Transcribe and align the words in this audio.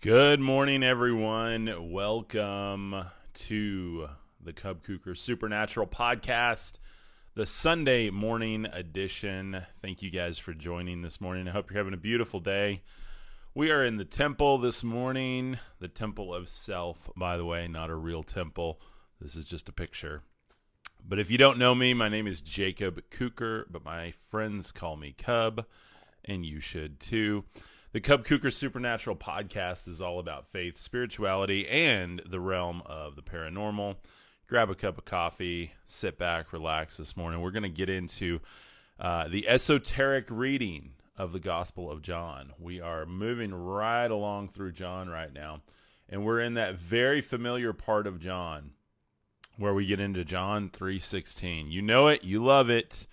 Good 0.00 0.38
morning, 0.38 0.84
everyone. 0.84 1.90
Welcome 1.90 3.04
to 3.34 4.08
the 4.40 4.52
Cub 4.52 4.84
Kuker 4.84 5.18
Supernatural 5.18 5.88
Podcast, 5.88 6.78
the 7.34 7.46
Sunday 7.46 8.08
morning 8.08 8.66
edition. 8.72 9.66
Thank 9.82 10.00
you 10.00 10.10
guys 10.10 10.38
for 10.38 10.54
joining 10.54 11.02
this 11.02 11.20
morning. 11.20 11.48
I 11.48 11.50
hope 11.50 11.68
you're 11.68 11.78
having 11.78 11.94
a 11.94 11.96
beautiful 11.96 12.38
day. 12.38 12.84
We 13.56 13.72
are 13.72 13.84
in 13.84 13.96
the 13.96 14.04
temple 14.04 14.58
this 14.58 14.84
morning, 14.84 15.58
the 15.80 15.88
temple 15.88 16.32
of 16.32 16.48
self, 16.48 17.10
by 17.16 17.36
the 17.36 17.44
way, 17.44 17.66
not 17.66 17.90
a 17.90 17.96
real 17.96 18.22
temple. 18.22 18.80
This 19.20 19.34
is 19.34 19.46
just 19.46 19.68
a 19.68 19.72
picture. 19.72 20.22
But 21.04 21.18
if 21.18 21.28
you 21.28 21.38
don't 21.38 21.58
know 21.58 21.74
me, 21.74 21.92
my 21.92 22.08
name 22.08 22.28
is 22.28 22.40
Jacob 22.40 23.02
Kuker, 23.10 23.64
but 23.68 23.84
my 23.84 24.14
friends 24.30 24.70
call 24.70 24.94
me 24.94 25.12
Cub, 25.18 25.66
and 26.24 26.46
you 26.46 26.60
should 26.60 27.00
too. 27.00 27.46
The 27.90 28.00
Cub 28.02 28.26
Kuker 28.26 28.52
Supernatural 28.52 29.16
podcast 29.16 29.88
is 29.88 29.98
all 29.98 30.18
about 30.18 30.46
faith, 30.46 30.76
spirituality, 30.76 31.66
and 31.66 32.20
the 32.28 32.38
realm 32.38 32.82
of 32.84 33.16
the 33.16 33.22
paranormal. 33.22 33.96
Grab 34.46 34.68
a 34.68 34.74
cup 34.74 34.98
of 34.98 35.06
coffee, 35.06 35.72
sit 35.86 36.18
back, 36.18 36.52
relax 36.52 36.98
this 36.98 37.16
morning. 37.16 37.40
We're 37.40 37.50
going 37.50 37.62
to 37.62 37.70
get 37.70 37.88
into 37.88 38.40
uh, 39.00 39.28
the 39.28 39.48
esoteric 39.48 40.26
reading 40.28 40.96
of 41.16 41.32
the 41.32 41.40
Gospel 41.40 41.90
of 41.90 42.02
John. 42.02 42.52
We 42.58 42.78
are 42.78 43.06
moving 43.06 43.54
right 43.54 44.10
along 44.10 44.50
through 44.50 44.72
John 44.72 45.08
right 45.08 45.32
now, 45.32 45.62
and 46.10 46.26
we're 46.26 46.40
in 46.40 46.54
that 46.54 46.74
very 46.74 47.22
familiar 47.22 47.72
part 47.72 48.06
of 48.06 48.20
John 48.20 48.72
where 49.56 49.72
we 49.72 49.86
get 49.86 49.98
into 49.98 50.26
John 50.26 50.68
3:16. 50.68 51.70
You 51.70 51.80
know 51.80 52.08
it, 52.08 52.22
you 52.22 52.44
love 52.44 52.68
it. 52.68 53.06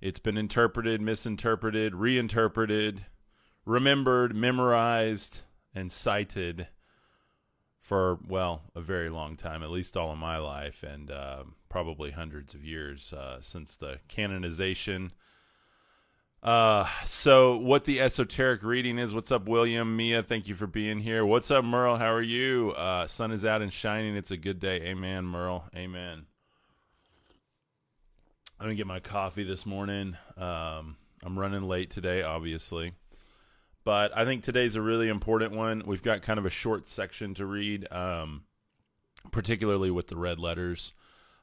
It's 0.00 0.18
been 0.18 0.38
interpreted, 0.38 1.02
misinterpreted, 1.02 1.94
reinterpreted, 1.94 3.04
remembered, 3.64 4.34
memorized, 4.34 5.42
and 5.74 5.90
cited 5.90 6.68
for 7.80 8.18
well 8.26 8.62
a 8.74 8.80
very 8.80 9.10
long 9.10 9.36
time, 9.36 9.62
at 9.62 9.70
least 9.70 9.96
all 9.96 10.10
of 10.10 10.18
my 10.18 10.38
life, 10.38 10.82
and 10.82 11.10
uh, 11.10 11.44
probably 11.68 12.10
hundreds 12.10 12.54
of 12.54 12.64
years 12.64 13.12
uh, 13.12 13.38
since 13.40 13.76
the 13.76 13.98
canonization. 14.08 15.12
Uh, 16.42 16.86
so 17.04 17.56
what 17.56 17.84
the 17.84 18.00
esoteric 18.00 18.62
reading 18.62 18.98
is? 18.98 19.14
What's 19.14 19.32
up, 19.32 19.48
William, 19.48 19.96
Mia? 19.96 20.22
Thank 20.22 20.46
you 20.46 20.54
for 20.54 20.66
being 20.66 20.98
here. 20.98 21.24
What's 21.24 21.50
up, 21.50 21.64
Merle? 21.64 21.96
How 21.96 22.12
are 22.12 22.22
you? 22.22 22.72
Uh, 22.72 23.06
sun 23.06 23.32
is 23.32 23.44
out 23.44 23.62
and 23.62 23.72
shining. 23.72 24.14
It's 24.14 24.30
a 24.30 24.36
good 24.36 24.60
day. 24.60 24.82
Amen, 24.82 25.24
Merle. 25.24 25.64
Amen. 25.74 26.26
I'm 28.60 28.66
gonna 28.66 28.74
get 28.74 28.86
my 28.86 29.00
coffee 29.00 29.44
this 29.44 29.66
morning. 29.66 30.16
Um, 30.36 30.96
I'm 31.22 31.38
running 31.38 31.62
late 31.62 31.90
today, 31.90 32.22
obviously. 32.22 32.92
But 33.84 34.16
I 34.16 34.24
think 34.24 34.42
today's 34.42 34.76
a 34.76 34.82
really 34.82 35.08
important 35.08 35.52
one. 35.52 35.82
We've 35.86 36.02
got 36.02 36.22
kind 36.22 36.38
of 36.38 36.46
a 36.46 36.50
short 36.50 36.88
section 36.88 37.34
to 37.34 37.44
read, 37.44 37.86
um, 37.92 38.44
particularly 39.30 39.90
with 39.90 40.08
the 40.08 40.16
red 40.16 40.38
letters. 40.38 40.94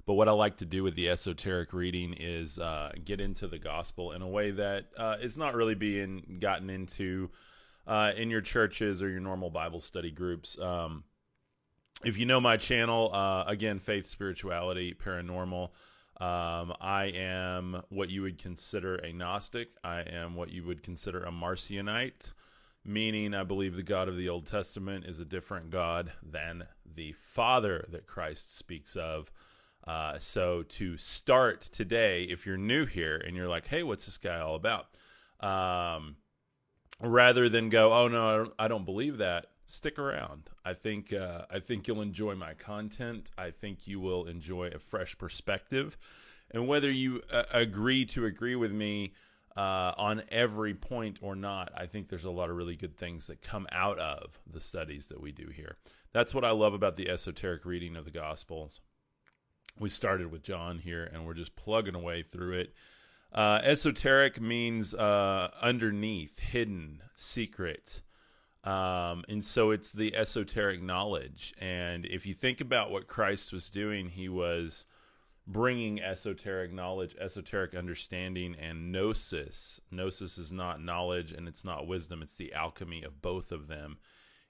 But 0.08 0.16
what 0.16 0.28
I 0.28 0.32
like 0.32 0.58
to 0.58 0.66
do 0.66 0.84
with 0.84 0.96
the 0.96 1.10
esoteric 1.10 1.72
reading 1.72 2.14
is 2.14 2.58
uh, 2.58 2.92
get 3.06 3.22
into 3.22 3.48
the 3.48 3.60
gospel 3.60 4.12
in 4.12 4.24
a 4.24 4.28
way 4.28 4.52
that 4.52 4.88
uh, 4.98 5.18
is 5.22 5.38
not 5.38 5.54
really 5.54 5.76
being 5.76 6.40
gotten 6.40 6.72
into 6.72 7.30
uh, 7.86 8.12
in 8.18 8.32
your 8.32 8.42
churches 8.42 9.04
or 9.04 9.10
your 9.10 9.20
normal 9.20 9.52
Bible 9.52 9.80
study 9.80 10.10
groups. 10.10 10.58
Um, 10.60 11.04
if 12.04 12.18
you 12.18 12.26
know 12.26 12.42
my 12.42 12.58
channel, 12.58 13.12
uh, 13.14 13.44
again, 13.46 13.78
faith, 13.78 14.08
spirituality, 14.08 14.96
paranormal. 14.96 15.70
Um, 16.22 16.76
I 16.80 17.06
am 17.16 17.82
what 17.90 18.12
you 18.12 18.22
would 18.22 18.38
consider 18.38 18.98
a 18.98 19.12
Gnostic. 19.12 19.70
I 19.84 20.02
am 20.02 20.36
what 20.36 20.52
you 20.52 20.64
would 20.66 20.84
consider 20.84 21.24
a 21.24 21.32
Marcionite, 21.32 22.32
meaning 22.86 23.34
I 23.34 23.44
believe 23.44 23.76
the 23.76 23.82
God 23.82 24.08
of 24.08 24.18
the 24.18 24.30
Old 24.30 24.46
Testament 24.46 25.06
is 25.06 25.20
a 25.20 25.26
different 25.26 25.72
God 25.72 26.12
than 26.22 26.68
the 26.86 27.14
Father 27.14 27.88
that 27.90 28.06
Christ 28.06 28.56
speaks 28.56 28.96
of. 28.96 29.32
Uh, 29.88 30.20
so 30.20 30.62
to 30.62 30.96
start 30.96 31.64
today, 31.72 32.26
if 32.26 32.46
you're 32.46 32.56
new 32.56 32.86
here 32.86 33.18
and 33.18 33.36
you're 33.36 33.48
like, 33.48 33.68
"Hey, 33.68 33.82
what's 33.82 34.06
this 34.06 34.20
guy 34.20 34.40
all 34.42 34.54
about?" 34.54 34.90
Um, 35.40 36.18
rather 37.00 37.50
than 37.50 37.70
go, 37.70 37.94
"Oh 37.94 38.08
no, 38.08 38.54
I 38.60 38.68
don't 38.68 38.86
believe 38.86 39.18
that," 39.18 39.48
stick 39.72 39.98
around. 39.98 40.50
I 40.66 40.74
think 40.74 41.14
uh, 41.14 41.46
I 41.50 41.60
think 41.60 41.88
you'll 41.88 42.02
enjoy 42.02 42.36
my 42.36 42.54
content. 42.54 43.30
I 43.38 43.52
think 43.52 43.88
you 43.88 44.00
will 44.00 44.26
enjoy 44.26 44.68
a 44.68 44.80
fresh 44.80 45.18
perspective, 45.18 45.98
and 46.52 46.68
whether 46.68 46.92
you 46.92 47.22
uh, 47.32 47.44
agree 47.54 48.06
to 48.08 48.26
agree 48.26 48.56
with 48.56 48.72
me 48.72 49.14
uh, 49.56 49.94
on 49.98 50.24
every 50.30 50.74
point 50.74 51.20
or 51.22 51.36
not, 51.36 51.72
I 51.76 51.86
think 51.86 52.10
there's 52.10 52.26
a 52.26 52.32
lot 52.32 52.50
of 52.50 52.56
really 52.56 52.76
good 52.76 52.98
things 52.98 53.28
that 53.28 53.42
come 53.42 53.68
out 53.72 54.00
of 54.00 54.40
the 54.50 54.62
studies 54.62 55.08
that 55.08 55.22
we 55.22 55.32
do 55.32 55.48
here. 55.48 55.78
That's 56.14 56.34
what 56.34 56.46
I 56.46 56.52
love 56.52 56.74
about 56.74 56.96
the 56.96 57.10
esoteric 57.10 57.66
reading 57.66 57.96
of 57.96 58.06
the 58.06 58.12
Gospels. 58.12 58.82
We 59.80 59.90
started 59.90 60.32
with 60.32 60.44
John 60.44 60.80
here, 60.80 61.10
and 61.12 61.26
we're 61.26 61.34
just 61.34 61.56
plugging 61.56 61.96
away 61.96 62.24
through 62.24 62.60
it. 62.60 62.74
Uh, 63.34 63.62
esoteric 63.64 64.42
means 64.42 64.94
uh, 64.94 65.50
underneath, 65.62 66.40
hidden, 66.40 67.02
secret. 67.16 68.02
Um, 68.64 69.24
and 69.28 69.44
so 69.44 69.72
it's 69.72 69.92
the 69.92 70.16
esoteric 70.16 70.82
knowledge. 70.82 71.54
And 71.60 72.06
if 72.06 72.26
you 72.26 72.34
think 72.34 72.62
about 72.62 72.92
what 72.92 73.08
Christ 73.08 73.52
was 73.52 73.70
doing, 73.70 74.10
he 74.10 74.30
was 74.30 74.86
bringing 75.48 76.02
esoteric 76.02 76.72
knowledge, 76.72 77.16
esoteric 77.20 77.74
understanding, 77.74 78.56
and 78.60 78.92
gnosis. 78.92 79.80
Gnosis 79.90 80.38
is 80.38 80.52
not 80.52 80.82
knowledge 80.82 81.32
and 81.32 81.48
it's 81.48 81.66
not 81.66 81.88
wisdom, 81.88 82.22
it's 82.22 82.38
the 82.38 82.54
alchemy 82.54 83.04
of 83.04 83.22
both 83.22 83.52
of 83.52 83.68
them 83.68 83.98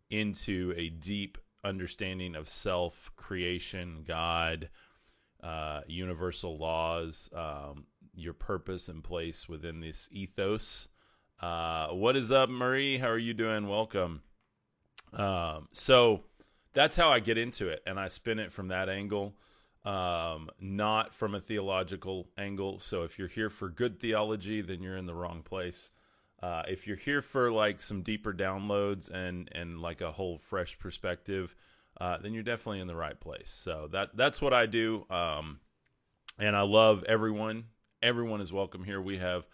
into 0.09 0.73
a 0.75 0.89
deep 0.89 1.37
understanding 1.63 2.35
of 2.35 2.49
self, 2.49 3.11
creation, 3.15 4.03
God, 4.05 4.69
uh, 5.41 5.81
universal 5.87 6.57
laws, 6.57 7.29
um, 7.33 7.85
your 8.13 8.33
purpose 8.33 8.89
and 8.89 9.03
place 9.03 9.47
within 9.47 9.79
this 9.79 10.09
ethos. 10.11 10.87
Uh, 11.41 11.87
what 11.87 12.15
is 12.15 12.31
up, 12.31 12.49
Marie? 12.49 12.99
How 12.99 13.07
are 13.07 13.17
you 13.17 13.33
doing? 13.33 13.67
Welcome. 13.67 14.21
Um, 15.13 15.69
so 15.71 16.21
that's 16.73 16.95
how 16.95 17.09
I 17.09 17.19
get 17.19 17.39
into 17.39 17.67
it, 17.67 17.81
and 17.87 17.99
I 17.99 18.09
spin 18.09 18.37
it 18.37 18.53
from 18.53 18.67
that 18.67 18.89
angle, 18.89 19.33
um, 19.83 20.51
not 20.59 21.15
from 21.15 21.33
a 21.33 21.41
theological 21.41 22.27
angle. 22.37 22.79
So 22.79 23.03
if 23.03 23.17
you're 23.17 23.27
here 23.27 23.49
for 23.49 23.69
good 23.69 23.99
theology, 23.99 24.61
then 24.61 24.83
you're 24.83 24.97
in 24.97 25.07
the 25.07 25.15
wrong 25.15 25.41
place. 25.41 25.89
Uh, 26.43 26.61
if 26.67 26.85
you're 26.85 26.95
here 26.95 27.23
for 27.23 27.51
like 27.51 27.81
some 27.81 28.03
deeper 28.03 28.33
downloads 28.33 29.09
and 29.09 29.49
and 29.53 29.81
like 29.81 30.01
a 30.01 30.11
whole 30.11 30.37
fresh 30.37 30.77
perspective, 30.77 31.55
uh, 31.99 32.19
then 32.19 32.35
you're 32.35 32.43
definitely 32.43 32.81
in 32.81 32.87
the 32.87 32.95
right 32.95 33.19
place. 33.19 33.49
So 33.49 33.89
that 33.93 34.15
that's 34.15 34.43
what 34.43 34.53
I 34.53 34.67
do, 34.67 35.07
um, 35.09 35.59
and 36.37 36.55
I 36.55 36.61
love 36.61 37.03
everyone. 37.05 37.65
Everyone 38.03 38.41
is 38.41 38.53
welcome 38.53 38.83
here. 38.83 39.01
We 39.01 39.17
have 39.17 39.47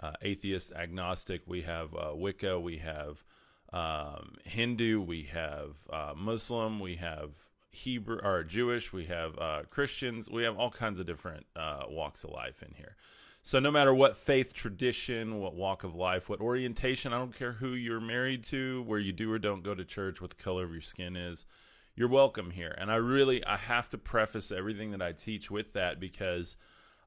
uh, 0.00 0.12
atheist, 0.22 0.72
agnostic. 0.72 1.42
We 1.46 1.62
have 1.62 1.94
uh, 1.94 2.12
Wicca. 2.14 2.58
We 2.60 2.78
have 2.78 3.24
um, 3.72 4.34
Hindu. 4.44 5.00
We 5.00 5.24
have 5.24 5.76
uh, 5.92 6.14
Muslim. 6.16 6.80
We 6.80 6.96
have 6.96 7.30
Hebrew 7.70 8.18
or 8.22 8.44
Jewish. 8.44 8.92
We 8.92 9.06
have 9.06 9.38
uh, 9.38 9.62
Christians. 9.70 10.30
We 10.30 10.44
have 10.44 10.58
all 10.58 10.70
kinds 10.70 10.98
of 10.98 11.06
different 11.06 11.46
uh, 11.54 11.84
walks 11.88 12.24
of 12.24 12.30
life 12.30 12.62
in 12.62 12.74
here. 12.74 12.96
So 13.42 13.58
no 13.58 13.70
matter 13.70 13.94
what 13.94 14.16
faith 14.16 14.52
tradition, 14.52 15.40
what 15.40 15.54
walk 15.54 15.84
of 15.84 15.94
life, 15.94 16.28
what 16.28 16.40
orientation, 16.40 17.12
I 17.12 17.18
don't 17.18 17.36
care 17.36 17.52
who 17.52 17.72
you're 17.72 18.00
married 18.00 18.44
to, 18.46 18.82
where 18.82 18.98
you 18.98 19.12
do 19.12 19.32
or 19.32 19.38
don't 19.38 19.62
go 19.62 19.74
to 19.74 19.84
church, 19.84 20.20
what 20.20 20.30
the 20.30 20.36
color 20.36 20.64
of 20.64 20.72
your 20.72 20.82
skin 20.82 21.16
is, 21.16 21.46
you're 21.94 22.08
welcome 22.08 22.50
here. 22.50 22.74
And 22.76 22.90
I 22.90 22.96
really 22.96 23.44
I 23.44 23.56
have 23.56 23.88
to 23.90 23.98
preface 23.98 24.52
everything 24.52 24.90
that 24.90 25.02
I 25.02 25.12
teach 25.12 25.50
with 25.50 25.72
that 25.72 25.98
because 25.98 26.56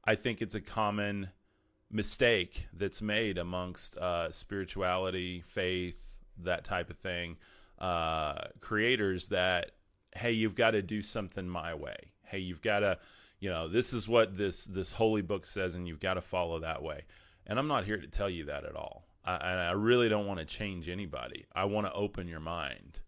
I 0.04 0.16
think 0.16 0.42
it's 0.42 0.56
a 0.56 0.62
common 0.62 1.30
mistake 1.92 2.68
that's 2.74 3.02
made 3.02 3.38
amongst 3.38 3.98
uh, 3.98 4.32
spirituality, 4.32 5.42
faith, 5.42 6.16
that 6.44 6.64
type 6.64 6.90
of 6.90 6.98
thing, 6.98 7.38
uh, 7.80 8.48
creators 8.60 9.30
that 9.30 9.72
hey, 10.16 10.32
you've 10.32 10.56
got 10.56 10.72
to 10.72 10.82
do 10.82 11.02
something 11.02 11.48
my 11.48 11.74
way. 11.74 11.96
Hey, 12.24 12.40
you've 12.40 12.62
got 12.62 12.80
to, 12.80 12.98
you 13.40 13.50
know, 13.50 13.68
this 13.68 13.94
is 13.94 14.08
what 14.08 14.38
this 14.38 14.66
this 14.66 14.92
holy 14.92 15.22
book 15.22 15.46
says, 15.46 15.76
and 15.76 15.88
you've 15.88 16.00
got 16.00 16.16
to 16.16 16.22
follow 16.22 16.60
that 16.60 16.84
way. 16.84 17.04
And 17.48 17.58
I'm 17.58 17.68
not 17.68 17.86
here 17.86 17.98
to 17.98 18.08
tell 18.08 18.30
you 18.30 18.46
that 18.46 18.66
at 18.66 18.76
all. 18.76 19.06
I, 19.24 19.36
I 19.36 19.72
really 19.72 20.10
don't 20.10 20.26
want 20.26 20.40
to 20.40 20.46
change 20.46 20.90
anybody. 20.90 21.46
I 21.54 21.66
want 21.66 21.88
to 21.88 21.94
open 21.94 22.28
your 22.28 22.40
mind. 22.40 23.00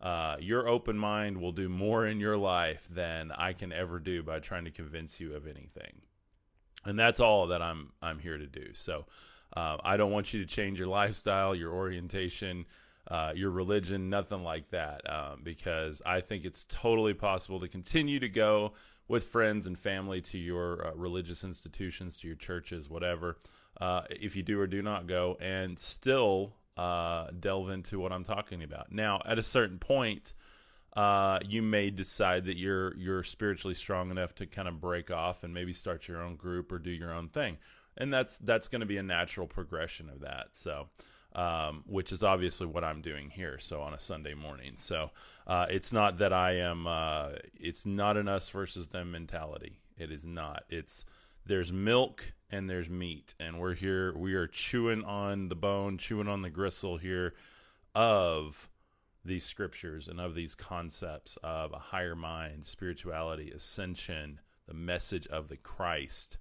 Uh, 0.00 0.36
your 0.40 0.68
open 0.68 0.98
mind 0.98 1.40
will 1.40 1.52
do 1.52 1.68
more 1.68 2.06
in 2.06 2.20
your 2.20 2.36
life 2.36 2.86
than 2.90 3.30
I 3.32 3.52
can 3.52 3.72
ever 3.72 3.98
do 3.98 4.22
by 4.22 4.40
trying 4.40 4.64
to 4.64 4.70
convince 4.70 5.20
you 5.20 5.34
of 5.34 5.46
anything 5.46 6.02
and 6.84 6.98
that's 6.98 7.20
all 7.20 7.48
that 7.48 7.62
I'm 7.62 7.92
I'm 8.02 8.18
here 8.18 8.38
to 8.38 8.46
do. 8.46 8.72
So 8.72 9.06
uh, 9.56 9.78
I 9.84 9.96
don't 9.96 10.10
want 10.10 10.34
you 10.34 10.40
to 10.40 10.46
change 10.46 10.78
your 10.78 10.88
lifestyle, 10.88 11.54
your 11.54 11.72
orientation, 11.72 12.66
uh, 13.08 13.32
your 13.34 13.50
religion, 13.50 14.10
nothing 14.10 14.42
like 14.42 14.70
that, 14.70 15.08
um, 15.10 15.40
because 15.42 16.02
I 16.04 16.20
think 16.20 16.44
it's 16.44 16.66
totally 16.68 17.14
possible 17.14 17.60
to 17.60 17.68
continue 17.68 18.18
to 18.20 18.28
go 18.28 18.72
with 19.06 19.24
friends 19.24 19.66
and 19.66 19.78
family 19.78 20.20
to 20.22 20.38
your 20.38 20.86
uh, 20.86 20.90
religious 20.94 21.44
institutions, 21.44 22.18
to 22.18 22.26
your 22.26 22.36
churches, 22.36 22.88
whatever. 22.88 23.36
Uh, 23.80 24.02
if 24.08 24.36
you 24.36 24.42
do 24.42 24.60
or 24.60 24.66
do 24.66 24.82
not 24.82 25.06
go, 25.06 25.36
and 25.40 25.78
still 25.78 26.54
uh, 26.76 27.26
delve 27.40 27.70
into 27.70 27.98
what 27.98 28.12
I'm 28.12 28.24
talking 28.24 28.62
about. 28.62 28.92
Now, 28.92 29.20
at 29.24 29.38
a 29.38 29.42
certain 29.42 29.78
point, 29.78 30.34
uh, 30.96 31.40
you 31.46 31.62
may 31.62 31.90
decide 31.90 32.44
that 32.44 32.56
you're 32.56 32.96
you're 32.96 33.22
spiritually 33.22 33.74
strong 33.74 34.10
enough 34.10 34.34
to 34.36 34.46
kind 34.46 34.68
of 34.68 34.80
break 34.80 35.10
off 35.10 35.42
and 35.42 35.52
maybe 35.52 35.72
start 35.72 36.08
your 36.08 36.22
own 36.22 36.36
group 36.36 36.70
or 36.70 36.78
do 36.78 36.90
your 36.90 37.12
own 37.12 37.28
thing, 37.28 37.58
and 37.96 38.12
that's 38.12 38.38
that's 38.38 38.68
going 38.68 38.80
to 38.80 38.86
be 38.86 38.96
a 38.96 39.02
natural 39.02 39.46
progression 39.46 40.08
of 40.08 40.20
that. 40.20 40.48
So. 40.52 40.88
Um, 41.36 41.82
which 41.88 42.12
is 42.12 42.22
obviously 42.22 42.68
what 42.68 42.84
I'm 42.84 43.02
doing 43.02 43.28
here. 43.28 43.58
So 43.58 43.80
on 43.80 43.92
a 43.92 43.98
Sunday 43.98 44.34
morning, 44.34 44.74
so 44.76 45.10
uh, 45.48 45.66
it's 45.68 45.92
not 45.92 46.18
that 46.18 46.32
I 46.32 46.58
am. 46.58 46.86
Uh, 46.86 47.30
it's 47.58 47.84
not 47.84 48.16
an 48.16 48.28
us 48.28 48.48
versus 48.50 48.86
them 48.86 49.10
mentality. 49.10 49.80
It 49.98 50.12
is 50.12 50.24
not. 50.24 50.62
It's 50.68 51.04
there's 51.44 51.72
milk 51.72 52.32
and 52.50 52.70
there's 52.70 52.88
meat, 52.88 53.34
and 53.40 53.58
we're 53.58 53.74
here. 53.74 54.16
We 54.16 54.34
are 54.34 54.46
chewing 54.46 55.02
on 55.02 55.48
the 55.48 55.56
bone, 55.56 55.98
chewing 55.98 56.28
on 56.28 56.42
the 56.42 56.50
gristle 56.50 56.98
here 56.98 57.34
of 57.94 58.70
these 59.24 59.44
scriptures 59.44 60.08
and 60.08 60.20
of 60.20 60.34
these 60.34 60.54
concepts 60.54 61.38
of 61.42 61.72
a 61.72 61.78
higher 61.78 62.14
mind, 62.14 62.64
spirituality, 62.66 63.50
ascension, 63.50 64.40
the 64.66 64.74
message 64.74 65.26
of 65.28 65.48
the 65.48 65.56
Christ. 65.56 66.38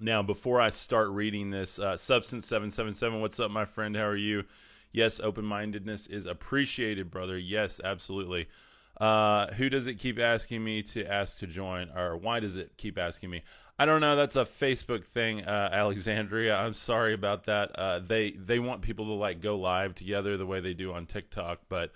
Now, 0.00 0.22
before 0.22 0.60
I 0.60 0.70
start 0.70 1.10
reading 1.10 1.50
this, 1.50 1.78
uh, 1.78 1.96
Substance 1.96 2.46
777, 2.46 3.20
what's 3.20 3.38
up, 3.38 3.50
my 3.50 3.64
friend? 3.64 3.96
How 3.96 4.06
are 4.06 4.16
you? 4.16 4.44
Yes, 4.92 5.20
open 5.20 5.44
mindedness 5.44 6.06
is 6.06 6.26
appreciated, 6.26 7.10
brother. 7.10 7.38
Yes, 7.38 7.80
absolutely. 7.82 8.48
Uh, 9.00 9.52
who 9.54 9.68
does 9.68 9.86
it 9.86 9.98
keep 9.98 10.18
asking 10.18 10.62
me 10.62 10.82
to 10.82 11.04
ask 11.04 11.38
to 11.38 11.46
join, 11.46 11.90
or 11.90 12.16
why 12.16 12.40
does 12.40 12.56
it 12.56 12.72
keep 12.76 12.98
asking 12.98 13.30
me? 13.30 13.42
I 13.76 13.86
don't 13.86 14.00
know. 14.00 14.14
That's 14.14 14.36
a 14.36 14.44
Facebook 14.44 15.04
thing, 15.04 15.42
uh, 15.44 15.70
Alexandria. 15.72 16.56
I'm 16.56 16.74
sorry 16.74 17.12
about 17.12 17.46
that. 17.46 17.76
Uh, 17.76 17.98
they 17.98 18.30
they 18.30 18.60
want 18.60 18.82
people 18.82 19.06
to 19.06 19.12
like 19.12 19.40
go 19.40 19.56
live 19.56 19.94
together 19.96 20.36
the 20.36 20.46
way 20.46 20.60
they 20.60 20.74
do 20.74 20.92
on 20.92 21.06
TikTok, 21.06 21.62
but 21.68 21.90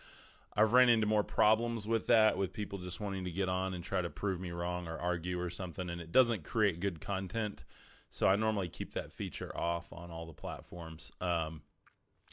I've 0.57 0.73
ran 0.73 0.89
into 0.89 1.07
more 1.07 1.23
problems 1.23 1.87
with 1.87 2.09
that, 2.09 2.37
with 2.37 2.53
people 2.53 2.79
just 2.81 2.99
wanting 2.99 3.25
to 3.25 3.31
get 3.31 3.49
on 3.49 3.75
and 3.75 3.85
try 3.85 4.03
to 4.03 4.11
prove 4.11 4.41
me 4.41 4.51
wrong 4.51 4.89
or 4.89 4.99
argue 4.99 5.41
or 5.41 5.51
something, 5.51 5.89
and 5.89 6.01
it 6.01 6.11
doesn't 6.11 6.43
create 6.43 6.81
good 6.81 7.01
content. 7.01 7.65
So 8.11 8.27
I 8.27 8.35
normally 8.35 8.69
keep 8.69 8.95
that 8.95 9.13
feature 9.13 9.57
off 9.57 9.93
on 9.93 10.11
all 10.11 10.27
the 10.27 10.33
platforms, 10.33 11.13
um, 11.21 11.63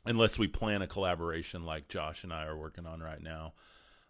unless 0.06 0.39
we 0.39 0.47
plan 0.47 0.81
a 0.81 0.88
collaboration 0.88 1.65
like 1.65 1.88
Josh 1.88 2.24
and 2.24 2.33
I 2.33 2.45
are 2.45 2.57
working 2.57 2.88
on 2.88 3.00
right 3.00 3.21
now. 3.21 3.53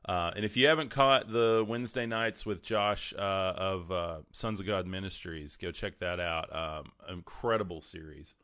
Uh, 0.08 0.32
and 0.36 0.46
if 0.46 0.56
you 0.56 0.68
haven't 0.68 0.90
caught 0.90 1.32
the 1.32 1.66
Wednesday 1.68 2.06
nights 2.06 2.46
with 2.46 2.62
Josh 2.62 3.12
uh, 3.18 3.54
of 3.58 3.92
uh, 3.92 4.18
Sons 4.32 4.60
of 4.60 4.68
God 4.68 4.86
Ministries, 4.86 5.56
go 5.56 5.72
check 5.72 5.98
that 6.00 6.20
out. 6.20 6.56
Um, 6.56 6.92
incredible 7.10 7.82
series. 7.82 8.36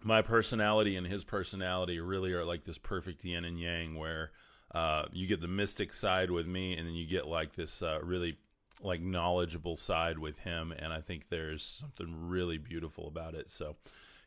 My 0.00 0.22
personality 0.22 0.94
and 0.94 1.04
his 1.04 1.24
personality 1.24 1.98
really 1.98 2.32
are 2.32 2.44
like 2.44 2.62
this 2.62 2.78
perfect 2.78 3.24
yin 3.24 3.44
and 3.44 3.58
yang, 3.58 3.98
where 3.98 4.30
uh, 4.72 5.06
you 5.12 5.26
get 5.26 5.40
the 5.40 5.48
mystic 5.48 5.92
side 5.92 6.30
with 6.30 6.46
me, 6.46 6.76
and 6.76 6.86
then 6.86 6.94
you 6.94 7.04
get 7.04 7.26
like 7.26 7.56
this 7.56 7.82
uh, 7.82 7.98
really 8.00 8.38
like 8.80 9.00
knowledgeable 9.00 9.76
side 9.76 10.20
with 10.20 10.38
him. 10.38 10.72
And 10.78 10.92
I 10.92 11.00
think 11.00 11.30
there's 11.30 11.64
something 11.64 12.28
really 12.28 12.58
beautiful 12.58 13.08
about 13.08 13.34
it. 13.34 13.50
So 13.50 13.74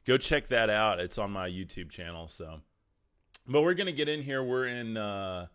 go 0.05 0.17
check 0.17 0.49
that 0.49 0.69
out. 0.69 0.99
It's 0.99 1.17
on 1.17 1.31
my 1.31 1.47
YouTube 1.47 1.89
channel. 1.89 2.27
So. 2.27 2.59
But 3.47 3.63
we're 3.63 3.73
going 3.73 3.87
to 3.87 3.93
get 3.93 4.07
in 4.07 4.21
here. 4.21 4.43
We're 4.43 4.67
in 4.67 4.97
uh, 4.97 5.47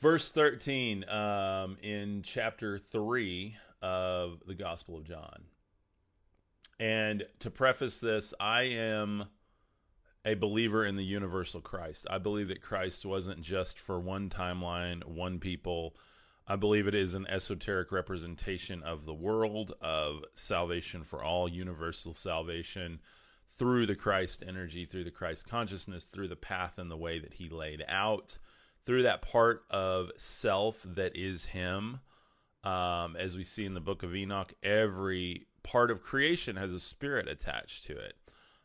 verse 0.00 0.30
13 0.30 1.08
um, 1.08 1.76
in 1.82 2.22
chapter 2.24 2.78
3 2.78 3.56
of 3.80 4.42
the 4.46 4.54
Gospel 4.54 4.98
of 4.98 5.04
John. 5.04 5.44
And 6.80 7.24
to 7.40 7.50
preface 7.50 7.98
this, 7.98 8.34
I 8.40 8.62
am 8.62 9.24
a 10.24 10.34
believer 10.34 10.84
in 10.84 10.96
the 10.96 11.04
universal 11.04 11.60
Christ. 11.60 12.06
I 12.10 12.18
believe 12.18 12.48
that 12.48 12.60
Christ 12.60 13.06
wasn't 13.06 13.40
just 13.40 13.78
for 13.78 14.00
one 14.00 14.28
timeline, 14.28 15.04
one 15.04 15.38
people. 15.38 15.94
I 16.48 16.56
believe 16.56 16.88
it 16.88 16.94
is 16.94 17.14
an 17.14 17.28
esoteric 17.28 17.92
representation 17.92 18.82
of 18.82 19.06
the 19.06 19.14
world, 19.14 19.74
of 19.80 20.24
salvation 20.34 21.04
for 21.04 21.22
all, 21.22 21.48
universal 21.48 22.14
salvation 22.14 22.98
through 23.56 23.86
the 23.86 23.94
Christ 23.94 24.42
energy, 24.46 24.84
through 24.84 25.04
the 25.04 25.10
Christ 25.10 25.46
consciousness, 25.48 26.06
through 26.06 26.28
the 26.28 26.36
path 26.36 26.78
and 26.78 26.90
the 26.90 26.96
way 26.96 27.18
that 27.18 27.34
he 27.34 27.48
laid 27.48 27.84
out, 27.88 28.38
through 28.86 29.04
that 29.04 29.22
part 29.22 29.64
of 29.70 30.10
self 30.16 30.84
that 30.94 31.16
is 31.16 31.46
him. 31.46 32.00
Um, 32.64 33.16
as 33.16 33.36
we 33.36 33.44
see 33.44 33.64
in 33.66 33.74
the 33.74 33.80
book 33.80 34.02
of 34.02 34.14
Enoch, 34.14 34.54
every 34.62 35.46
part 35.62 35.90
of 35.90 36.02
creation 36.02 36.56
has 36.56 36.72
a 36.72 36.80
spirit 36.80 37.28
attached 37.28 37.84
to 37.84 37.96
it. 37.96 38.14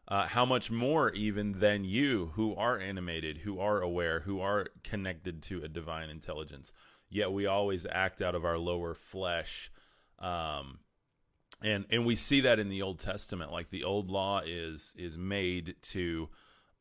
Uh, 0.07 0.25
how 0.25 0.43
much 0.43 0.71
more 0.71 1.11
even 1.11 1.59
than 1.59 1.83
you 1.83 2.31
who 2.33 2.55
are 2.55 2.79
animated, 2.79 3.37
who 3.37 3.59
are 3.59 3.81
aware, 3.81 4.21
who 4.21 4.41
are 4.41 4.67
connected 4.83 5.43
to 5.43 5.61
a 5.63 5.67
divine 5.67 6.09
intelligence. 6.09 6.73
Yet 7.09 7.31
we 7.31 7.45
always 7.45 7.85
act 7.85 8.21
out 8.21 8.33
of 8.33 8.43
our 8.43 8.57
lower 8.57 8.95
flesh. 8.95 9.71
Um, 10.17 10.79
and 11.61 11.85
and 11.89 12.05
we 12.05 12.15
see 12.15 12.41
that 12.41 12.59
in 12.59 12.69
the 12.69 12.81
Old 12.81 12.99
Testament. 12.99 13.51
Like 13.51 13.69
the 13.69 13.83
old 13.83 14.09
law 14.09 14.41
is 14.45 14.93
is 14.97 15.17
made 15.17 15.75
to 15.91 16.29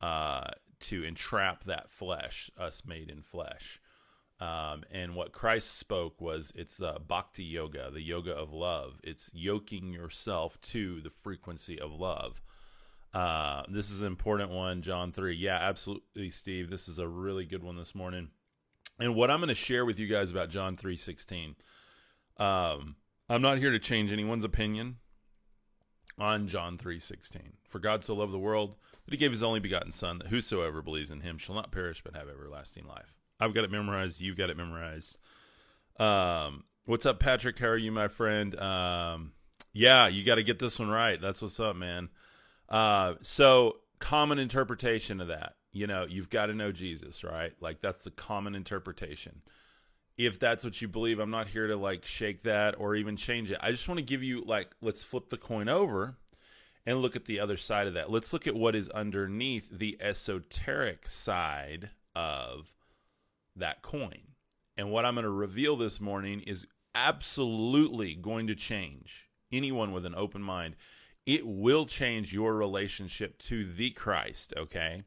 uh, 0.01 0.51
to 0.81 1.03
entrap 1.03 1.65
that 1.65 1.89
flesh, 1.89 2.49
us 2.57 2.83
made 2.85 3.09
in 3.09 3.21
flesh. 3.21 3.79
Um, 4.39 4.83
and 4.91 5.15
what 5.15 5.33
Christ 5.33 5.77
spoke 5.77 6.21
was 6.21 6.53
it's 6.55 6.81
uh, 6.81 6.97
bhakti 7.05 7.43
yoga, 7.43 7.91
the 7.91 8.01
yoga 8.01 8.33
of 8.33 8.53
love. 8.53 8.99
It's 9.03 9.29
yoking 9.33 9.91
yourself 9.91 10.59
to 10.61 11.01
the 11.01 11.09
frequency 11.09 11.79
of 11.79 11.91
love. 11.91 12.41
Uh, 13.13 13.63
this 13.69 13.91
is 13.91 14.01
an 14.01 14.07
important 14.07 14.51
one, 14.51 14.81
John 14.81 15.11
3. 15.11 15.35
Yeah, 15.35 15.57
absolutely, 15.57 16.29
Steve. 16.29 16.69
This 16.69 16.87
is 16.87 16.99
a 16.99 17.07
really 17.07 17.43
good 17.43 17.63
one 17.63 17.75
this 17.75 17.95
morning. 17.95 18.29
And 18.99 19.15
what 19.15 19.31
I'm 19.31 19.39
going 19.39 19.49
to 19.49 19.55
share 19.55 19.83
with 19.83 19.99
you 19.99 20.07
guys 20.07 20.31
about 20.31 20.49
John 20.49 20.77
3.16, 20.77 21.55
um, 22.41 22.95
I'm 23.29 23.43
not 23.43 23.59
here 23.59 23.71
to 23.71 23.79
change 23.79 24.11
anyone's 24.11 24.43
opinion 24.43 24.97
on 26.17 26.47
John 26.47 26.77
3:16. 26.79 27.53
For 27.63 27.77
God 27.77 28.03
so 28.03 28.15
loved 28.15 28.33
the 28.33 28.39
world 28.39 28.75
that 29.05 29.11
he 29.11 29.17
gave 29.17 29.29
his 29.31 29.43
only 29.43 29.59
begotten 29.59 29.91
son 29.91 30.17
that 30.17 30.27
whosoever 30.27 30.81
believes 30.81 31.11
in 31.11 31.21
him 31.21 31.37
shall 31.37 31.53
not 31.53 31.71
perish 31.71 32.01
but 32.03 32.15
have 32.15 32.27
everlasting 32.27 32.87
life. 32.87 33.13
I've 33.39 33.53
got 33.53 33.63
it 33.63 33.71
memorized, 33.71 34.19
you've 34.19 34.37
got 34.37 34.49
it 34.49 34.57
memorized. 34.57 35.17
Um, 35.99 36.63
what's 36.85 37.05
up 37.05 37.19
Patrick? 37.19 37.59
How 37.59 37.67
are 37.67 37.77
you 37.77 37.91
my 37.91 38.07
friend? 38.07 38.59
Um, 38.59 39.33
yeah, 39.73 40.07
you 40.07 40.23
got 40.23 40.35
to 40.35 40.43
get 40.43 40.57
this 40.57 40.79
one 40.79 40.89
right. 40.89 41.21
That's 41.21 41.41
what's 41.41 41.59
up, 41.59 41.75
man. 41.75 42.09
Uh, 42.67 43.13
so 43.21 43.77
common 43.99 44.39
interpretation 44.39 45.21
of 45.21 45.27
that, 45.27 45.53
you 45.71 45.85
know, 45.85 46.05
you've 46.09 46.31
got 46.31 46.47
to 46.47 46.55
know 46.55 46.71
Jesus, 46.71 47.23
right? 47.23 47.53
Like 47.61 47.79
that's 47.79 48.03
the 48.03 48.11
common 48.11 48.55
interpretation 48.55 49.43
if 50.19 50.37
that's 50.37 50.65
what 50.65 50.81
you 50.81 50.89
believe, 50.89 51.17
I'm 51.17 51.31
not 51.31 51.47
here 51.47 51.67
to 51.67 51.77
like 51.77 52.03
shake 52.03 52.43
that 52.43 52.75
or 52.77 52.93
even 52.93 53.15
change 53.15 53.51
it. 53.51 53.57
I 53.61 53.71
just 53.71 53.87
want 53.87 53.99
to 53.99 54.05
give 54.05 54.21
you 54.21 54.43
like 54.43 54.75
let's 54.81 55.01
flip 55.01 55.29
the 55.29 55.37
coin 55.37 55.69
over 55.69 56.17
and 56.85 56.97
look 56.97 57.15
at 57.15 57.23
the 57.23 57.39
other 57.39 57.55
side 57.55 57.87
of 57.87 57.93
that. 57.93 58.11
Let's 58.11 58.33
look 58.33 58.45
at 58.45 58.53
what 58.53 58.75
is 58.75 58.89
underneath 58.89 59.69
the 59.71 59.97
esoteric 60.01 61.07
side 61.07 61.89
of 62.15 62.67
that 63.55 63.81
coin. 63.81 64.19
And 64.75 64.91
what 64.91 65.05
I'm 65.05 65.15
going 65.15 65.23
to 65.23 65.31
reveal 65.31 65.77
this 65.77 66.01
morning 66.01 66.41
is 66.41 66.67
absolutely 66.93 68.13
going 68.13 68.47
to 68.47 68.55
change 68.55 69.29
anyone 69.53 69.93
with 69.93 70.05
an 70.05 70.15
open 70.15 70.41
mind. 70.41 70.75
It 71.25 71.47
will 71.47 71.85
change 71.85 72.33
your 72.33 72.57
relationship 72.57 73.37
to 73.39 73.71
the 73.71 73.91
Christ, 73.91 74.53
okay? 74.57 75.03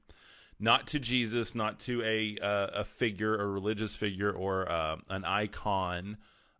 Not 0.62 0.86
to 0.86 1.00
Jesus, 1.00 1.56
not 1.56 1.80
to 1.80 2.02
a 2.04 2.38
uh, 2.40 2.68
a 2.80 2.84
figure, 2.84 3.36
a 3.36 3.46
religious 3.46 3.96
figure, 3.96 4.30
or 4.30 4.70
uh, 4.70 4.96
an 5.10 5.24
icon 5.24 6.16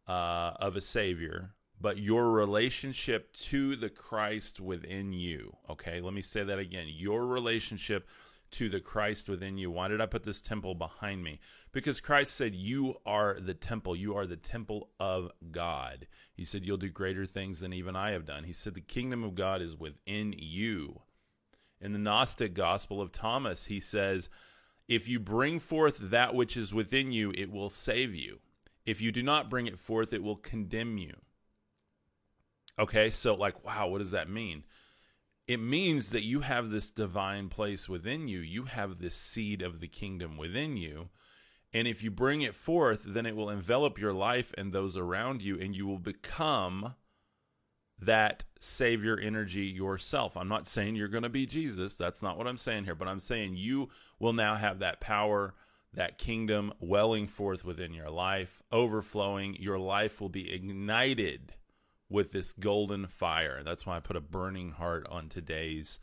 uh, 0.09 0.53
of 0.57 0.75
a 0.75 0.81
savior, 0.81 1.55
but 1.81 1.99
your 1.99 2.33
relationship 2.33 3.33
to 3.35 3.77
the 3.77 3.89
Christ 3.89 4.61
within 4.61 5.13
you. 5.13 5.57
Okay, 5.71 6.01
let 6.01 6.13
me 6.13 6.21
say 6.21 6.43
that 6.43 6.59
again. 6.59 6.87
Your 6.89 7.27
relationship 7.27 8.09
to 8.51 8.69
the 8.69 8.81
Christ 8.81 9.29
within 9.29 9.57
you. 9.57 9.71
Why 9.71 9.87
did 9.87 10.01
I 10.01 10.07
put 10.07 10.25
this 10.25 10.41
temple 10.41 10.75
behind 10.75 11.23
me? 11.23 11.39
Because 11.71 12.01
Christ 12.01 12.35
said, 12.35 12.57
You 12.57 12.97
are 13.07 13.39
the 13.39 13.55
temple. 13.55 13.95
You 13.95 14.17
are 14.17 14.27
the 14.27 14.37
temple 14.37 14.91
of 14.99 15.31
God. 15.53 16.09
He 16.35 16.45
said, 16.45 16.65
You'll 16.65 16.77
do 16.77 16.91
greater 16.91 17.25
things 17.25 17.61
than 17.61 17.73
even 17.73 17.95
I 17.95 18.11
have 18.11 18.27
done. 18.27 18.43
He 18.43 18.53
said, 18.53 18.75
The 18.75 18.81
kingdom 18.81 19.23
of 19.23 19.37
God 19.37 19.63
is 19.63 19.77
within 19.77 20.35
you 20.37 21.03
in 21.83 21.93
the 21.93 21.99
Gnostic 21.99 22.55
Gospel 22.55 23.01
of 23.01 23.13
Thomas, 23.13 23.67
he 23.67 23.81
says, 23.81 24.29
If 24.89 25.09
you 25.09 25.19
bring 25.19 25.59
forth 25.59 25.99
that 25.99 26.35
which 26.35 26.57
is 26.57 26.73
within 26.73 27.11
you, 27.13 27.33
it 27.37 27.51
will 27.51 27.71
save 27.71 28.15
you. 28.15 28.39
If 28.87 29.01
you 29.01 29.13
do 29.13 29.23
not 29.23 29.51
bring 29.51 29.67
it 29.67 29.79
forth, 29.79 30.13
it 30.13 30.23
will 30.23 30.37
condemn 30.37 30.97
you. 30.97 31.15
Okay, 32.79 33.11
so 33.11 33.35
like, 33.35 33.65
wow, 33.65 33.89
what 33.89 33.99
does 33.99 34.13
that 34.13 34.31
mean? 34.31 34.65
It 35.47 35.59
means 35.59 36.11
that 36.11 36.23
you 36.23 36.41
have 36.41 36.71
this 36.71 36.89
divine 36.89 37.49
place 37.49 37.89
within 37.89 38.29
you. 38.29 38.39
You 38.39 38.65
have 38.65 38.99
this 38.99 39.17
seed 39.17 39.61
of 39.61 39.81
the 39.81 39.89
kingdom 39.89 40.37
within 40.37 40.77
you. 40.77 41.11
And 41.75 41.89
if 41.89 42.03
you 42.03 42.11
bring 42.11 42.43
it 42.43 42.55
forth, 42.55 43.03
then 43.05 43.27
it 43.27 43.35
will 43.35 43.51
envelop 43.51 43.99
your 43.99 44.13
life 44.13 44.55
and 44.57 44.73
those 44.73 44.97
around 44.97 45.43
you, 45.43 45.59
and 45.59 45.75
you 45.75 45.87
will 45.87 45.99
become 45.99 46.95
that 48.05 48.45
savior 48.61 49.19
energy 49.19 49.65
yourself. 49.65 50.37
I'm 50.37 50.49
not 50.49 50.67
saying 50.67 50.97
you're 50.97 51.09
going 51.09 51.23
to 51.23 51.29
be 51.29 51.47
Jesus. 51.47 51.97
That's 51.97 52.23
not 52.23 52.39
what 52.39 52.47
I'm 52.47 52.57
saying 52.57 52.85
here, 52.85 52.95
but 52.95 53.09
I'm 53.09 53.21
saying 53.21 53.57
you 53.57 53.89
will 54.19 54.33
now 54.33 54.57
have 54.57 54.81
that 54.81 55.01
power, 55.01 55.55
that 55.95 56.19
kingdom 56.19 56.73
welling 56.81 57.27
forth 57.27 57.65
within 57.65 57.93
your 57.93 58.11
life, 58.11 58.63
overflowing. 58.71 59.57
Your 59.57 59.79
life 59.79 60.21
will 60.21 60.29
be 60.29 60.53
ignited 60.53 61.55
with 62.09 62.33
this 62.33 62.53
golden 62.53 63.07
fire. 63.07 63.63
That's 63.65 63.87
why 63.87 63.97
I 63.97 64.01
put 64.01 64.17
a 64.17 64.21
burning 64.21 64.71
heart 64.71 65.07
on 65.11 65.29
today's 65.29 65.99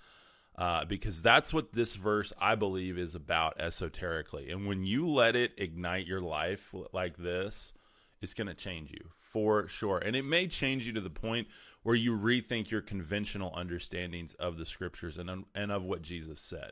uh, 0.59 0.83
because 0.83 1.21
that's 1.21 1.53
what 1.53 1.71
this 1.71 1.95
verse 1.95 2.33
I 2.37 2.55
believe 2.55 2.97
is 2.97 3.15
about 3.15 3.61
esoterically. 3.61 4.51
And 4.51 4.67
when 4.67 4.83
you 4.83 5.07
let 5.07 5.37
it 5.37 5.53
ignite 5.57 6.05
your 6.05 6.19
life 6.19 6.75
like 6.91 7.15
this, 7.15 7.73
it's 8.21 8.33
going 8.33 8.47
to 8.47 8.53
change 8.53 8.91
you 8.91 9.09
for 9.15 9.69
sure. 9.69 9.99
And 9.99 10.17
it 10.17 10.25
may 10.25 10.47
change 10.47 10.85
you 10.85 10.91
to 10.93 11.01
the 11.01 11.09
point 11.09 11.47
where 11.83 11.95
you 11.95 12.17
rethink 12.17 12.69
your 12.69 12.81
conventional 12.81 13.53
understandings 13.55 14.33
of 14.35 14.57
the 14.57 14.65
scriptures 14.65 15.17
and 15.17 15.45
and 15.55 15.71
of 15.71 15.83
what 15.83 16.01
Jesus 16.01 16.39
said. 16.39 16.71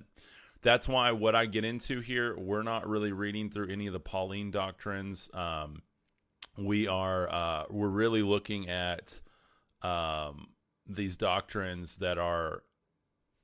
That's 0.61 0.87
why 0.87 1.11
what 1.11 1.35
I 1.35 1.45
get 1.45 1.63
into 1.63 2.01
here, 2.01 2.35
we're 2.37 2.63
not 2.63 2.87
really 2.87 3.11
reading 3.11 3.49
through 3.49 3.69
any 3.69 3.87
of 3.87 3.93
the 3.93 3.99
Pauline 3.99 4.51
doctrines. 4.51 5.29
Um, 5.33 5.81
we 6.57 6.87
are 6.87 7.29
uh, 7.29 7.63
we're 7.69 7.87
really 7.89 8.23
looking 8.23 8.69
at 8.69 9.19
um, 9.81 10.47
these 10.87 11.15
doctrines 11.15 11.97
that 11.97 12.17
are 12.17 12.63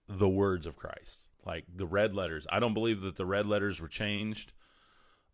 the 0.07 0.29
words 0.29 0.65
of 0.65 0.75
Christ, 0.75 1.27
like 1.45 1.65
the 1.73 1.85
red 1.85 2.15
letters. 2.15 2.47
I 2.49 2.59
don't 2.59 2.73
believe 2.73 3.01
that 3.01 3.15
the 3.15 3.25
red 3.25 3.45
letters 3.45 3.79
were 3.79 3.87
changed. 3.87 4.53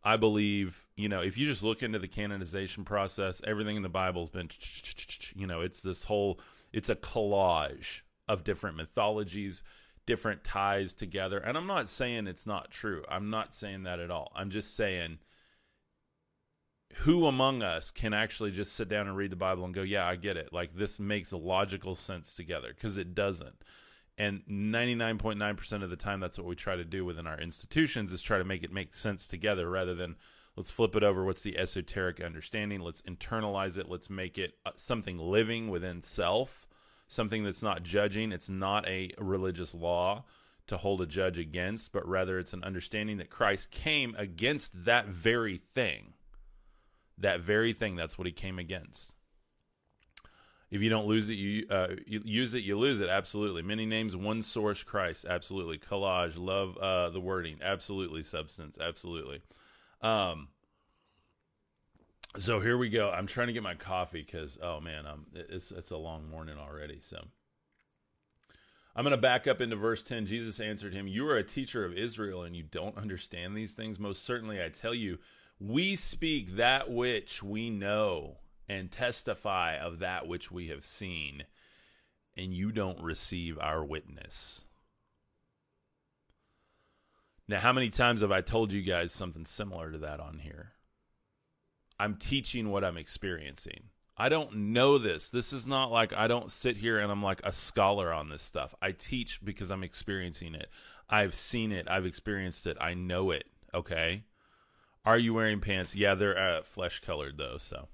I 0.03 0.17
believe, 0.17 0.85
you 0.95 1.09
know, 1.09 1.21
if 1.21 1.37
you 1.37 1.47
just 1.47 1.63
look 1.63 1.83
into 1.83 1.99
the 1.99 2.07
canonization 2.07 2.85
process, 2.85 3.41
everything 3.45 3.75
in 3.75 3.83
the 3.83 3.89
Bible 3.89 4.21
has 4.21 4.29
been, 4.29 4.49
you 5.35 5.47
know, 5.47 5.61
it's 5.61 5.81
this 5.81 6.03
whole, 6.03 6.39
it's 6.71 6.89
a 6.89 6.95
collage 6.95 8.01
of 8.27 8.43
different 8.43 8.77
mythologies, 8.77 9.61
different 10.05 10.43
ties 10.43 10.93
together. 10.93 11.39
And 11.39 11.57
I'm 11.57 11.67
not 11.67 11.89
saying 11.89 12.27
it's 12.27 12.47
not 12.47 12.71
true. 12.71 13.03
I'm 13.09 13.29
not 13.29 13.53
saying 13.53 13.83
that 13.83 13.99
at 13.99 14.11
all. 14.11 14.31
I'm 14.35 14.51
just 14.51 14.75
saying 14.75 15.19
who 16.95 17.27
among 17.27 17.61
us 17.61 17.91
can 17.91 18.13
actually 18.13 18.51
just 18.51 18.73
sit 18.73 18.89
down 18.89 19.07
and 19.07 19.15
read 19.15 19.31
the 19.31 19.35
Bible 19.35 19.65
and 19.65 19.73
go, 19.73 19.83
yeah, 19.83 20.07
I 20.07 20.15
get 20.15 20.37
it. 20.37 20.51
Like 20.51 20.75
this 20.75 20.99
makes 20.99 21.31
a 21.31 21.37
logical 21.37 21.95
sense 21.95 22.33
together 22.33 22.69
because 22.73 22.97
it 22.97 23.13
doesn't 23.13 23.55
and 24.19 24.43
99.9% 24.47 25.83
of 25.83 25.89
the 25.89 25.95
time 25.95 26.19
that's 26.19 26.37
what 26.37 26.45
we 26.45 26.55
try 26.55 26.75
to 26.75 26.83
do 26.83 27.05
within 27.05 27.25
our 27.25 27.39
institutions 27.39 28.11
is 28.11 28.21
try 28.21 28.37
to 28.37 28.43
make 28.43 28.63
it 28.63 28.71
make 28.71 28.93
sense 28.93 29.25
together 29.25 29.69
rather 29.69 29.95
than 29.95 30.17
let's 30.57 30.71
flip 30.71 30.95
it 30.97 31.03
over 31.03 31.23
what's 31.23 31.41
the 31.41 31.57
esoteric 31.57 32.21
understanding? 32.21 32.81
Let's 32.81 33.01
internalize 33.03 33.77
it. 33.77 33.89
Let's 33.89 34.09
make 34.09 34.37
it 34.37 34.55
uh, 34.65 34.71
something 34.75 35.17
living 35.17 35.69
within 35.69 36.01
self 36.01 36.67
something 37.07 37.43
that's 37.43 37.63
not 37.63 37.81
judging. 37.81 38.31
It's 38.31 38.49
not 38.49 38.87
a 38.87 39.09
religious 39.17 39.73
law 39.73 40.25
to 40.67 40.77
hold 40.77 41.01
a 41.01 41.07
judge 41.07 41.39
against 41.39 41.91
but 41.91 42.07
rather 42.07 42.37
it's 42.37 42.53
an 42.53 42.63
understanding 42.63 43.17
that 43.17 43.31
Christ 43.31 43.71
came 43.71 44.13
against 44.17 44.85
that 44.85 45.07
very 45.07 45.57
thing. 45.57 46.13
That 47.17 47.39
very 47.39 47.73
thing 47.73 47.95
that's 47.95 48.17
what 48.17 48.27
he 48.27 48.33
came 48.33 48.59
against 48.59 49.13
if 50.71 50.81
you 50.81 50.89
don't 50.89 51.07
lose 51.07 51.29
it, 51.29 51.33
you, 51.33 51.65
uh, 51.69 51.87
you 52.05 52.21
use 52.23 52.53
it, 52.53 52.63
you 52.63 52.77
lose 52.77 53.01
it. 53.01 53.09
Absolutely. 53.09 53.63
Many 53.63 53.85
names, 53.85 54.15
one 54.15 54.43
source, 54.43 54.83
Christ. 54.83 55.25
Absolutely. 55.27 55.79
Collage. 55.79 56.33
Love 56.37 56.77
uh, 56.77 57.09
the 57.09 57.19
wording. 57.19 57.57
Absolutely. 57.63 58.23
Substance. 58.23 58.77
Absolutely. 58.79 59.41
Um, 60.01 60.49
so 62.37 62.59
here 62.59 62.77
we 62.77 62.89
go. 62.89 63.09
I'm 63.09 63.25
trying 63.25 63.47
to 63.47 63.53
get 63.53 63.63
my 63.63 63.73
coffee 63.73 64.21
because 64.21 64.57
oh 64.61 64.79
man, 64.79 65.07
um, 65.07 65.25
it's 65.33 65.71
it's 65.71 65.89
a 65.91 65.97
long 65.97 66.29
morning 66.29 66.57
already. 66.59 66.99
So 67.01 67.17
I'm 68.95 69.03
going 69.03 69.15
to 69.15 69.21
back 69.21 69.47
up 69.47 69.61
into 69.61 69.75
verse 69.75 70.03
10. 70.03 70.27
Jesus 70.27 70.59
answered 70.59 70.93
him, 70.93 71.07
"You 71.07 71.27
are 71.29 71.37
a 71.37 71.43
teacher 71.43 71.83
of 71.83 71.93
Israel, 71.93 72.43
and 72.43 72.55
you 72.55 72.63
don't 72.63 72.97
understand 72.97 73.57
these 73.57 73.73
things. 73.73 73.97
Most 73.97 74.23
certainly, 74.23 74.61
I 74.61 74.69
tell 74.69 74.93
you, 74.93 75.17
we 75.59 75.95
speak 75.95 76.57
that 76.57 76.91
which 76.91 77.41
we 77.41 77.71
know." 77.71 78.37
And 78.69 78.91
testify 78.91 79.77
of 79.77 79.99
that 79.99 80.27
which 80.27 80.51
we 80.51 80.67
have 80.67 80.85
seen, 80.85 81.43
and 82.37 82.53
you 82.53 82.71
don't 82.71 83.01
receive 83.01 83.57
our 83.59 83.83
witness. 83.83 84.63
Now, 87.47 87.59
how 87.59 87.73
many 87.73 87.89
times 87.89 88.21
have 88.21 88.31
I 88.31 88.41
told 88.41 88.71
you 88.71 88.83
guys 88.83 89.11
something 89.11 89.45
similar 89.45 89.91
to 89.91 89.97
that 89.99 90.19
on 90.19 90.37
here? 90.37 90.73
I'm 91.99 92.15
teaching 92.15 92.69
what 92.69 92.83
I'm 92.83 92.95
experiencing. 92.95 93.85
I 94.15 94.29
don't 94.29 94.53
know 94.55 94.97
this. 94.97 95.29
This 95.29 95.51
is 95.51 95.65
not 95.65 95.91
like 95.91 96.13
I 96.13 96.27
don't 96.27 96.51
sit 96.51 96.77
here 96.77 96.99
and 96.99 97.11
I'm 97.11 97.23
like 97.23 97.41
a 97.43 97.51
scholar 97.51 98.13
on 98.13 98.29
this 98.29 98.43
stuff. 98.43 98.75
I 98.81 98.91
teach 98.91 99.39
because 99.43 99.71
I'm 99.71 99.83
experiencing 99.83 100.53
it. 100.53 100.69
I've 101.09 101.33
seen 101.33 101.71
it. 101.71 101.87
I've 101.89 102.05
experienced 102.05 102.67
it. 102.67 102.77
I 102.79 102.93
know 102.93 103.31
it. 103.31 103.45
Okay. 103.73 104.25
Are 105.05 105.17
you 105.17 105.33
wearing 105.33 105.61
pants? 105.61 105.95
Yeah, 105.95 106.15
they're 106.15 106.37
uh, 106.37 106.61
flesh 106.63 106.99
colored 106.99 107.37
though. 107.37 107.57
So 107.57 107.87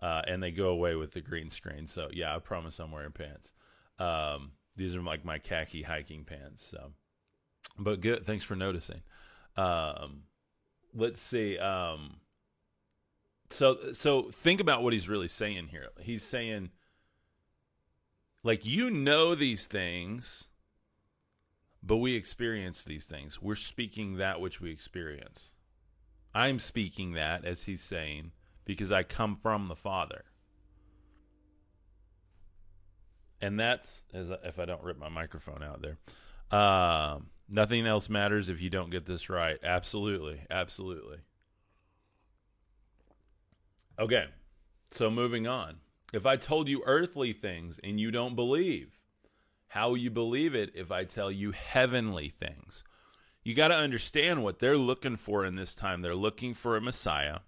uh, 0.00 0.22
and 0.26 0.42
they 0.42 0.50
go 0.50 0.68
away 0.68 0.94
with 0.94 1.12
the 1.12 1.20
green 1.20 1.50
screen. 1.50 1.86
So 1.86 2.08
yeah, 2.12 2.34
I 2.34 2.38
promise 2.38 2.78
I'm 2.78 2.92
wearing 2.92 3.12
pants. 3.12 3.52
Um, 3.98 4.52
these 4.76 4.94
are 4.94 5.02
like 5.02 5.24
my 5.24 5.38
khaki 5.38 5.82
hiking 5.82 6.24
pants. 6.24 6.66
So, 6.70 6.92
but 7.78 8.00
good. 8.00 8.24
Thanks 8.24 8.44
for 8.44 8.56
noticing. 8.56 9.02
Um, 9.56 10.22
let's 10.94 11.20
see. 11.20 11.58
Um, 11.58 12.16
so 13.50 13.92
so 13.92 14.30
think 14.30 14.60
about 14.60 14.82
what 14.82 14.92
he's 14.92 15.08
really 15.08 15.28
saying 15.28 15.68
here. 15.68 15.88
He's 16.00 16.22
saying, 16.22 16.70
like 18.42 18.64
you 18.64 18.90
know 18.90 19.34
these 19.34 19.66
things, 19.66 20.48
but 21.82 21.96
we 21.96 22.14
experience 22.14 22.84
these 22.84 23.04
things. 23.04 23.42
We're 23.42 23.56
speaking 23.56 24.16
that 24.16 24.40
which 24.40 24.60
we 24.60 24.70
experience. 24.70 25.50
I'm 26.32 26.58
speaking 26.60 27.12
that 27.12 27.44
as 27.44 27.64
he's 27.64 27.82
saying 27.82 28.30
because 28.70 28.92
I 28.92 29.02
come 29.02 29.34
from 29.34 29.66
the 29.66 29.74
Father. 29.74 30.22
And 33.40 33.58
that's 33.58 34.04
as 34.14 34.30
if 34.44 34.60
I 34.60 34.64
don't 34.64 34.84
rip 34.84 34.96
my 34.96 35.08
microphone 35.08 35.64
out 35.64 35.82
there. 35.82 35.98
Um, 36.56 37.30
nothing 37.48 37.84
else 37.84 38.08
matters 38.08 38.48
if 38.48 38.60
you 38.60 38.70
don't 38.70 38.90
get 38.90 39.06
this 39.06 39.28
right. 39.28 39.58
Absolutely, 39.64 40.40
absolutely. 40.50 41.18
Okay, 43.98 44.26
so 44.92 45.10
moving 45.10 45.48
on. 45.48 45.78
If 46.12 46.26
I 46.26 46.36
told 46.36 46.68
you 46.68 46.84
earthly 46.86 47.32
things 47.32 47.80
and 47.82 47.98
you 47.98 48.12
don't 48.12 48.36
believe, 48.36 49.00
how 49.66 49.88
will 49.90 49.96
you 49.96 50.10
believe 50.10 50.54
it 50.54 50.70
if 50.76 50.92
I 50.92 51.02
tell 51.02 51.30
you 51.30 51.50
heavenly 51.50 52.28
things? 52.28 52.84
You 53.42 53.54
got 53.54 53.68
to 53.68 53.74
understand 53.74 54.44
what 54.44 54.60
they're 54.60 54.76
looking 54.76 55.16
for 55.16 55.44
in 55.44 55.56
this 55.56 55.74
time. 55.74 56.02
They're 56.02 56.14
looking 56.14 56.54
for 56.54 56.76
a 56.76 56.80
Messiah 56.80 57.40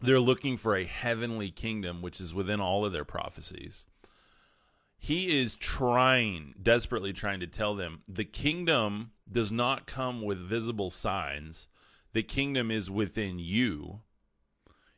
they're 0.00 0.20
looking 0.20 0.56
for 0.56 0.76
a 0.76 0.84
heavenly 0.84 1.50
kingdom, 1.50 2.02
which 2.02 2.20
is 2.20 2.32
within 2.32 2.60
all 2.60 2.84
of 2.84 2.92
their 2.92 3.04
prophecies. 3.04 3.86
He 4.98 5.40
is 5.40 5.54
trying, 5.56 6.54
desperately 6.60 7.12
trying 7.12 7.40
to 7.40 7.46
tell 7.46 7.74
them 7.74 8.02
the 8.08 8.24
kingdom 8.24 9.12
does 9.30 9.52
not 9.52 9.86
come 9.86 10.22
with 10.22 10.38
visible 10.38 10.90
signs. 10.90 11.68
The 12.12 12.22
kingdom 12.22 12.70
is 12.70 12.90
within 12.90 13.38
you. 13.38 14.00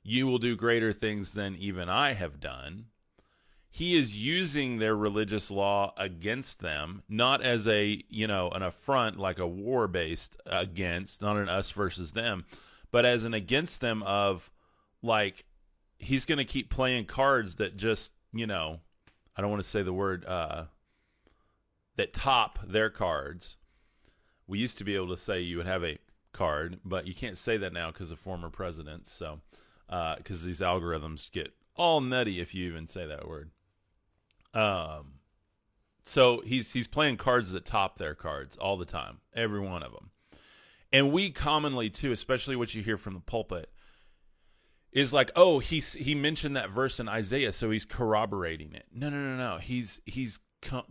You 0.03 0.27
will 0.27 0.39
do 0.39 0.57
greater 0.57 0.93
things 0.93 1.33
than 1.33 1.57
even 1.57 1.89
I 1.89 2.15
have 2.15 2.41
done. 2.41 2.87
He 3.71 3.97
is 3.97 4.17
using 4.17 4.79
their 4.79 4.97
religious 4.97 5.51
law 5.51 5.93
against 5.97 6.61
them, 6.61 7.03
not 7.09 7.43
as 7.43 7.69
a, 7.69 8.03
you 8.09 8.27
know, 8.27 8.51
an 8.51 8.63
affront 8.63 9.19
like 9.19 9.39
a 9.39 9.47
war 9.47 9.87
based 9.87 10.37
against, 10.45 11.23
not 11.23 11.37
an 11.37 11.49
us 11.49 11.71
versus 11.71 12.13
them, 12.13 12.47
but 12.91 13.05
as 13.05 13.25
an 13.25 13.35
against 13.35 13.81
them 13.81 14.03
of 14.03 14.51
like 15.03 15.45
he's 15.99 16.25
going 16.25 16.39
to 16.39 16.45
keep 16.45 16.71
playing 16.71 17.07
cards 17.07 17.57
that 17.57 17.77
just, 17.77 18.13
you 18.33 18.47
know, 18.47 18.81
I 19.37 19.41
don't 19.41 19.51
want 19.51 19.63
to 19.63 19.69
say 19.69 19.83
the 19.83 19.93
word 19.93 20.25
uh 20.25 20.65
that 21.97 22.13
top 22.13 22.59
their 22.67 22.91
cards. 22.91 23.57
We 24.47 24.59
used 24.59 24.79
to 24.79 24.85
be 24.85 24.97
able 24.97 25.09
to 25.09 25.17
say 25.17 25.41
you 25.41 25.59
would 25.59 25.67
have 25.67 25.85
a 25.85 25.99
card, 26.33 26.81
but 26.85 27.07
you 27.07 27.15
can't 27.15 27.39
say 27.39 27.59
that 27.59 27.73
now 27.73 27.91
because 27.91 28.11
of 28.11 28.19
former 28.19 28.51
presidents. 28.51 29.13
So, 29.13 29.41
because 29.87 30.43
uh, 30.43 30.47
these 30.47 30.61
algorithms 30.61 31.31
get 31.31 31.53
all 31.77 32.01
nutty 32.01 32.41
if 32.41 32.55
you 32.55 32.67
even 32.67 32.89
say 32.89 33.07
that 33.07 33.29
word. 33.29 33.51
Um, 34.55 35.15
so 36.05 36.43
he's 36.45 36.73
he's 36.73 36.89
playing 36.89 37.17
cards 37.17 37.53
that 37.53 37.65
top 37.65 37.99
their 37.99 38.15
cards 38.15 38.57
all 38.57 38.77
the 38.77 38.85
time, 38.85 39.19
every 39.35 39.61
one 39.61 39.83
of 39.83 39.93
them, 39.93 40.11
and 40.93 41.13
we 41.13 41.31
commonly 41.31 41.91
too, 41.91 42.13
especially 42.13 42.57
what 42.57 42.75
you 42.75 42.83
hear 42.83 42.97
from 42.97 43.15
the 43.15 43.21
pulpit, 43.21 43.71
is 44.93 45.13
like, 45.13 45.31
oh, 45.37 45.59
he's 45.59 45.93
he 45.93 46.15
mentioned 46.15 46.57
that 46.57 46.71
verse 46.71 46.99
in 46.99 47.09
Isaiah, 47.09 47.53
so 47.53 47.71
he's 47.71 47.85
corroborating 47.85 48.73
it. 48.75 48.87
No, 48.93 49.09
no, 49.09 49.19
no, 49.19 49.37
no. 49.37 49.59
He's 49.59 50.01
he's 50.05 50.41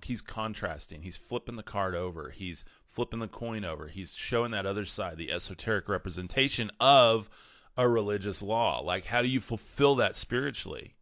he's 0.03 0.22
contrasting. 0.22 1.01
He's 1.01 1.18
flipping 1.18 1.56
the 1.56 1.63
card 1.63 1.96
over. 1.96 2.29
He's 2.29 2.63
flipping 2.88 3.20
the 3.20 3.27
coin 3.27 3.65
over. 3.65 3.88
He's 3.88 4.13
showing 4.13 4.51
that 4.51 4.65
other 4.65 4.86
side, 4.86 5.18
the 5.18 5.32
esoteric 5.32 5.89
representation 5.89 6.72
of 6.79 7.29
a 7.77 7.88
religious 7.88 8.41
law. 8.41 8.82
Like, 8.82 9.06
how 9.06 9.22
do 9.22 9.27
you 9.27 9.39
fulfill 9.39 9.96
that 9.96 10.15
spiritually? 10.15 10.96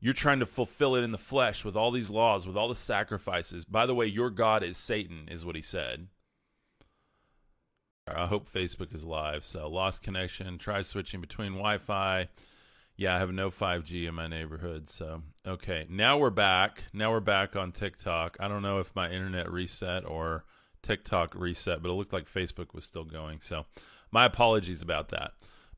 You're 0.00 0.14
trying 0.14 0.40
to 0.40 0.46
fulfill 0.46 0.96
it 0.96 1.02
in 1.02 1.12
the 1.12 1.18
flesh 1.18 1.62
with 1.62 1.76
all 1.76 1.90
these 1.90 2.08
laws, 2.08 2.46
with 2.46 2.56
all 2.56 2.68
the 2.68 2.74
sacrifices. 2.74 3.66
By 3.66 3.84
the 3.84 3.94
way, 3.94 4.06
your 4.06 4.30
God 4.30 4.62
is 4.62 4.78
Satan, 4.78 5.28
is 5.30 5.44
what 5.44 5.56
he 5.56 5.62
said. 5.62 6.08
I 8.16 8.26
hope 8.26 8.50
Facebook 8.50 8.94
is 8.94 9.04
live. 9.04 9.44
So, 9.44 9.68
lost 9.68 10.02
connection. 10.02 10.58
Try 10.58 10.82
switching 10.82 11.20
between 11.20 11.52
Wi 11.52 11.78
Fi. 11.78 12.28
Yeah, 12.96 13.16
I 13.16 13.18
have 13.18 13.32
no 13.32 13.50
5G 13.50 14.06
in 14.06 14.14
my 14.14 14.26
neighborhood. 14.26 14.88
So, 14.88 15.22
okay. 15.46 15.86
Now 15.88 16.18
we're 16.18 16.30
back. 16.30 16.84
Now 16.92 17.12
we're 17.12 17.20
back 17.20 17.56
on 17.56 17.72
TikTok. 17.72 18.36
I 18.40 18.48
don't 18.48 18.62
know 18.62 18.78
if 18.78 18.94
my 18.94 19.10
internet 19.10 19.50
reset 19.50 20.04
or 20.04 20.44
TikTok 20.82 21.34
reset, 21.34 21.82
but 21.82 21.90
it 21.90 21.94
looked 21.94 22.12
like 22.12 22.30
Facebook 22.30 22.74
was 22.74 22.84
still 22.84 23.04
going. 23.04 23.40
So, 23.40 23.64
my 24.10 24.24
apologies 24.24 24.82
about 24.82 25.08
that. 25.10 25.32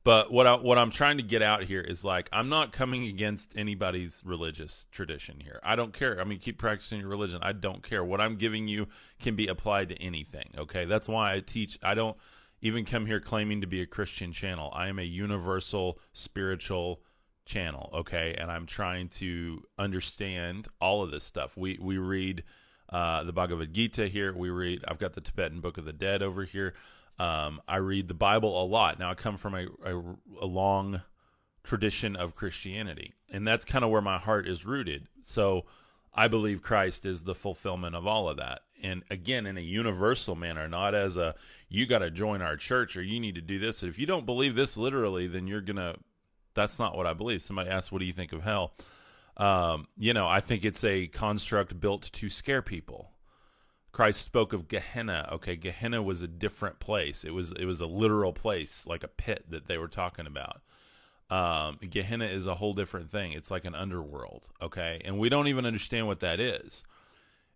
But 0.05 0.33
what 0.33 0.47
I, 0.49 0.55
what 0.57 0.79
I'm 0.79 0.91
trying 0.91 1.19
to 1.19 1.23
get 1.23 1.43
out 1.43 1.63
here 1.63 1.81
is 1.81 2.05
like 2.05 2.29
I'm 2.33 2.49
not 2.49 2.73
coming 2.73 3.05
against 3.05 3.57
anybody's 3.57 4.23
religious 4.25 4.87
tradition 4.91 5.39
here. 5.41 5.61
I 5.63 5.77
don't 5.77 5.93
care. 5.93 6.21
I 6.21 6.25
mean, 6.25 6.39
keep 6.39 6.59
practicing 6.59 7.01
your 7.01 7.09
religion. 7.09 7.39
I 7.43 7.53
don't 7.53 7.83
care. 7.83 8.03
What 8.03 8.21
I'm 8.21 8.37
giving 8.37 8.67
you 8.67 8.89
can 9.21 9.37
be 9.37 9.47
applied 9.47 9.91
to 9.91 10.03
anything. 10.03 10.51
Okay, 10.59 10.87
that's 10.87 11.09
why 11.09 11.35
I 11.35 11.41
teach. 11.41 11.79
I 11.85 11.95
don't 11.95 12.17
even 12.61 12.85
come 12.85 13.07
here 13.07 13.21
claiming 13.21 13.61
to 13.61 13.67
be 13.69 13.81
a 13.81 13.87
Christian 13.87 14.33
channel. 14.33 14.73
I 14.75 14.89
am 14.89 14.99
a 14.99 15.03
universal 15.03 16.01
spiritual 16.13 17.01
channel. 17.45 17.91
Okay, 17.95 18.35
and 18.37 18.51
I'm 18.51 18.67
trying 18.67 19.09
to 19.11 19.63
understand 19.79 20.67
all 20.81 21.05
of 21.05 21.13
this 21.13 21.23
stuff. 21.23 21.57
We 21.57 21.79
we 21.81 21.99
read 21.99 22.43
uh, 22.89 23.23
the 23.23 23.33
Bhagavad 23.33 23.73
Gita 23.73 24.09
here. 24.09 24.33
We 24.35 24.51
read. 24.51 24.85
I've 24.89 24.99
got 24.99 25.13
the 25.13 25.21
Tibetan 25.21 25.61
Book 25.61 25.79
of 25.79 25.85
the 25.85 25.93
Dead 25.93 26.23
over 26.23 26.43
here. 26.43 26.75
Um, 27.19 27.61
I 27.69 27.77
read 27.77 28.09
the 28.09 28.15
Bible 28.15 28.63
a 28.63 28.67
lot. 28.67 28.99
Now, 28.99 29.11
I 29.11 29.15
come 29.15 29.37
from 29.37 29.55
a, 29.55 29.67
a, 29.85 30.17
a 30.41 30.47
long 30.47 31.03
tradition 31.63 32.17
of 32.17 32.35
Christianity, 32.35 33.13
and 33.31 33.47
that's 33.47 33.65
kind 33.65 33.85
of 33.85 33.91
where 33.91 34.03
my 34.03 34.19
heart 34.19 34.49
is 34.49 34.65
rooted. 34.65 35.07
So, 35.23 35.67
I 36.15 36.29
believe 36.29 36.63
Christ 36.63 37.07
is 37.07 37.23
the 37.23 37.35
fulfillment 37.35 37.95
of 37.95 38.07
all 38.07 38.29
of 38.29 38.37
that. 38.37 38.61
And 38.83 39.03
again, 39.11 39.47
in 39.47 39.57
a 39.57 39.63
universal 39.63 40.35
manner, 40.35 40.69
not 40.69 40.95
as 40.95 41.17
a 41.17 41.35
you 41.69 41.87
got 41.87 42.01
to 42.01 42.11
join 42.11 42.43
our 42.43 42.57
church 42.57 42.97
or 42.97 43.03
you 43.03 43.19
need 43.19 43.37
to 43.37 43.41
do 43.41 43.59
this. 43.59 43.83
If 43.83 43.99
you 43.99 44.07
don't 44.07 44.27
believe 44.27 44.55
this 44.55 44.77
literally, 44.77 45.27
then 45.27 45.47
you're 45.47 45.63
going 45.63 45.77
to, 45.77 45.95
that's 46.55 46.79
not 46.79 46.97
what 46.97 47.07
I 47.07 47.15
believe. 47.15 47.41
Somebody 47.41 47.71
asked, 47.71 47.91
What 47.91 48.01
do 48.01 48.05
you 48.05 48.13
think 48.13 48.33
of 48.33 48.43
hell? 48.43 48.75
Um, 49.39 49.87
you 49.97 50.13
know, 50.13 50.29
I 50.29 50.41
think 50.41 50.67
it's 50.67 50.85
a 50.85 51.07
construct 51.07 51.81
built 51.81 52.11
to 52.13 52.29
scare 52.29 52.61
people. 52.61 53.12
Christ 53.93 54.23
spoke 54.23 54.55
of 54.55 54.69
Gehenna. 54.69 55.29
Okay, 55.33 55.55
Gehenna 55.55 56.03
was 56.03 56.23
a 56.23 56.29
different 56.29 56.81
place. 56.81 57.25
It 57.25 57.35
was 57.35 57.53
it 57.53 57.67
was 57.67 57.81
a 57.81 57.87
literal 57.87 58.33
place, 58.33 58.87
like 58.87 59.05
a 59.05 59.09
pit 59.09 59.45
that 59.51 59.67
they 59.67 59.77
were 59.79 59.89
talking 59.89 60.27
about. 60.27 60.63
Um, 61.31 61.79
Gehenna 61.89 62.27
is 62.27 62.47
a 62.47 62.55
whole 62.55 62.75
different 62.75 63.11
thing. 63.11 63.33
It's 63.33 63.51
like 63.51 63.65
an 63.65 63.75
underworld. 63.75 64.49
Okay, 64.61 65.01
and 65.05 65.19
we 65.19 65.29
don't 65.29 65.49
even 65.49 65.67
understand 65.67 66.07
what 66.07 66.21
that 66.21 66.41
is. 66.41 66.85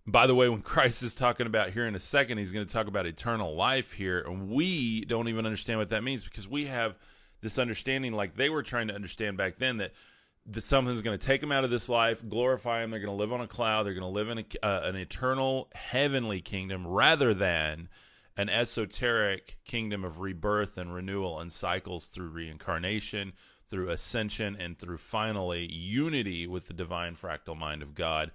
By 0.07 0.26
the 0.26 0.35
way, 0.35 0.49
when 0.49 0.62
Christ 0.62 1.02
is 1.02 1.14
talking 1.14 1.47
about 1.47 1.71
here 1.71 1.87
in 1.87 1.95
a 1.95 2.00
second, 2.00 2.37
he's 2.38 2.52
going 2.52 2.66
to 2.66 2.73
talk 2.73 2.87
about 2.87 3.07
eternal 3.07 3.57
life 3.57 3.93
here, 3.93 4.21
and 4.21 4.50
we 4.50 5.07
don't 5.07 5.28
even 5.28 5.47
understand 5.47 5.78
what 5.78 5.90
that 5.90 6.05
means 6.05 6.23
because 6.23 6.47
we 6.47 6.66
have 6.66 6.97
this 7.40 7.59
understanding, 7.59 8.12
like 8.12 8.37
they 8.37 8.50
were 8.50 8.62
trying 8.62 8.88
to 8.88 8.95
understand 8.95 9.38
back 9.38 9.59
then, 9.59 9.78
that 9.78 9.93
that 10.49 10.62
something's 10.62 11.03
going 11.03 11.19
to 11.19 11.26
take 11.26 11.41
them 11.41 11.53
out 11.53 11.65
of 11.65 11.71
this 11.71 11.88
life, 11.88 12.26
glorify 12.29 12.81
them. 12.81 12.91
They're 12.91 13.00
going 13.00 13.17
to 13.17 13.21
live 13.21 13.33
on 13.33 13.41
a 13.41 13.49
cloud. 13.49 13.85
They're 13.85 13.95
going 13.95 14.03
to 14.03 14.09
live 14.09 14.29
in 14.29 14.38
a, 14.38 14.45
uh, 14.65 14.88
an 14.88 14.97
eternal 14.97 15.69
heavenly 15.75 16.41
kingdom 16.41 16.87
rather 16.87 17.35
than 17.35 17.88
an 18.37 18.49
esoteric 18.49 19.59
kingdom 19.65 20.05
of 20.05 20.21
rebirth 20.21 20.79
and 20.79 20.95
renewal 20.95 21.41
and 21.41 21.53
cycles 21.53 22.07
through 22.07 22.29
reincarnation, 22.29 23.33
through 23.69 23.91
ascension, 23.91 24.57
and 24.61 24.79
through 24.79 24.99
finally 24.99 25.71
unity 25.73 26.47
with 26.47 26.69
the 26.69 26.75
divine 26.75 27.17
fractal 27.17 27.57
mind 27.57 27.83
of 27.83 27.95
God 27.95 28.31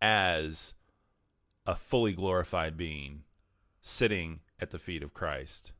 as 0.00 0.74
a 1.66 1.74
fully 1.74 2.12
glorified 2.12 2.76
being 2.76 3.22
sitting 3.82 4.40
at 4.60 4.70
the 4.70 4.78
feet 4.78 5.02
of 5.02 5.14
Christ 5.14 5.72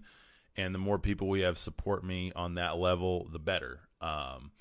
And 0.55 0.73
the 0.73 0.79
more 0.79 0.99
people 0.99 1.27
we 1.27 1.41
have 1.41 1.57
support 1.57 2.03
me 2.03 2.31
on 2.35 2.55
that 2.55 2.77
level 2.77 3.27
the 3.31 3.39
better 3.39 3.81
um, 4.03 4.51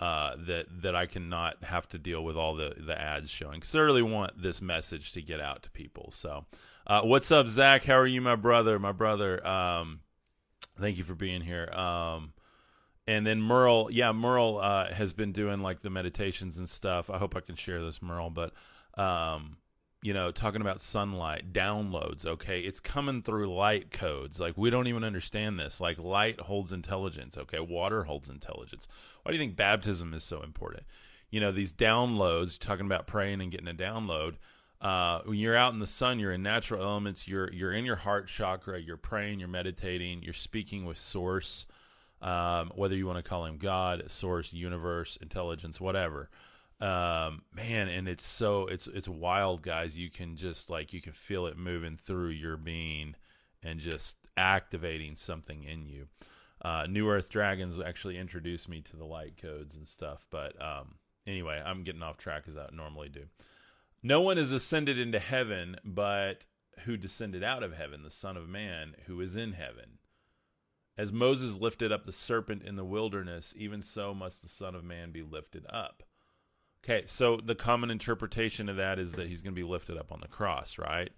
uh, 0.00 0.36
that 0.46 0.66
that 0.82 0.94
I 0.94 1.06
cannot 1.06 1.62
have 1.64 1.88
to 1.90 1.98
deal 1.98 2.22
with 2.24 2.36
all 2.36 2.54
the 2.54 2.74
the 2.78 2.98
ads 2.98 3.30
showing 3.30 3.60
because 3.60 3.74
I 3.74 3.80
really 3.80 4.02
want 4.02 4.40
this 4.40 4.62
message 4.62 5.12
to 5.12 5.22
get 5.22 5.40
out 5.40 5.62
to 5.64 5.70
people. 5.70 6.10
So, 6.10 6.46
uh, 6.86 7.02
what's 7.02 7.30
up, 7.30 7.48
Zach? 7.48 7.84
How 7.84 7.96
are 7.96 8.06
you, 8.06 8.20
my 8.20 8.36
brother? 8.36 8.78
My 8.78 8.92
brother. 8.92 9.44
Um, 9.46 10.00
thank 10.80 10.98
you 10.98 11.04
for 11.04 11.14
being 11.14 11.40
here. 11.40 11.68
Um, 11.72 12.32
and 13.06 13.26
then 13.26 13.40
Merle, 13.40 13.88
yeah, 13.90 14.12
Merle 14.12 14.58
uh, 14.58 14.92
has 14.92 15.12
been 15.12 15.32
doing 15.32 15.62
like 15.62 15.80
the 15.80 15.90
meditations 15.90 16.58
and 16.58 16.68
stuff. 16.68 17.08
I 17.10 17.18
hope 17.18 17.34
I 17.34 17.40
can 17.40 17.56
share 17.56 17.82
this, 17.82 18.02
Merle, 18.02 18.30
but 18.30 18.52
um, 19.00 19.56
you 20.02 20.12
know, 20.12 20.30
talking 20.30 20.60
about 20.60 20.80
sunlight, 20.80 21.52
downloads, 21.52 22.24
okay? 22.24 22.60
It's 22.60 22.78
coming 22.78 23.22
through 23.22 23.52
light 23.52 23.90
codes. 23.90 24.38
Like, 24.38 24.56
we 24.56 24.70
don't 24.70 24.86
even 24.86 25.02
understand 25.02 25.58
this. 25.58 25.80
Like, 25.80 25.98
light 25.98 26.40
holds 26.40 26.72
intelligence, 26.72 27.36
okay? 27.36 27.58
Water 27.58 28.04
holds 28.04 28.28
intelligence. 28.28 28.86
Why 29.22 29.32
do 29.32 29.36
you 29.36 29.42
think 29.42 29.56
baptism 29.56 30.14
is 30.14 30.22
so 30.22 30.42
important? 30.42 30.84
You 31.30 31.40
know, 31.40 31.50
these 31.50 31.72
downloads, 31.72 32.58
talking 32.58 32.86
about 32.86 33.08
praying 33.08 33.40
and 33.40 33.50
getting 33.50 33.68
a 33.68 33.74
download. 33.74 34.36
Uh, 34.80 35.20
when 35.24 35.36
you're 35.36 35.56
out 35.56 35.72
in 35.72 35.80
the 35.80 35.86
sun, 35.86 36.20
you're 36.20 36.32
in 36.32 36.44
natural 36.44 36.80
elements, 36.80 37.26
you're 37.26 37.52
you're 37.52 37.72
in 37.72 37.84
your 37.84 37.96
heart 37.96 38.28
chakra, 38.28 38.80
you're 38.80 38.96
praying, 38.96 39.40
you're 39.40 39.48
meditating, 39.48 40.22
you're 40.22 40.32
speaking 40.32 40.84
with 40.84 40.96
source, 40.96 41.66
um, 42.22 42.70
whether 42.76 42.94
you 42.94 43.04
want 43.04 43.18
to 43.18 43.28
call 43.28 43.44
him 43.44 43.58
God, 43.58 44.04
source, 44.06 44.52
universe, 44.52 45.18
intelligence, 45.20 45.80
whatever 45.80 46.30
um 46.80 47.42
man 47.52 47.88
and 47.88 48.06
it's 48.06 48.24
so 48.26 48.68
it's 48.68 48.86
it's 48.86 49.08
wild 49.08 49.62
guys. 49.62 49.98
You 49.98 50.10
can 50.10 50.36
just 50.36 50.70
like 50.70 50.92
you 50.92 51.00
can 51.00 51.12
feel 51.12 51.46
it 51.46 51.58
moving 51.58 51.96
through 51.96 52.28
your 52.28 52.56
being 52.56 53.16
and 53.64 53.80
just 53.80 54.16
activating 54.36 55.16
something 55.16 55.64
in 55.64 55.86
you. 55.86 56.06
Uh 56.62 56.86
new 56.88 57.08
earth 57.08 57.30
dragons 57.30 57.80
actually 57.80 58.16
introduced 58.16 58.68
me 58.68 58.80
to 58.82 58.96
the 58.96 59.04
light 59.04 59.36
codes 59.40 59.74
and 59.74 59.88
stuff 59.88 60.24
but 60.30 60.60
um 60.62 60.94
anyway 61.26 61.60
i'm 61.64 61.82
getting 61.82 62.02
off 62.02 62.16
track 62.16 62.44
as 62.46 62.56
i 62.56 62.68
normally 62.72 63.08
do. 63.08 63.24
No 64.00 64.20
one 64.20 64.38
is 64.38 64.52
ascended 64.52 65.00
into 65.00 65.18
heaven 65.18 65.76
but 65.84 66.46
who 66.84 66.96
descended 66.96 67.42
out 67.42 67.64
of 67.64 67.76
heaven? 67.76 68.04
The 68.04 68.10
son 68.10 68.36
of 68.36 68.48
man 68.48 68.94
who 69.06 69.20
is 69.20 69.34
in 69.34 69.54
heaven. 69.54 69.98
As 70.96 71.12
moses 71.12 71.60
lifted 71.60 71.90
up 71.90 72.06
the 72.06 72.12
serpent 72.12 72.62
in 72.62 72.76
the 72.76 72.84
wilderness 72.84 73.52
even 73.56 73.82
so 73.82 74.14
must 74.14 74.42
the 74.42 74.48
son 74.48 74.76
of 74.76 74.84
man 74.84 75.10
be 75.10 75.22
lifted 75.22 75.66
up 75.68 76.04
Okay, 76.84 77.04
so 77.06 77.38
the 77.42 77.54
common 77.54 77.90
interpretation 77.90 78.68
of 78.68 78.76
that 78.76 78.98
is 78.98 79.12
that 79.12 79.26
he's 79.26 79.42
going 79.42 79.54
to 79.54 79.60
be 79.60 79.66
lifted 79.66 79.98
up 79.98 80.12
on 80.12 80.20
the 80.20 80.28
cross, 80.28 80.78
right? 80.78 81.10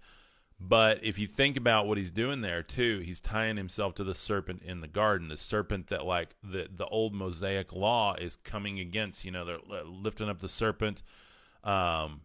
But 0.63 1.03
if 1.03 1.17
you 1.17 1.27
think 1.27 1.57
about 1.57 1.87
what 1.87 1.97
he's 1.97 2.11
doing 2.11 2.41
there 2.41 2.61
too, 2.61 2.99
he's 2.99 3.19
tying 3.19 3.57
himself 3.57 3.95
to 3.95 4.03
the 4.03 4.13
serpent 4.13 4.61
in 4.63 4.81
the 4.81 4.87
garden, 4.87 5.27
the 5.27 5.37
serpent 5.37 5.87
that 5.87 6.05
like 6.05 6.35
the 6.43 6.67
the 6.71 6.85
old 6.85 7.15
Mosaic 7.15 7.73
law 7.73 8.13
is 8.13 8.35
coming 8.35 8.79
against. 8.79 9.25
You 9.25 9.31
know, 9.31 9.43
they're 9.43 9.83
lifting 9.85 10.29
up 10.29 10.39
the 10.39 10.47
serpent. 10.47 11.01
Um, 11.63 12.21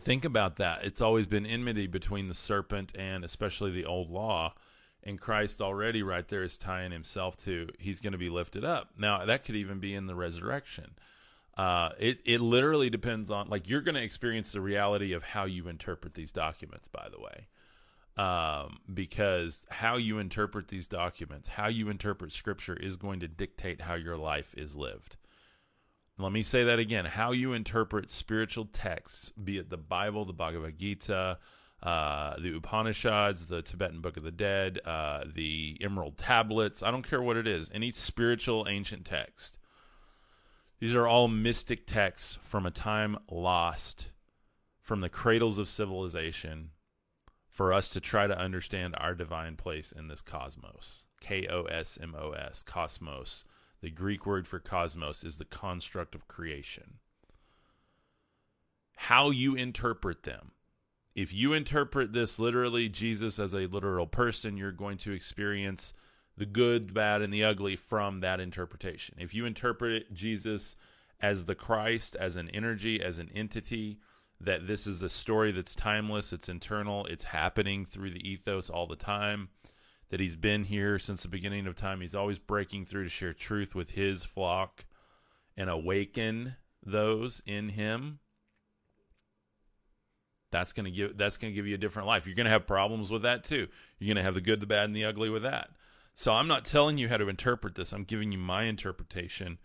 think 0.00 0.24
about 0.24 0.56
that. 0.56 0.84
It's 0.84 1.00
always 1.00 1.26
been 1.26 1.46
enmity 1.46 1.88
between 1.88 2.28
the 2.28 2.34
serpent 2.34 2.92
and 2.96 3.24
especially 3.24 3.72
the 3.72 3.86
old 3.86 4.08
law. 4.08 4.54
And 5.02 5.20
Christ 5.20 5.60
already 5.60 6.02
right 6.04 6.26
there 6.28 6.44
is 6.44 6.58
tying 6.58 6.92
himself 6.92 7.36
to 7.38 7.68
he's 7.80 8.00
going 8.00 8.12
to 8.12 8.18
be 8.18 8.30
lifted 8.30 8.64
up. 8.64 8.90
Now 8.96 9.24
that 9.24 9.44
could 9.44 9.56
even 9.56 9.80
be 9.80 9.94
in 9.94 10.06
the 10.06 10.14
resurrection. 10.14 10.94
Uh, 11.58 11.90
it 11.98 12.20
it 12.24 12.40
literally 12.40 12.88
depends 12.88 13.32
on 13.32 13.48
like 13.48 13.68
you're 13.68 13.80
going 13.80 13.96
to 13.96 14.02
experience 14.02 14.52
the 14.52 14.60
reality 14.60 15.12
of 15.12 15.24
how 15.24 15.44
you 15.44 15.66
interpret 15.66 16.14
these 16.14 16.30
documents. 16.30 16.86
By 16.86 17.08
the 17.10 17.18
way, 17.20 17.48
um, 18.16 18.78
because 18.94 19.64
how 19.68 19.96
you 19.96 20.20
interpret 20.20 20.68
these 20.68 20.86
documents, 20.86 21.48
how 21.48 21.66
you 21.66 21.90
interpret 21.90 22.32
Scripture, 22.32 22.76
is 22.76 22.96
going 22.96 23.20
to 23.20 23.28
dictate 23.28 23.80
how 23.80 23.94
your 23.94 24.16
life 24.16 24.54
is 24.56 24.76
lived. 24.76 25.16
Let 26.16 26.30
me 26.30 26.44
say 26.44 26.62
that 26.64 26.78
again: 26.78 27.04
how 27.04 27.32
you 27.32 27.54
interpret 27.54 28.12
spiritual 28.12 28.66
texts, 28.66 29.30
be 29.30 29.58
it 29.58 29.68
the 29.68 29.76
Bible, 29.76 30.24
the 30.24 30.32
Bhagavad 30.32 30.78
Gita, 30.78 31.38
uh, 31.82 32.36
the 32.38 32.56
Upanishads, 32.56 33.46
the 33.46 33.62
Tibetan 33.62 34.00
Book 34.00 34.16
of 34.16 34.22
the 34.22 34.30
Dead, 34.30 34.78
uh, 34.84 35.24
the 35.34 35.76
Emerald 35.80 36.18
Tablets. 36.18 36.84
I 36.84 36.92
don't 36.92 37.08
care 37.08 37.20
what 37.20 37.36
it 37.36 37.48
is. 37.48 37.68
Any 37.74 37.90
spiritual 37.90 38.68
ancient 38.68 39.04
text 39.04 39.57
these 40.80 40.94
are 40.94 41.06
all 41.06 41.28
mystic 41.28 41.86
texts 41.86 42.38
from 42.42 42.66
a 42.66 42.70
time 42.70 43.18
lost 43.30 44.08
from 44.82 45.00
the 45.00 45.08
cradles 45.08 45.58
of 45.58 45.68
civilization 45.68 46.70
for 47.48 47.72
us 47.72 47.88
to 47.90 48.00
try 48.00 48.26
to 48.26 48.38
understand 48.38 48.94
our 48.98 49.14
divine 49.14 49.56
place 49.56 49.92
in 49.92 50.08
this 50.08 50.22
cosmos. 50.22 51.04
K 51.20 51.46
O 51.48 51.64
S 51.64 51.98
M 52.00 52.14
O 52.18 52.30
S, 52.30 52.62
cosmos. 52.62 53.44
The 53.80 53.90
Greek 53.90 54.24
word 54.24 54.46
for 54.46 54.58
cosmos 54.58 55.24
is 55.24 55.38
the 55.38 55.44
construct 55.44 56.14
of 56.14 56.28
creation. 56.28 56.94
How 58.96 59.30
you 59.30 59.54
interpret 59.54 60.22
them. 60.22 60.52
If 61.14 61.32
you 61.32 61.52
interpret 61.52 62.12
this 62.12 62.38
literally, 62.38 62.88
Jesus 62.88 63.38
as 63.38 63.54
a 63.54 63.66
literal 63.66 64.06
person, 64.06 64.56
you're 64.56 64.72
going 64.72 64.98
to 64.98 65.12
experience 65.12 65.92
the 66.38 66.46
good, 66.46 66.88
the 66.88 66.92
bad, 66.92 67.22
and 67.22 67.32
the 67.32 67.44
ugly 67.44 67.76
from 67.76 68.20
that 68.20 68.40
interpretation. 68.40 69.16
If 69.18 69.34
you 69.34 69.44
interpret 69.44 70.12
Jesus 70.14 70.76
as 71.20 71.44
the 71.44 71.54
Christ, 71.54 72.16
as 72.16 72.36
an 72.36 72.48
energy, 72.50 73.02
as 73.02 73.18
an 73.18 73.30
entity, 73.34 73.98
that 74.40 74.66
this 74.66 74.86
is 74.86 75.02
a 75.02 75.08
story 75.08 75.50
that's 75.50 75.74
timeless, 75.74 76.32
it's 76.32 76.48
internal, 76.48 77.06
it's 77.06 77.24
happening 77.24 77.84
through 77.84 78.10
the 78.10 78.28
ethos 78.28 78.70
all 78.70 78.86
the 78.86 78.96
time, 78.96 79.48
that 80.10 80.20
he's 80.20 80.36
been 80.36 80.64
here 80.64 80.98
since 80.98 81.22
the 81.22 81.28
beginning 81.28 81.66
of 81.66 81.74
time. 81.74 82.00
He's 82.00 82.14
always 82.14 82.38
breaking 82.38 82.86
through 82.86 83.04
to 83.04 83.10
share 83.10 83.34
truth 83.34 83.74
with 83.74 83.90
his 83.90 84.24
flock 84.24 84.84
and 85.56 85.68
awaken 85.68 86.54
those 86.84 87.42
in 87.46 87.68
him. 87.68 88.20
That's 90.50 90.72
going 90.72 90.86
to 90.86 90.90
give 90.90 91.18
that's 91.18 91.36
going 91.36 91.52
to 91.52 91.54
give 91.54 91.66
you 91.66 91.74
a 91.74 91.78
different 91.78 92.08
life. 92.08 92.26
You're 92.26 92.36
going 92.36 92.46
to 92.46 92.50
have 92.50 92.66
problems 92.66 93.10
with 93.10 93.22
that 93.22 93.44
too. 93.44 93.68
You're 93.98 94.14
going 94.14 94.16
to 94.16 94.22
have 94.22 94.34
the 94.34 94.40
good, 94.40 94.60
the 94.60 94.66
bad 94.66 94.84
and 94.84 94.96
the 94.96 95.04
ugly 95.04 95.28
with 95.28 95.42
that. 95.42 95.68
So 96.18 96.32
I'm 96.32 96.48
not 96.48 96.64
telling 96.64 96.98
you 96.98 97.08
how 97.08 97.16
to 97.16 97.28
interpret 97.28 97.76
this. 97.76 97.92
I'm 97.92 98.02
giving 98.02 98.32
you 98.32 98.38
my 98.38 98.64
interpretation. 98.64 99.56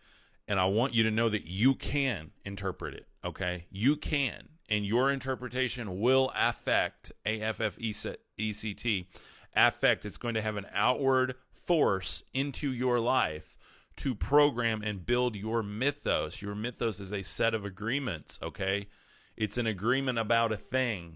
And 0.47 0.59
I 0.59 0.65
want 0.65 0.93
you 0.93 1.01
to 1.01 1.09
know 1.09 1.27
that 1.27 1.47
you 1.47 1.73
can 1.73 2.29
interpret 2.45 2.93
it. 2.93 3.07
Okay. 3.25 3.65
You 3.71 3.95
can. 3.95 4.49
And 4.69 4.85
your 4.85 5.11
interpretation 5.11 5.99
will 5.99 6.31
affect 6.35 7.11
A 7.25 7.41
F 7.41 7.59
F 7.59 7.79
E 7.79 7.91
C 7.91 8.73
T. 8.75 9.09
Affect. 9.55 10.05
It's 10.05 10.17
going 10.17 10.35
to 10.35 10.43
have 10.43 10.55
an 10.55 10.67
outward 10.75 11.33
force 11.53 12.23
into 12.35 12.71
your 12.71 12.99
life 12.99 13.57
to 13.95 14.13
program 14.13 14.83
and 14.83 15.03
build 15.03 15.35
your 15.35 15.63
mythos. 15.63 16.39
Your 16.39 16.53
mythos 16.53 16.99
is 16.99 17.11
a 17.11 17.23
set 17.23 17.55
of 17.55 17.65
agreements. 17.65 18.37
Okay. 18.43 18.89
It's 19.35 19.57
an 19.57 19.65
agreement 19.65 20.19
about 20.19 20.51
a 20.51 20.57
thing 20.57 21.15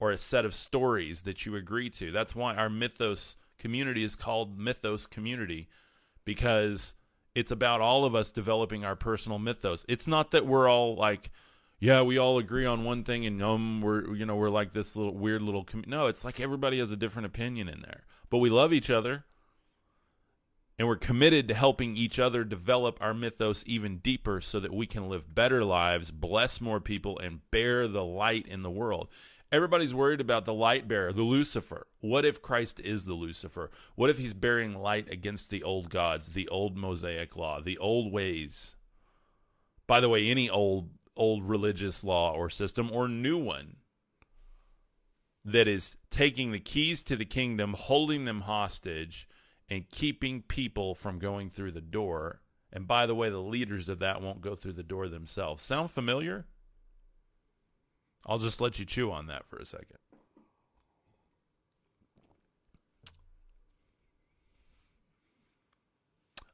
or 0.00 0.10
a 0.10 0.18
set 0.18 0.44
of 0.44 0.56
stories 0.56 1.22
that 1.22 1.46
you 1.46 1.54
agree 1.54 1.88
to. 1.90 2.10
That's 2.10 2.34
why 2.34 2.56
our 2.56 2.68
mythos 2.68 3.36
community 3.58 4.04
is 4.04 4.14
called 4.14 4.58
Mythos 4.58 5.06
Community 5.06 5.68
because 6.24 6.94
it's 7.34 7.50
about 7.50 7.80
all 7.82 8.04
of 8.04 8.14
us 8.14 8.30
developing 8.30 8.84
our 8.84 8.96
personal 8.96 9.38
mythos. 9.38 9.84
It's 9.88 10.06
not 10.06 10.30
that 10.30 10.46
we're 10.46 10.68
all 10.68 10.96
like, 10.96 11.30
yeah, 11.78 12.00
we 12.02 12.16
all 12.18 12.38
agree 12.38 12.64
on 12.64 12.84
one 12.84 13.04
thing 13.04 13.26
and 13.26 13.42
um, 13.42 13.82
we're 13.82 14.14
you 14.14 14.24
know 14.24 14.36
we're 14.36 14.48
like 14.48 14.72
this 14.72 14.96
little 14.96 15.14
weird 15.14 15.42
little 15.42 15.64
com-. 15.64 15.84
no. 15.86 16.06
It's 16.06 16.24
like 16.24 16.40
everybody 16.40 16.78
has 16.78 16.90
a 16.90 16.96
different 16.96 17.26
opinion 17.26 17.68
in 17.68 17.82
there, 17.82 18.04
but 18.30 18.38
we 18.38 18.48
love 18.48 18.72
each 18.72 18.88
other, 18.88 19.24
and 20.78 20.88
we're 20.88 20.96
committed 20.96 21.48
to 21.48 21.54
helping 21.54 21.96
each 21.96 22.18
other 22.18 22.42
develop 22.42 22.96
our 23.02 23.12
mythos 23.12 23.62
even 23.66 23.98
deeper, 23.98 24.40
so 24.40 24.58
that 24.58 24.72
we 24.72 24.86
can 24.86 25.08
live 25.10 25.34
better 25.34 25.62
lives, 25.62 26.10
bless 26.10 26.60
more 26.60 26.80
people, 26.80 27.18
and 27.18 27.40
bear 27.50 27.86
the 27.86 28.04
light 28.04 28.46
in 28.46 28.62
the 28.62 28.70
world. 28.70 29.08
Everybody's 29.52 29.94
worried 29.94 30.20
about 30.20 30.44
the 30.44 30.54
light 30.54 30.88
bearer, 30.88 31.12
the 31.12 31.22
Lucifer. 31.22 31.86
What 32.00 32.24
if 32.24 32.42
Christ 32.42 32.80
is 32.80 33.04
the 33.04 33.14
Lucifer? 33.14 33.70
What 33.94 34.10
if 34.10 34.18
he's 34.18 34.34
bearing 34.34 34.74
light 34.74 35.10
against 35.10 35.50
the 35.50 35.62
old 35.62 35.88
gods, 35.88 36.26
the 36.26 36.48
old 36.48 36.76
Mosaic 36.76 37.36
law, 37.36 37.60
the 37.60 37.78
old 37.78 38.12
ways? 38.12 38.74
By 39.86 40.00
the 40.00 40.08
way, 40.08 40.28
any 40.28 40.50
old 40.50 40.90
old 41.16 41.48
religious 41.48 42.04
law 42.04 42.34
or 42.34 42.50
system 42.50 42.90
or 42.92 43.08
new 43.08 43.38
one 43.38 43.76
that 45.44 45.68
is 45.68 45.96
taking 46.10 46.50
the 46.50 46.60
keys 46.60 47.02
to 47.04 47.16
the 47.16 47.24
kingdom, 47.24 47.74
holding 47.74 48.24
them 48.24 48.42
hostage 48.42 49.28
and 49.68 49.88
keeping 49.88 50.42
people 50.42 50.94
from 50.94 51.18
going 51.18 51.50
through 51.50 51.72
the 51.72 51.80
door. 51.80 52.40
And 52.72 52.86
by 52.86 53.06
the 53.06 53.14
way, 53.14 53.30
the 53.30 53.38
leaders 53.38 53.88
of 53.88 54.00
that 54.00 54.20
won't 54.20 54.40
go 54.40 54.56
through 54.56 54.74
the 54.74 54.82
door 54.82 55.08
themselves. 55.08 55.62
Sound 55.62 55.90
familiar? 55.92 56.46
I'll 58.26 58.38
just 58.38 58.60
let 58.60 58.78
you 58.78 58.84
chew 58.84 59.12
on 59.12 59.28
that 59.28 59.46
for 59.46 59.56
a 59.56 59.64
second. 59.64 59.98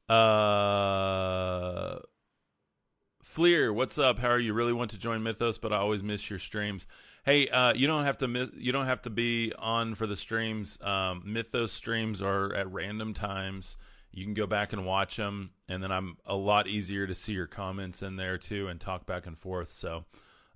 Uh, 0.09 1.99
Fleer, 3.23 3.73
what's 3.73 3.97
up? 3.97 4.19
How 4.19 4.29
are 4.29 4.39
you? 4.39 4.53
Really 4.53 4.75
want 4.75 4.91
to 4.91 4.99
join 4.99 5.23
Mythos, 5.23 5.57
but 5.57 5.73
I 5.73 5.79
always 5.79 6.03
miss 6.03 6.29
your 6.29 6.39
streams. 6.39 6.87
Hey, 7.25 7.49
uh, 7.49 7.73
you 7.73 7.87
don't 7.87 8.05
have 8.05 8.19
to 8.19 8.29
miss. 8.29 8.51
You 8.55 8.73
don't 8.73 8.85
have 8.85 9.01
to 9.03 9.11
be 9.11 9.55
on 9.59 9.95
for 9.95 10.07
the 10.07 10.17
streams. 10.17 10.79
Um, 10.83 11.23
Mythos 11.25 11.73
streams 11.73 12.21
are 12.21 12.53
at 12.53 12.71
random 12.71 13.15
times. 13.15 13.79
You 14.11 14.25
can 14.25 14.35
go 14.35 14.47
back 14.47 14.75
and 14.75 14.85
watch 14.85 15.17
them, 15.17 15.53
and 15.67 15.83
then 15.83 15.91
I'm 15.91 16.19
a 16.27 16.37
lot 16.37 16.67
easier 16.67 17.07
to 17.07 17.15
see 17.15 17.33
your 17.33 17.47
comments 17.47 18.03
in 18.03 18.17
there 18.17 18.37
too 18.37 18.69
and 18.69 18.79
talk 18.79 19.07
back 19.07 19.27
and 19.27 19.39
forth. 19.39 19.73
So 19.73 20.05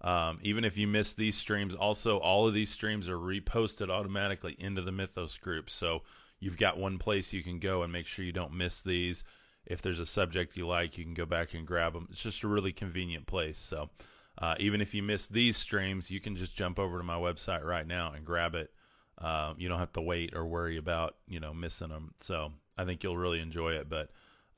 um, 0.02 0.38
even 0.42 0.64
if 0.64 0.76
you 0.76 0.86
miss 0.86 1.14
these 1.14 1.36
streams, 1.36 1.74
also 1.74 2.18
all 2.18 2.46
of 2.46 2.54
these 2.54 2.70
streams 2.70 3.08
are 3.08 3.18
reposted 3.18 3.90
automatically 3.90 4.54
into 4.58 4.82
the 4.82 4.92
Mythos 4.92 5.36
group. 5.38 5.70
So 5.70 6.02
you've 6.38 6.58
got 6.58 6.78
one 6.78 6.98
place 6.98 7.32
you 7.32 7.42
can 7.42 7.58
go 7.58 7.82
and 7.82 7.92
make 7.92 8.06
sure 8.06 8.24
you 8.24 8.32
don't 8.32 8.52
miss 8.52 8.82
these. 8.82 9.24
If 9.64 9.82
there's 9.82 9.98
a 9.98 10.06
subject 10.06 10.56
you 10.56 10.66
like, 10.66 10.96
you 10.96 11.04
can 11.04 11.14
go 11.14 11.26
back 11.26 11.54
and 11.54 11.66
grab 11.66 11.94
them. 11.94 12.08
It's 12.12 12.22
just 12.22 12.42
a 12.42 12.48
really 12.48 12.72
convenient 12.72 13.26
place. 13.26 13.58
So 13.58 13.90
uh, 14.38 14.54
even 14.60 14.80
if 14.80 14.94
you 14.94 15.02
miss 15.02 15.26
these 15.26 15.56
streams, 15.56 16.10
you 16.10 16.20
can 16.20 16.36
just 16.36 16.54
jump 16.54 16.78
over 16.78 16.98
to 16.98 17.04
my 17.04 17.16
website 17.16 17.64
right 17.64 17.86
now 17.86 18.12
and 18.12 18.24
grab 18.24 18.54
it. 18.54 18.70
Uh, 19.18 19.54
you 19.56 19.68
don't 19.68 19.78
have 19.78 19.94
to 19.94 20.02
wait 20.02 20.36
or 20.36 20.44
worry 20.44 20.76
about 20.76 21.16
you 21.26 21.40
know 21.40 21.54
missing 21.54 21.88
them. 21.88 22.12
So 22.20 22.52
I 22.76 22.84
think 22.84 23.02
you'll 23.02 23.16
really 23.16 23.40
enjoy 23.40 23.72
it. 23.72 23.88
But 23.88 24.10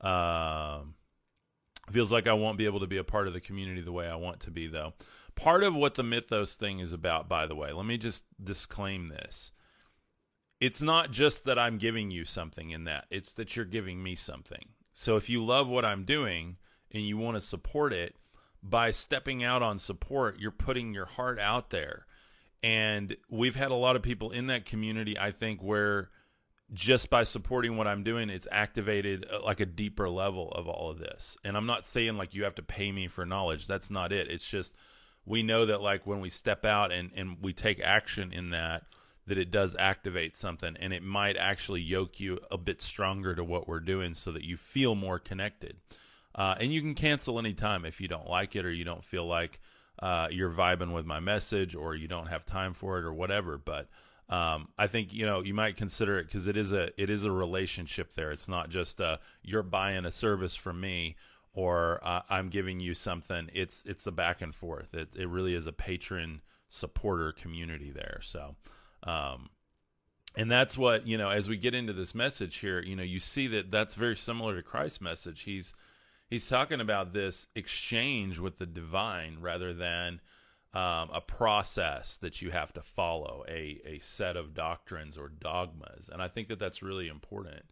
um, 0.05 0.95
feels 1.91 2.11
like 2.11 2.27
I 2.27 2.33
won't 2.33 2.57
be 2.57 2.65
able 2.65 2.81
to 2.81 2.87
be 2.87 2.97
a 2.97 3.05
part 3.05 3.27
of 3.27 3.33
the 3.33 3.39
community 3.39 3.79
the 3.79 3.93
way 3.93 4.05
I 4.05 4.15
want 4.15 4.41
to 4.41 4.51
be, 4.51 4.67
though 4.67 4.93
part 5.39 5.63
of 5.63 5.75
what 5.75 5.95
the 5.95 6.03
mythos 6.03 6.53
thing 6.53 6.79
is 6.79 6.93
about, 6.93 7.29
by 7.29 7.47
the 7.47 7.55
way, 7.55 7.71
let 7.71 7.85
me 7.85 7.97
just 7.97 8.23
disclaim 8.43 9.07
this. 9.07 9.51
It's 10.59 10.81
not 10.81 11.11
just 11.11 11.45
that 11.45 11.57
I'm 11.57 11.77
giving 11.77 12.11
you 12.11 12.25
something 12.25 12.71
in 12.71 12.83
that, 12.83 13.05
it's 13.09 13.33
that 13.33 13.55
you're 13.55 13.65
giving 13.65 14.03
me 14.03 14.15
something. 14.15 14.69
So 14.91 15.15
if 15.15 15.29
you 15.29 15.45
love 15.45 15.67
what 15.67 15.85
I'm 15.85 16.03
doing 16.03 16.57
and 16.91 17.05
you 17.05 17.17
want 17.17 17.35
to 17.35 17.41
support 17.41 17.93
it, 17.93 18.15
by 18.61 18.91
stepping 18.91 19.43
out 19.43 19.63
on 19.63 19.79
support, 19.79 20.39
you're 20.39 20.51
putting 20.51 20.93
your 20.93 21.05
heart 21.05 21.39
out 21.39 21.69
there. 21.69 22.05
And 22.61 23.15
we've 23.29 23.55
had 23.55 23.71
a 23.71 23.75
lot 23.75 23.95
of 23.95 24.01
people 24.01 24.31
in 24.31 24.47
that 24.47 24.65
community, 24.65 25.17
I 25.17 25.31
think, 25.31 25.61
where 25.61 26.09
just 26.73 27.09
by 27.09 27.23
supporting 27.23 27.77
what 27.77 27.87
I'm 27.87 28.03
doing, 28.03 28.29
it's 28.29 28.47
activated 28.51 29.25
uh, 29.31 29.39
like 29.43 29.59
a 29.59 29.65
deeper 29.65 30.09
level 30.09 30.51
of 30.51 30.67
all 30.67 30.91
of 30.91 30.99
this. 30.99 31.37
And 31.43 31.55
I'm 31.55 31.65
not 31.65 31.87
saying 31.87 32.17
like 32.17 32.33
you 32.33 32.43
have 32.43 32.55
to 32.55 32.63
pay 32.63 32.91
me 32.91 33.07
for 33.07 33.25
knowledge. 33.25 33.65
That's 33.65 33.89
not 33.89 34.11
it. 34.11 34.29
It's 34.29 34.47
just 34.47 34.75
we 35.29 35.43
know 35.43 35.67
that 35.67 35.79
like 35.79 36.05
when 36.07 36.19
we 36.19 36.29
step 36.29 36.65
out 36.65 36.91
and, 36.91 37.11
and 37.15 37.37
we 37.41 37.53
take 37.53 37.79
action 37.79 38.33
in 38.33 38.49
that 38.49 38.83
that 39.27 39.37
it 39.37 39.51
does 39.51 39.75
activate 39.77 40.35
something 40.35 40.75
and 40.79 40.91
it 40.91 41.03
might 41.03 41.37
actually 41.37 41.81
yoke 41.81 42.19
you 42.19 42.39
a 42.49 42.57
bit 42.57 42.81
stronger 42.81 43.35
to 43.35 43.43
what 43.43 43.67
we're 43.67 43.79
doing 43.79 44.15
so 44.15 44.31
that 44.31 44.43
you 44.43 44.57
feel 44.57 44.95
more 44.95 45.19
connected 45.19 45.77
uh, 46.35 46.55
and 46.59 46.73
you 46.73 46.81
can 46.81 46.95
cancel 46.95 47.37
anytime 47.37 47.85
if 47.85 48.01
you 48.01 48.07
don't 48.07 48.27
like 48.27 48.55
it 48.55 48.65
or 48.65 48.71
you 48.71 48.83
don't 48.83 49.05
feel 49.05 49.25
like 49.25 49.61
uh, 49.99 50.27
you're 50.31 50.49
vibing 50.49 50.93
with 50.93 51.05
my 51.05 51.19
message 51.19 51.75
or 51.75 51.95
you 51.95 52.07
don't 52.07 52.27
have 52.27 52.43
time 52.43 52.73
for 52.73 52.97
it 52.97 53.05
or 53.05 53.13
whatever 53.13 53.57
but 53.57 53.87
um, 54.29 54.67
I 54.77 54.87
think 54.87 55.13
you 55.13 55.25
know 55.25 55.41
you 55.41 55.53
might 55.53 55.75
consider 55.75 56.19
it 56.19 56.25
because 56.25 56.45
it 56.47 56.55
is 56.55 56.71
a 56.71 56.89
it 57.01 57.09
is 57.09 57.23
a 57.23 57.31
relationship 57.31 58.13
there. 58.13 58.29
It's 58.29 58.47
not 58.47 58.69
just 58.69 59.01
uh, 59.01 59.17
you're 59.41 59.63
buying 59.63 60.05
a 60.05 60.11
service 60.11 60.55
from 60.55 60.79
me 60.79 61.15
or 61.59 61.99
uh, 62.03 62.21
I'm 62.29 62.47
giving 62.47 62.79
you 62.79 62.93
something. 62.93 63.49
It's 63.53 63.83
it's 63.85 64.07
a 64.07 64.13
back 64.13 64.41
and 64.41 64.55
forth. 64.55 64.93
It 64.93 65.09
it 65.17 65.27
really 65.27 65.53
is 65.53 65.67
a 65.67 65.73
patron 65.73 66.41
supporter 66.69 67.33
community 67.33 67.91
there. 67.91 68.21
So, 68.23 68.55
um, 69.03 69.49
and 70.37 70.49
that's 70.49 70.77
what 70.77 71.05
you 71.05 71.17
know 71.17 71.29
as 71.29 71.49
we 71.49 71.57
get 71.57 71.75
into 71.75 71.91
this 71.91 72.15
message 72.15 72.59
here. 72.59 72.81
You 72.81 72.95
know, 72.95 73.03
you 73.03 73.19
see 73.19 73.47
that 73.47 73.71
that's 73.71 73.95
very 73.95 74.15
similar 74.15 74.55
to 74.55 74.63
Christ's 74.63 75.01
message. 75.01 75.43
He's 75.43 75.75
he's 76.29 76.47
talking 76.47 76.79
about 76.79 77.11
this 77.11 77.45
exchange 77.55 78.39
with 78.39 78.57
the 78.57 78.65
divine 78.65 79.39
rather 79.41 79.73
than 79.73 80.21
um, 80.73 81.09
a 81.13 81.19
process 81.19 82.19
that 82.19 82.41
you 82.41 82.51
have 82.51 82.71
to 82.71 82.81
follow, 82.81 83.43
a, 83.49 83.81
a 83.85 83.99
set 83.99 84.37
of 84.37 84.53
doctrines 84.53 85.17
or 85.17 85.27
dogmas. 85.27 86.09
And 86.09 86.21
I 86.21 86.29
think 86.29 86.47
that 86.47 86.59
that's 86.59 86.81
really 86.81 87.09
important. 87.09 87.65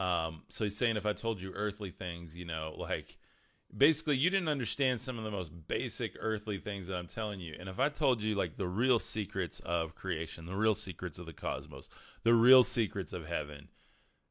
Um, 0.00 0.42
so 0.48 0.64
he's 0.64 0.76
saying 0.76 0.96
if 0.96 1.06
I 1.06 1.12
told 1.12 1.40
you 1.40 1.52
earthly 1.54 1.90
things, 1.90 2.34
you 2.34 2.46
know, 2.46 2.74
like 2.76 3.18
basically 3.76 4.16
you 4.16 4.30
didn't 4.30 4.48
understand 4.48 5.00
some 5.00 5.18
of 5.18 5.24
the 5.24 5.30
most 5.30 5.52
basic 5.68 6.16
earthly 6.18 6.58
things 6.58 6.88
that 6.88 6.96
I'm 6.96 7.06
telling 7.06 7.38
you. 7.38 7.54
And 7.60 7.68
if 7.68 7.78
I 7.78 7.90
told 7.90 8.22
you 8.22 8.34
like 8.34 8.56
the 8.56 8.66
real 8.66 8.98
secrets 8.98 9.60
of 9.60 9.94
creation, 9.94 10.46
the 10.46 10.56
real 10.56 10.74
secrets 10.74 11.18
of 11.18 11.26
the 11.26 11.32
cosmos, 11.34 11.88
the 12.24 12.34
real 12.34 12.64
secrets 12.64 13.12
of 13.12 13.26
heaven, 13.26 13.68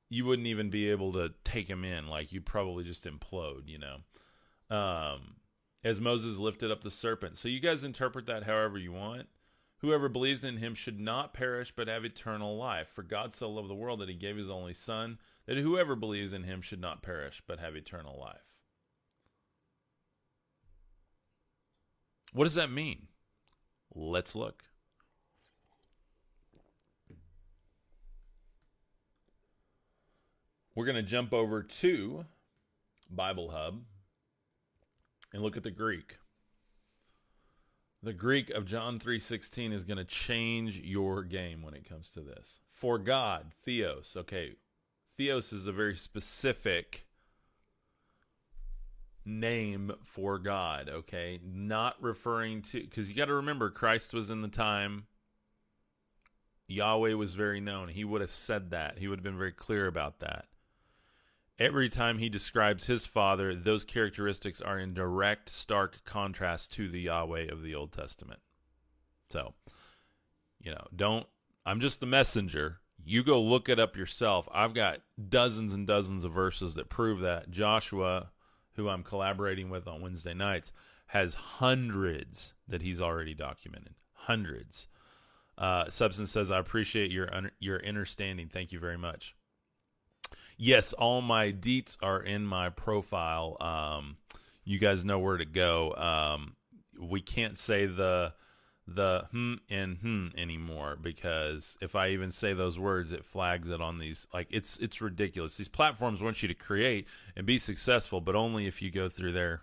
you 0.10 0.26
wouldn't 0.26 0.48
even 0.48 0.72
be 0.72 0.90
able 0.90 1.14
to 1.14 1.32
take 1.44 1.68
them 1.68 1.86
in. 1.86 2.08
Like 2.08 2.34
you'd 2.34 2.48
probably 2.48 2.84
just 2.84 3.06
implode, 3.06 3.68
you 3.68 3.78
know. 3.78 4.76
Um, 4.76 5.36
as 5.84 6.02
Moses 6.02 6.38
lifted 6.38 6.72
up 6.72 6.84
the 6.84 6.92
serpent. 6.92 7.38
So 7.38 7.48
you 7.48 7.60
guys 7.60 7.84
interpret 7.84 8.26
that 8.26 8.44
however 8.44 8.78
you 8.78 8.92
want. 8.92 9.28
Whoever 9.78 10.10
believes 10.10 10.44
in 10.44 10.58
him 10.58 10.76
should 10.76 11.00
not 11.00 11.34
perish 11.34 11.72
but 11.74 11.88
have 11.88 12.04
eternal 12.04 12.58
life. 12.58 12.90
For 12.90 13.04
God 13.04 13.34
so 13.34 13.50
loved 13.50 13.70
the 13.70 13.76
world 13.76 14.02
that 14.02 14.10
he 14.10 14.16
gave 14.16 14.36
his 14.36 14.50
only 14.50 14.74
Son, 14.74 15.20
that 15.50 15.58
whoever 15.58 15.96
believes 15.96 16.32
in 16.32 16.44
him 16.44 16.62
should 16.62 16.80
not 16.80 17.02
perish 17.02 17.42
but 17.48 17.58
have 17.58 17.76
eternal 17.76 18.20
life. 18.20 18.54
What 22.34 22.44
does 22.44 22.54
that 22.54 22.72
mean? 22.72 23.08
Let's 23.96 24.36
look. 24.36 24.62
We're 30.76 30.86
going 30.86 30.98
to 30.98 31.02
jump 31.02 31.34
over 31.34 31.64
to 31.64 32.26
Bible 33.10 33.50
Hub 33.50 33.82
and 35.34 35.42
look 35.42 35.58
at 35.58 35.64
the 35.64 35.72
Greek. 35.72 36.18
The 38.04 38.14
Greek 38.14 38.52
of 38.52 38.68
John 38.68 39.00
3:16 39.00 39.74
is 39.74 39.84
going 39.84 39.98
to 39.98 40.06
change 40.06 40.78
your 40.78 41.24
game 41.24 41.64
when 41.64 41.74
it 41.74 41.90
comes 41.90 42.12
to 42.12 42.22
this. 42.22 42.60
For 42.70 43.00
God, 43.00 43.56
theos. 43.66 44.14
Okay. 44.16 44.54
Theos 45.20 45.52
is 45.52 45.68
a 45.68 45.74
very 45.74 45.96
specific 45.96 47.06
name 49.26 49.92
for 50.06 50.40
God, 50.40 50.88
okay? 50.88 51.42
Not 51.44 52.02
referring 52.02 52.62
to 52.64 52.88
cuz 52.88 53.10
you 53.10 53.16
got 53.16 53.26
to 53.26 53.34
remember 53.34 53.70
Christ 53.70 54.14
was 54.14 54.30
in 54.30 54.42
the 54.42 54.48
time 54.48 55.08
Yahweh 56.68 57.16
was 57.16 57.34
very 57.34 57.60
known. 57.60 57.90
He 57.90 58.06
would 58.06 58.22
have 58.22 58.30
said 58.30 58.70
that. 58.70 58.98
He 58.98 59.10
would 59.10 59.20
have 59.20 59.24
been 59.24 59.38
very 59.38 59.52
clear 59.52 59.88
about 59.88 60.20
that 60.20 60.46
every 61.60 61.90
time 61.90 62.18
he 62.18 62.30
describes 62.30 62.88
his 62.88 63.06
father, 63.06 63.54
those 63.54 63.84
characteristics 63.84 64.62
are 64.62 64.80
in 64.80 64.94
direct, 64.94 65.50
stark 65.50 66.04
contrast 66.06 66.72
to 66.74 66.88
the 66.88 67.02
Yahweh 67.02 67.52
of 67.52 67.62
the 67.62 67.76
Old 67.76 67.92
Testament. 67.92 68.40
So, 69.30 69.54
you 70.62 70.72
know, 70.72 70.88
don't, 70.96 71.28
I'm 71.66 71.82
just 71.82 72.00
the 72.00 72.06
messenger. 72.06 72.80
You 73.10 73.24
go 73.24 73.42
look 73.42 73.70
it 73.70 73.80
up 73.80 73.96
yourself. 73.96 74.48
I've 74.54 74.74
got 74.74 75.02
dozens 75.30 75.74
and 75.74 75.88
dozens 75.88 76.24
of 76.24 76.32
verses 76.32 76.76
that 76.76 76.90
prove 76.90 77.22
that. 77.22 77.50
Joshua, 77.50 78.30
who 78.74 78.88
I'm 78.88 79.04
collaborating 79.04 79.70
with 79.70 79.88
on 79.88 80.02
Wednesday 80.02 80.34
nights, 80.34 80.72
has 81.08 81.34
hundreds 81.34 82.54
that 82.68 82.82
he's 82.82 83.02
already 83.02 83.34
documented. 83.34 83.96
Hundreds. 84.14 84.88
Uh, 85.58 85.90
Substance 85.90 86.32
says, 86.32 86.52
I 86.52 86.60
appreciate 86.60 87.12
your, 87.12 87.30
your 87.60 87.86
understanding. 87.86 88.48
Thank 88.48 88.72
you 88.72 88.80
very 88.80 88.98
much 88.98 89.36
yes, 90.60 90.94
all 90.94 91.22
my 91.22 91.52
deets 91.52 91.98
are 92.04 92.22
in 92.22 92.46
my 92.46 92.70
profile. 92.70 93.58
Um, 93.60 94.18
you 94.64 94.78
guys 94.78 95.04
know 95.04 95.18
where 95.18 95.38
to 95.38 95.46
go. 95.46 95.96
Um, 95.96 96.56
we 97.02 97.22
can't 97.22 97.58
say 97.58 97.88
the 97.88 98.34
the 98.96 99.26
hmm 99.32 99.56
and 99.70 99.98
hmm 99.98 100.28
anymore 100.38 100.98
because 101.02 101.78
if 101.82 101.96
I 101.96 102.10
even 102.10 102.32
say 102.32 102.54
those 102.54 102.78
words, 102.78 103.12
it 103.12 103.26
flags 103.26 103.70
it 103.70 103.82
on 103.82 104.00
these. 104.00 104.28
Like 104.34 104.48
it's 104.50 104.78
it's 104.78 105.02
ridiculous. 105.02 105.58
These 105.58 105.68
platforms 105.68 106.22
want 106.22 106.42
you 106.42 106.48
to 106.48 106.54
create 106.54 107.08
and 107.36 107.46
be 107.46 107.58
successful, 107.58 108.22
but 108.22 108.36
only 108.36 108.68
if 108.68 108.82
you 108.82 108.92
go 108.92 109.10
through 109.10 109.34
their 109.34 109.62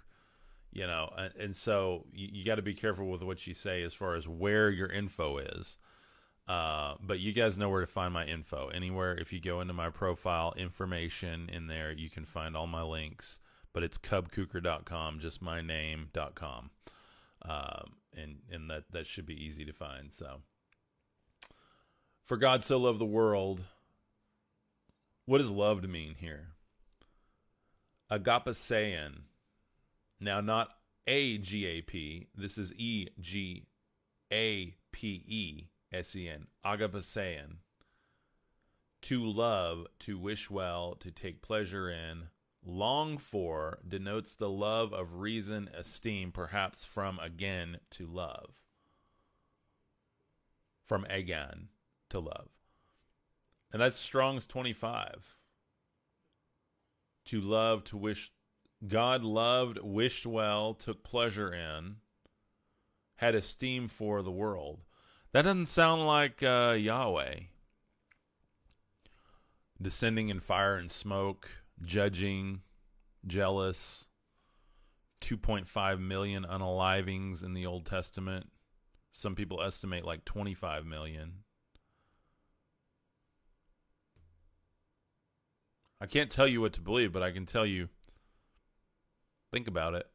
you 0.72 0.86
know 0.86 1.12
and, 1.16 1.34
and 1.36 1.56
so 1.56 2.04
you, 2.12 2.28
you 2.32 2.44
got 2.44 2.56
to 2.56 2.62
be 2.62 2.74
careful 2.74 3.06
with 3.06 3.22
what 3.22 3.46
you 3.46 3.54
say 3.54 3.82
as 3.82 3.94
far 3.94 4.14
as 4.14 4.28
where 4.28 4.68
your 4.68 4.88
info 4.88 5.38
is 5.38 5.78
uh, 6.48 6.94
but 7.00 7.18
you 7.18 7.32
guys 7.32 7.58
know 7.58 7.68
where 7.68 7.80
to 7.80 7.86
find 7.86 8.12
my 8.14 8.24
info. 8.24 8.68
Anywhere, 8.68 9.16
if 9.16 9.32
you 9.32 9.40
go 9.40 9.60
into 9.60 9.74
my 9.74 9.90
profile 9.90 10.54
information 10.56 11.50
in 11.52 11.66
there, 11.66 11.92
you 11.92 12.08
can 12.08 12.24
find 12.24 12.56
all 12.56 12.66
my 12.66 12.82
links. 12.82 13.40
But 13.72 13.82
it's 13.82 13.98
cubkuker.com, 13.98 15.18
just 15.18 15.42
my 15.42 15.60
name.com. 15.60 16.70
Um, 17.48 17.92
and 18.16 18.38
and 18.50 18.70
that, 18.70 18.84
that 18.92 19.06
should 19.06 19.26
be 19.26 19.44
easy 19.44 19.64
to 19.64 19.72
find. 19.72 20.12
So, 20.12 20.40
for 22.24 22.36
God 22.36 22.64
so 22.64 22.78
loved 22.78 22.98
the 22.98 23.04
world, 23.04 23.60
what 25.26 25.38
does 25.38 25.50
loved 25.50 25.88
mean 25.88 26.14
here? 26.18 26.48
Agapesein. 28.10 29.20
Now, 30.18 30.40
not 30.40 30.70
A 31.06 31.38
G 31.38 31.66
A 31.66 31.82
P. 31.82 32.28
This 32.34 32.58
is 32.58 32.72
E 32.74 33.08
G 33.20 33.66
A 34.32 34.74
P 34.92 35.24
E 35.26 35.68
S-E-N, 35.92 36.46
agapesein. 36.64 37.56
To 39.02 39.24
love, 39.24 39.86
to 40.00 40.18
wish 40.18 40.50
well, 40.50 40.96
to 40.96 41.10
take 41.10 41.42
pleasure 41.42 41.88
in, 41.88 42.24
long 42.66 43.16
for 43.16 43.78
denotes 43.86 44.34
the 44.34 44.50
love 44.50 44.92
of 44.92 45.14
reason, 45.14 45.70
esteem, 45.72 46.32
perhaps 46.32 46.84
from 46.84 47.18
again 47.20 47.78
to 47.90 48.06
love. 48.06 48.50
From 50.84 51.04
again 51.08 51.68
to 52.10 52.18
love. 52.18 52.48
And 53.72 53.80
that's 53.80 53.98
Strong's 53.98 54.46
25. 54.46 55.36
To 57.26 57.40
love, 57.40 57.84
to 57.84 57.96
wish. 57.96 58.32
God 58.86 59.22
loved, 59.22 59.78
wished 59.82 60.26
well, 60.26 60.74
took 60.74 61.02
pleasure 61.02 61.52
in, 61.52 61.96
had 63.16 63.34
esteem 63.34 63.88
for 63.88 64.22
the 64.22 64.30
world. 64.30 64.80
That 65.32 65.42
doesn't 65.42 65.66
sound 65.66 66.06
like 66.06 66.42
uh, 66.42 66.76
Yahweh. 66.78 67.40
Descending 69.80 70.28
in 70.28 70.40
fire 70.40 70.76
and 70.76 70.90
smoke, 70.90 71.48
judging, 71.82 72.62
jealous, 73.26 74.06
2.5 75.20 76.00
million 76.00 76.44
unalivings 76.44 77.42
in 77.42 77.54
the 77.54 77.66
Old 77.66 77.86
Testament. 77.86 78.46
Some 79.10 79.34
people 79.34 79.62
estimate 79.62 80.04
like 80.04 80.24
25 80.24 80.84
million. 80.84 81.44
I 86.00 86.06
can't 86.06 86.30
tell 86.30 86.46
you 86.46 86.60
what 86.60 86.74
to 86.74 86.80
believe, 86.80 87.12
but 87.12 87.22
I 87.22 87.30
can 87.30 87.46
tell 87.46 87.64
you 87.64 87.88
think 89.52 89.66
about 89.66 89.94
it. 89.94 90.06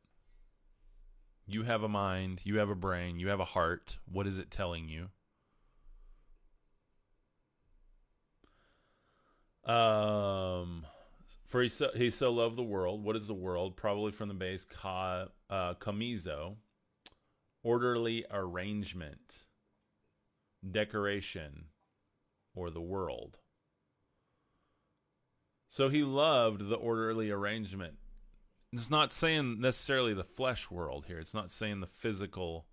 You 1.47 1.63
have 1.63 1.83
a 1.83 1.89
mind, 1.89 2.41
you 2.43 2.59
have 2.59 2.69
a 2.69 2.75
brain, 2.75 3.19
you 3.19 3.29
have 3.29 3.39
a 3.39 3.45
heart. 3.45 3.97
What 4.05 4.27
is 4.27 4.37
it 4.37 4.51
telling 4.51 4.87
you? 4.87 5.09
Um, 9.71 10.85
for 11.51 11.61
he 11.61 11.69
so, 11.69 11.89
he 11.93 12.11
so 12.11 12.31
loved 12.31 12.57
the 12.57 12.63
world. 12.63 13.03
What 13.03 13.15
is 13.15 13.27
the 13.27 13.33
world? 13.33 13.75
Probably 13.75 14.11
from 14.11 14.29
the 14.29 14.33
base 14.33 14.65
ka, 14.65 15.27
uh, 15.49 15.73
orderly 17.63 18.25
arrangement, 18.31 19.45
decoration, 20.69 21.65
or 22.55 22.69
the 22.69 22.81
world. 22.81 23.37
So 25.69 25.89
he 25.89 26.03
loved 26.03 26.67
the 26.67 26.75
orderly 26.75 27.29
arrangement 27.29 27.97
it's 28.73 28.89
not 28.89 29.11
saying 29.11 29.59
necessarily 29.59 30.13
the 30.13 30.23
flesh 30.23 30.71
world 30.71 31.05
here. 31.07 31.19
It's 31.19 31.33
not 31.33 31.51
saying 31.51 31.81
the 31.81 31.87
physical 31.87 32.67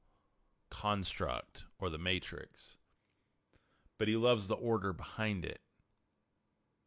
construct 0.71 1.65
or 1.79 1.91
the 1.91 1.99
matrix. 1.99 2.77
But 3.99 4.07
he 4.07 4.17
loves 4.17 4.47
the 4.47 4.55
order 4.55 4.93
behind 4.93 5.45
it, 5.45 5.61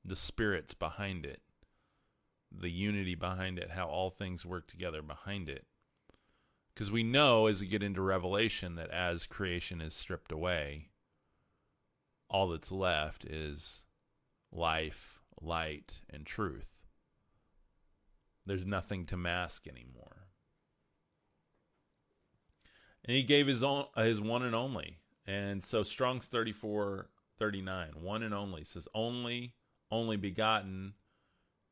the 0.06 0.16
spirits 0.16 0.74
behind 0.74 1.26
it, 1.26 1.42
the 2.52 2.70
unity 2.70 3.16
behind 3.16 3.60
it, 3.60 3.72
how 3.72 3.88
all 3.88 4.10
things 4.10 4.46
work 4.46 4.68
together 4.68 5.02
behind 5.02 5.50
it. 5.50 5.66
Because 6.74 6.92
we 6.92 7.04
know 7.04 7.48
as 7.48 7.62
we 7.62 7.68
get 7.68 7.84
into 7.84 8.02
Revelation 8.02 8.76
that 8.76 8.90
as 8.92 9.26
creation 9.26 9.82
is 9.82 9.94
stripped 9.94 10.32
away, 10.32 10.90
all 12.30 12.50
that's 12.50 12.72
left 12.72 13.26
is 13.26 13.82
life, 14.52 15.20
light, 15.42 16.02
and 16.10 16.26
truth. 16.26 16.68
There's 18.46 18.66
nothing 18.66 19.06
to 19.08 19.18
mask 19.18 19.68
anymore. 19.68 20.28
And 23.06 23.16
he 23.16 23.24
gave 23.24 23.48
his 23.48 23.64
own 23.64 23.86
his 23.98 24.22
one 24.22 24.44
and 24.44 24.56
only. 24.56 25.00
And 25.26 25.64
so 25.64 25.84
Strong's 25.84 26.28
34 26.28 27.10
39, 27.40 27.90
one 28.02 28.24
and 28.24 28.34
only 28.34 28.64
says 28.64 28.88
only, 28.94 29.56
only 29.92 30.16
begotten, 30.16 30.94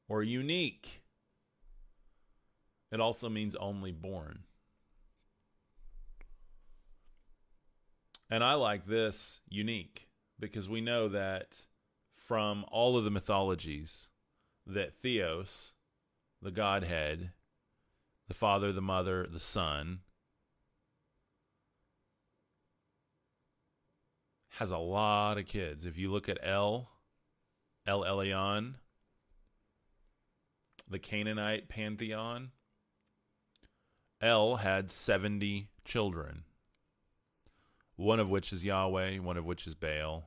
or 0.10 0.24
unique. 0.24 1.04
It 2.92 3.00
also 3.00 3.30
means 3.30 3.56
only 3.56 3.92
born. 3.92 4.40
And 8.32 8.44
I 8.44 8.56
like 8.56 8.86
this 8.86 9.40
unique 9.48 10.08
because 10.40 10.68
we 10.68 10.82
know 10.82 11.10
that 11.10 11.66
from 12.16 12.66
all 12.72 12.98
of 12.98 13.04
the 13.04 13.12
mythologies 13.12 14.10
that 14.68 14.96
Theos, 14.96 15.74
the 16.42 16.52
Godhead, 16.52 17.32
the 18.28 18.34
Father, 18.34 18.72
the 18.72 18.82
Mother, 18.82 19.28
the 19.32 19.40
Son, 19.40 20.00
has 24.50 24.72
a 24.72 24.78
lot 24.78 25.38
of 25.38 25.46
kids. 25.46 25.86
If 25.86 25.98
you 25.98 26.12
look 26.12 26.30
at 26.30 26.38
El, 26.44 26.90
El 27.88 28.02
Elyon, 28.02 28.76
the 30.90 31.00
Canaanite 31.00 31.70
pantheon, 31.70 32.52
El 34.22 34.58
had 34.58 34.92
70 34.92 35.70
children 35.86 36.44
one 38.00 38.22
of 38.22 38.30
which 38.30 38.54
is 38.54 38.64
Yahweh, 38.64 39.18
one 39.18 39.36
of 39.36 39.46
which 39.46 39.68
is 39.68 39.76
Baal. 39.76 40.24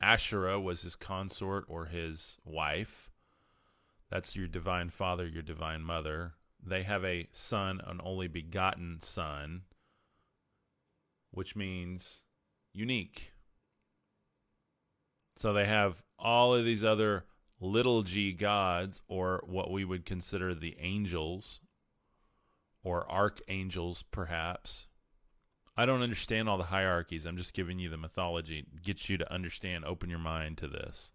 Asherah 0.00 0.58
was 0.58 0.80
his 0.80 0.96
consort 0.96 1.66
or 1.68 1.84
his 1.84 2.38
wife. 2.46 3.10
That's 4.10 4.34
your 4.34 4.48
divine 4.48 4.88
father, 4.88 5.26
your 5.26 5.42
divine 5.42 5.82
mother. 5.82 6.32
They 6.66 6.82
have 6.84 7.04
a 7.04 7.28
son, 7.30 7.82
an 7.86 8.00
only 8.02 8.26
begotten 8.26 9.00
son, 9.02 9.64
which 11.30 11.54
means 11.54 12.24
unique. 12.72 13.32
So 15.36 15.52
they 15.52 15.66
have 15.66 16.02
all 16.18 16.54
of 16.54 16.64
these 16.64 16.84
other 16.84 17.26
little 17.60 18.02
g 18.02 18.32
gods, 18.32 19.02
or 19.08 19.42
what 19.46 19.70
we 19.70 19.84
would 19.84 20.04
consider 20.04 20.54
the 20.54 20.76
angels, 20.78 21.60
or 22.82 23.10
archangels, 23.10 24.04
perhaps, 24.10 24.86
I 25.76 25.84
don't 25.84 26.02
understand 26.02 26.48
all 26.48 26.56
the 26.56 26.64
hierarchies. 26.64 27.26
I'm 27.26 27.36
just 27.36 27.52
giving 27.52 27.78
you 27.78 27.90
the 27.90 27.98
mythology. 27.98 28.66
gets 28.82 29.10
you 29.10 29.18
to 29.18 29.32
understand, 29.32 29.84
open 29.84 30.08
your 30.08 30.18
mind 30.18 30.56
to 30.58 30.68
this. 30.68 31.12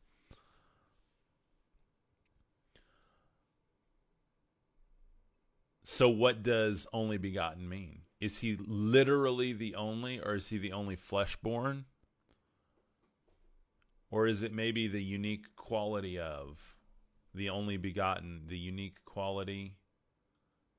So, 5.83 6.09
what 6.09 6.43
does 6.43 6.85
only 6.93 7.17
begotten 7.17 7.67
mean? 7.67 8.01
Is 8.19 8.37
he 8.37 8.55
literally 8.59 9.51
the 9.51 9.75
only, 9.75 10.19
or 10.19 10.35
is 10.35 10.47
he 10.47 10.59
the 10.59 10.73
only 10.73 10.95
flesh 10.95 11.35
born? 11.37 11.85
Or 14.11 14.27
is 14.27 14.43
it 14.43 14.53
maybe 14.53 14.87
the 14.87 15.03
unique 15.03 15.55
quality 15.55 16.19
of 16.19 16.75
the 17.33 17.49
only 17.49 17.77
begotten, 17.77 18.43
the 18.47 18.57
unique 18.57 19.03
quality, 19.05 19.77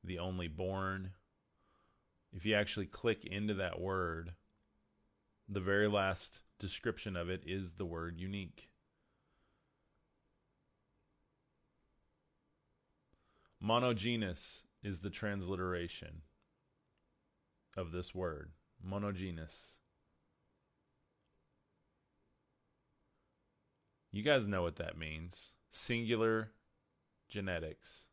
the 0.05 0.19
only 0.21 0.49
born? 0.49 1.13
if 2.33 2.47
you 2.47 2.55
actually 2.55 2.87
click 2.87 3.25
into 3.25 3.55
that 3.55 3.81
word, 3.81 4.33
the 5.49 5.61
very 5.61 5.89
last 5.89 6.41
description 6.59 7.17
of 7.17 7.29
it 7.29 7.43
is 7.47 7.75
the 7.75 7.85
word 7.85 8.19
unique. 8.19 8.71
Monogenes 13.63 14.63
is 14.83 15.01
the 15.01 15.11
transliteration 15.11 16.23
of 17.77 17.93
this 17.93 18.15
word. 18.15 18.51
Monogenes. 18.85 19.77
You 24.13 24.23
guys 24.23 24.47
know 24.47 24.63
what 24.63 24.77
that 24.77 24.97
means. 24.97 25.51
Singular 25.73 26.53
genetics. 27.29 28.07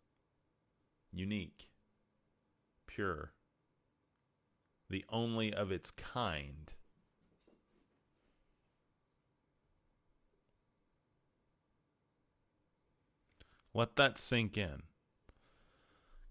Unique. 1.11 1.69
Pure 2.87 3.33
the 4.89 5.05
only 5.09 5.53
of 5.53 5.71
its 5.71 5.91
kind. 5.91 6.71
Let 13.73 13.95
that 13.97 14.17
sink 14.17 14.57
in. 14.57 14.81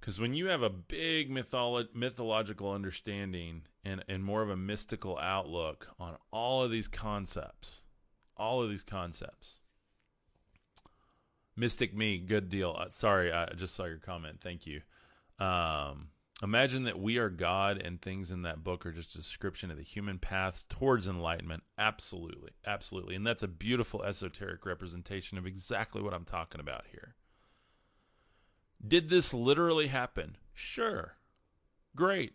Because 0.00 0.18
when 0.18 0.34
you 0.34 0.46
have 0.46 0.62
a 0.62 0.70
big 0.70 1.30
mytholo- 1.30 1.94
mythological 1.94 2.72
understanding 2.72 3.62
and, 3.84 4.04
and 4.08 4.24
more 4.24 4.42
of 4.42 4.50
a 4.50 4.56
mystical 4.56 5.18
outlook 5.18 5.88
on 6.00 6.16
all 6.32 6.62
of 6.62 6.70
these 6.70 6.88
concepts, 6.88 7.80
all 8.36 8.62
of 8.62 8.70
these 8.70 8.82
concepts, 8.82 9.57
Mystic 11.58 11.94
Me, 11.94 12.18
good 12.18 12.48
deal. 12.48 12.76
Uh, 12.78 12.88
sorry, 12.88 13.32
I 13.32 13.52
just 13.54 13.74
saw 13.74 13.84
your 13.84 13.98
comment. 13.98 14.40
Thank 14.40 14.66
you. 14.66 14.80
Um, 15.38 16.08
Imagine 16.40 16.84
that 16.84 17.00
we 17.00 17.18
are 17.18 17.30
God 17.30 17.82
and 17.82 18.00
things 18.00 18.30
in 18.30 18.42
that 18.42 18.62
book 18.62 18.86
are 18.86 18.92
just 18.92 19.16
a 19.16 19.18
description 19.18 19.72
of 19.72 19.76
the 19.76 19.82
human 19.82 20.18
path 20.18 20.64
towards 20.68 21.08
enlightenment. 21.08 21.64
Absolutely. 21.76 22.52
Absolutely. 22.64 23.16
And 23.16 23.26
that's 23.26 23.42
a 23.42 23.48
beautiful 23.48 24.04
esoteric 24.04 24.64
representation 24.64 25.36
of 25.36 25.46
exactly 25.46 26.00
what 26.00 26.14
I'm 26.14 26.24
talking 26.24 26.60
about 26.60 26.84
here. 26.92 27.16
Did 28.86 29.10
this 29.10 29.34
literally 29.34 29.88
happen? 29.88 30.36
Sure. 30.54 31.16
Great. 31.96 32.34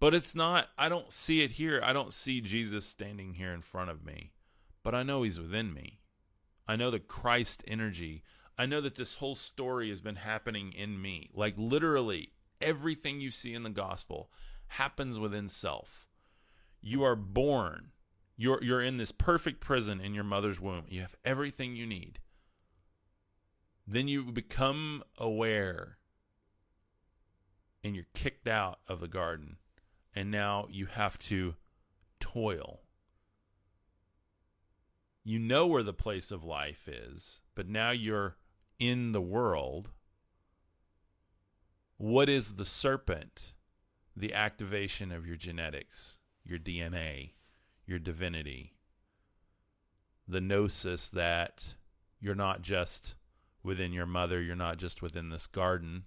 But 0.00 0.12
it's 0.12 0.34
not, 0.34 0.68
I 0.76 0.90
don't 0.90 1.10
see 1.10 1.40
it 1.40 1.52
here. 1.52 1.80
I 1.82 1.94
don't 1.94 2.12
see 2.12 2.42
Jesus 2.42 2.84
standing 2.84 3.34
here 3.34 3.54
in 3.54 3.62
front 3.62 3.88
of 3.88 4.04
me. 4.04 4.32
But 4.82 4.94
I 4.94 5.02
know 5.02 5.22
he's 5.22 5.40
within 5.40 5.72
me. 5.72 5.99
I 6.70 6.76
know 6.76 6.90
the 6.90 7.00
Christ 7.00 7.64
energy 7.66 8.22
I 8.60 8.66
know 8.66 8.82
that 8.82 8.96
this 8.96 9.14
whole 9.14 9.36
story 9.36 9.88
has 9.88 10.02
been 10.02 10.16
happening 10.16 10.74
in 10.74 11.00
me. 11.00 11.30
Like 11.32 11.54
literally 11.56 12.32
everything 12.60 13.18
you 13.18 13.30
see 13.30 13.54
in 13.54 13.62
the 13.62 13.70
gospel 13.70 14.30
happens 14.66 15.18
within 15.18 15.48
self. 15.48 16.10
You 16.82 17.02
are 17.02 17.16
born. 17.16 17.92
You're 18.36 18.62
you're 18.62 18.82
in 18.82 18.98
this 18.98 19.12
perfect 19.12 19.60
prison 19.62 19.98
in 19.98 20.12
your 20.12 20.24
mother's 20.24 20.60
womb. 20.60 20.84
You 20.90 21.00
have 21.00 21.16
everything 21.24 21.74
you 21.74 21.86
need. 21.86 22.20
Then 23.86 24.08
you 24.08 24.24
become 24.24 25.04
aware 25.16 25.96
and 27.82 27.94
you're 27.94 28.04
kicked 28.12 28.46
out 28.46 28.80
of 28.86 29.00
the 29.00 29.08
garden. 29.08 29.56
And 30.14 30.30
now 30.30 30.66
you 30.68 30.84
have 30.84 31.18
to 31.20 31.54
toil. 32.20 32.82
You 35.22 35.38
know 35.38 35.66
where 35.66 35.82
the 35.82 35.92
place 35.92 36.30
of 36.30 36.44
life 36.44 36.88
is, 36.88 37.42
but 37.54 37.68
now 37.68 37.90
you're 37.90 38.36
in 38.78 39.12
the 39.12 39.20
world, 39.20 39.90
what 41.98 42.28
is 42.28 42.54
the 42.54 42.64
serpent? 42.64 43.52
The 44.16 44.34
activation 44.34 45.12
of 45.12 45.26
your 45.26 45.36
genetics, 45.36 46.18
your 46.44 46.58
DNA, 46.58 47.32
your 47.86 47.98
divinity, 47.98 48.74
the 50.26 50.40
gnosis 50.40 51.10
that 51.10 51.74
you're 52.20 52.34
not 52.34 52.62
just 52.62 53.14
within 53.62 53.92
your 53.92 54.06
mother, 54.06 54.40
you're 54.40 54.56
not 54.56 54.78
just 54.78 55.02
within 55.02 55.28
this 55.28 55.46
garden. 55.46 56.04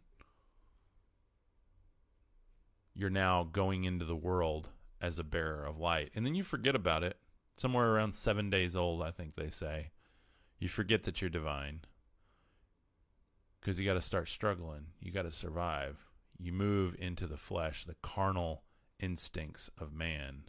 You're 2.95 3.10
now 3.10 3.43
going 3.43 3.84
into 3.84 4.06
the 4.06 4.15
world 4.15 4.69
as 5.02 5.19
a 5.19 5.23
bearer 5.23 5.65
of 5.65 5.80
light. 5.80 6.12
And 6.15 6.26
then 6.26 6.36
you 6.36 6.43
forget 6.43 6.76
about 6.76 7.04
it. 7.04 7.17
Somewhere 7.58 7.92
around 7.92 8.16
seven 8.16 8.50
days 8.50 8.76
old, 8.76 9.02
I 9.02 9.12
think 9.12 9.36
they 9.36 9.50
say. 9.50 9.92
You 10.60 10.70
forget 10.70 11.04
that 11.04 11.22
you're 11.22 11.30
divine 11.30 11.82
because 13.60 13.80
you 13.80 13.86
got 13.86 13.93
to 13.93 14.01
start 14.01 14.28
struggling. 14.28 14.88
You 14.99 15.12
got 15.12 15.24
to 15.24 15.32
survive. 15.32 15.97
You 16.38 16.51
move 16.51 16.95
into 16.99 17.28
the 17.28 17.38
flesh, 17.38 17.86
the 17.86 17.95
carnal 18.01 18.64
instincts 18.99 19.70
of 19.78 19.93
man. 19.93 20.43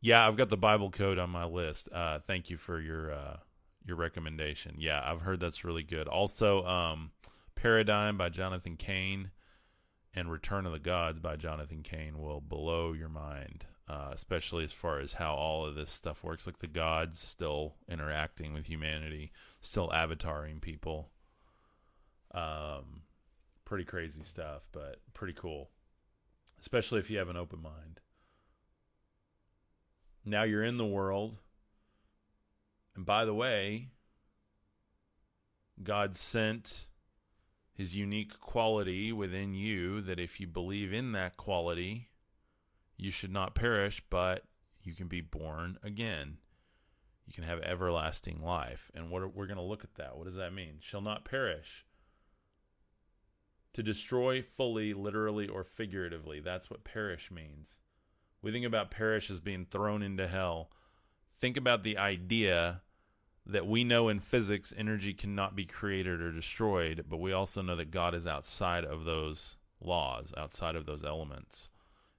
Yeah, 0.00 0.26
I've 0.26 0.36
got 0.36 0.48
the 0.48 0.56
Bible 0.56 0.90
code 0.90 1.18
on 1.18 1.30
my 1.30 1.44
list. 1.44 1.88
Uh, 1.92 2.20
thank 2.26 2.50
you 2.50 2.56
for 2.56 2.80
your 2.80 3.12
uh, 3.12 3.36
your 3.84 3.96
recommendation. 3.96 4.76
Yeah, 4.78 5.02
I've 5.04 5.22
heard 5.22 5.40
that's 5.40 5.64
really 5.64 5.82
good. 5.82 6.06
Also, 6.06 6.64
um, 6.64 7.10
Paradigm 7.56 8.16
by 8.16 8.28
Jonathan 8.28 8.76
Cahn 8.76 9.30
and 10.14 10.30
Return 10.30 10.66
of 10.66 10.72
the 10.72 10.78
Gods 10.78 11.20
by 11.20 11.36
Jonathan 11.36 11.82
Cahn 11.82 12.18
will 12.18 12.40
blow 12.40 12.92
your 12.92 13.08
mind 13.08 13.66
uh, 13.88 14.10
especially 14.12 14.64
as 14.64 14.72
far 14.72 15.00
as 15.00 15.14
how 15.14 15.34
all 15.34 15.64
of 15.64 15.74
this 15.74 15.90
stuff 15.90 16.22
works. 16.22 16.46
Like 16.46 16.58
the 16.58 16.66
gods 16.66 17.18
still 17.18 17.74
interacting 17.88 18.52
with 18.52 18.66
humanity, 18.66 19.32
still 19.62 19.88
avataring 19.88 20.60
people. 20.60 21.08
Um, 22.32 23.02
pretty 23.64 23.84
crazy 23.84 24.22
stuff, 24.22 24.62
but 24.72 25.00
pretty 25.14 25.32
cool. 25.32 25.70
especially 26.60 26.98
if 26.98 27.08
you 27.08 27.18
have 27.18 27.28
an 27.28 27.36
open 27.36 27.62
mind. 27.62 28.00
Now 30.24 30.42
you're 30.42 30.64
in 30.64 30.76
the 30.76 30.84
world. 30.84 31.36
And 32.94 33.06
by 33.06 33.24
the 33.24 33.34
way, 33.34 33.88
God 35.82 36.16
sent 36.16 36.87
his 37.78 37.94
unique 37.94 38.40
quality 38.40 39.12
within 39.12 39.54
you 39.54 40.00
that 40.00 40.18
if 40.18 40.40
you 40.40 40.48
believe 40.48 40.92
in 40.92 41.12
that 41.12 41.36
quality, 41.36 42.08
you 42.96 43.12
should 43.12 43.30
not 43.30 43.54
perish, 43.54 44.02
but 44.10 44.42
you 44.82 44.96
can 44.96 45.06
be 45.06 45.20
born 45.20 45.78
again. 45.84 46.38
You 47.24 47.32
can 47.32 47.44
have 47.44 47.60
everlasting 47.60 48.42
life. 48.42 48.90
And 48.96 49.12
what 49.12 49.32
we're 49.32 49.46
going 49.46 49.58
to 49.58 49.62
look 49.62 49.84
at 49.84 49.94
that. 49.94 50.16
What 50.16 50.26
does 50.26 50.34
that 50.34 50.52
mean? 50.52 50.78
Shall 50.80 51.00
not 51.00 51.24
perish. 51.24 51.86
To 53.74 53.82
destroy 53.84 54.42
fully, 54.42 54.92
literally 54.92 55.46
or 55.46 55.62
figuratively. 55.62 56.40
That's 56.40 56.68
what 56.68 56.82
perish 56.82 57.30
means. 57.30 57.78
We 58.42 58.50
think 58.50 58.66
about 58.66 58.90
perish 58.90 59.30
as 59.30 59.38
being 59.38 59.66
thrown 59.70 60.02
into 60.02 60.26
hell. 60.26 60.72
Think 61.40 61.56
about 61.56 61.84
the 61.84 61.96
idea 61.96 62.80
that 63.48 63.66
we 63.66 63.82
know 63.82 64.08
in 64.08 64.20
physics 64.20 64.74
energy 64.76 65.14
cannot 65.14 65.56
be 65.56 65.64
created 65.64 66.20
or 66.20 66.30
destroyed, 66.30 67.04
but 67.08 67.16
we 67.16 67.32
also 67.32 67.62
know 67.62 67.76
that 67.76 67.90
God 67.90 68.14
is 68.14 68.26
outside 68.26 68.84
of 68.84 69.04
those 69.04 69.56
laws, 69.80 70.34
outside 70.36 70.76
of 70.76 70.84
those 70.84 71.02
elements, 71.02 71.70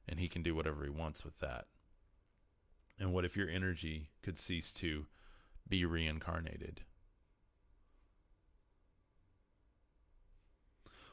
and 0.08 0.20
he 0.20 0.28
can 0.28 0.42
do 0.42 0.56
whatever 0.56 0.84
he 0.84 0.90
wants 0.90 1.24
with 1.24 1.38
that. 1.40 1.66
And 3.00 3.14
what 3.14 3.26
if 3.26 3.38
your 3.38 3.48
energy 3.48 4.10
could 4.24 4.40
cease 4.40 4.74
to 4.76 5.06
be 5.68 5.86
reincarnated? 5.86 6.82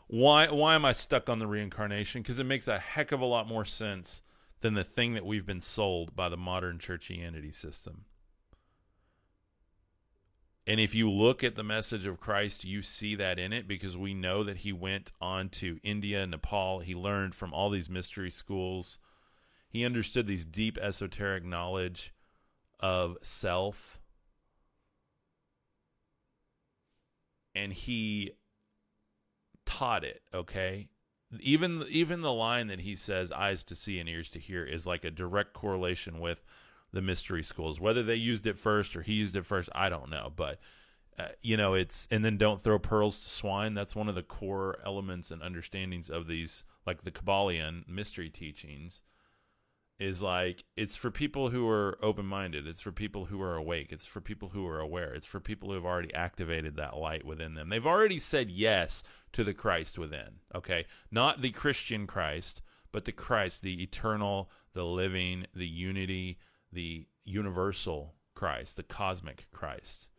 Why 0.09 0.47
why 0.49 0.77
am 0.77 0.85
I 0.85 0.93
stuck 0.93 1.29
on 1.29 1.41
the 1.41 1.49
reincarnation? 1.49 2.23
Because 2.23 2.39
it 2.39 2.45
makes 2.45 2.69
a 2.69 2.79
heck 2.79 3.13
of 3.13 3.21
a 3.21 3.27
lot 3.27 3.49
more 3.49 3.65
sense 3.65 4.23
than 4.61 4.75
the 4.75 4.85
thing 4.85 5.15
that 5.15 5.27
we've 5.27 5.47
been 5.47 5.61
sold 5.61 6.15
by 6.15 6.29
the 6.29 6.37
modern 6.37 6.79
churchianity 6.79 7.55
system. 7.55 8.05
And 10.67 10.81
if 10.81 10.95
you 10.95 11.09
look 11.09 11.45
at 11.45 11.55
the 11.55 11.63
message 11.63 12.07
of 12.07 12.19
Christ, 12.19 12.65
you 12.65 12.83
see 12.83 13.15
that 13.15 13.39
in 13.39 13.53
it 13.53 13.69
because 13.69 13.97
we 13.97 14.15
know 14.15 14.43
that 14.43 14.59
he 14.59 14.73
went 14.73 15.13
on 15.21 15.49
to 15.51 15.79
India, 15.85 16.27
Nepal. 16.27 16.81
He 16.81 16.95
learned 16.95 17.37
from 17.37 17.55
all 17.55 17.71
these 17.71 17.89
mystery 17.89 18.33
schools. 18.33 18.99
He 19.69 19.85
understood 19.85 20.27
these 20.27 20.45
deep 20.45 20.77
esoteric 20.79 21.45
knowledge 21.45 22.13
of 22.81 23.17
self. 23.23 24.01
And 27.55 27.73
he 27.73 28.33
taught 29.65 30.03
it, 30.03 30.21
okay? 30.35 30.89
Even 31.41 31.85
even 31.89 32.23
the 32.23 32.33
line 32.33 32.67
that 32.69 32.81
he 32.81 32.97
says 32.97 33.31
eyes 33.31 33.63
to 33.65 33.77
see 33.77 33.99
and 33.99 34.09
ears 34.09 34.29
to 34.31 34.39
hear 34.39 34.65
is 34.65 34.87
like 34.87 35.05
a 35.05 35.11
direct 35.11 35.53
correlation 35.53 36.19
with 36.19 36.45
the 36.93 37.03
mystery 37.03 37.43
schools. 37.43 37.81
Whether 37.81 38.03
they 38.03 38.15
used 38.15 38.47
it 38.47 38.59
first 38.59 38.97
or 38.97 39.03
he 39.03 39.15
used 39.15 39.37
it 39.37 39.47
first, 39.47 39.69
I 39.75 39.89
don't 39.89 40.11
know. 40.11 40.33
But 40.35 40.59
uh, 41.19 41.29
you 41.43 41.57
know, 41.57 41.75
it's 41.75 42.07
and 42.11 42.25
then 42.25 42.37
don't 42.37 42.61
throw 42.61 42.79
pearls 42.79 43.19
to 43.21 43.29
swine. 43.29 43.75
That's 43.75 43.97
one 43.97 44.09
of 44.09 44.15
the 44.15 44.23
core 44.23 44.79
elements 44.85 45.31
and 45.31 45.43
understandings 45.43 46.11
of 46.11 46.27
these, 46.27 46.65
like 46.87 47.03
the 47.03 47.11
Kybalion 47.11 47.89
mystery 47.89 48.29
teachings. 48.29 49.03
Is 49.99 50.21
like 50.21 50.63
it's 50.77 50.95
for 50.95 51.11
people 51.11 51.49
who 51.49 51.67
are 51.71 51.99
open 52.03 52.27
minded. 52.27 52.67
It's 52.67 52.83
for 52.83 52.93
people 52.93 53.25
who 53.25 53.41
are 53.41 53.57
awake. 53.57 53.89
It's 53.93 54.05
for 54.05 54.21
people 54.21 54.51
who 54.51 54.67
are 54.67 54.79
aware. 54.79 55.15
It's 55.15 55.27
for 55.27 55.41
people 55.41 55.71
who 55.71 55.75
have 55.75 55.87
already 55.87 56.13
activated 56.13 56.77
that 56.77 56.99
light 56.99 57.25
within 57.25 57.55
them. 57.55 57.71
They've 57.71 57.87
already 57.87 58.19
said 58.19 58.51
yes 58.51 59.03
to 59.33 59.43
the 59.43 59.55
Christ 59.55 59.99
within. 59.99 60.41
Okay, 60.55 60.85
not 61.11 61.41
the 61.41 61.51
Christian 61.51 62.07
Christ, 62.07 62.61
but 62.93 63.07
the 63.07 63.13
Christ, 63.13 63.63
the 63.63 63.83
eternal, 63.83 64.51
the 64.75 64.85
living, 64.85 65.47
the 65.55 65.67
unity, 65.67 66.37
the 66.73 67.07
universal 67.25 68.15
Christ, 68.35 68.77
the 68.77 68.83
cosmic 68.83 69.47
Christ. 69.53 70.11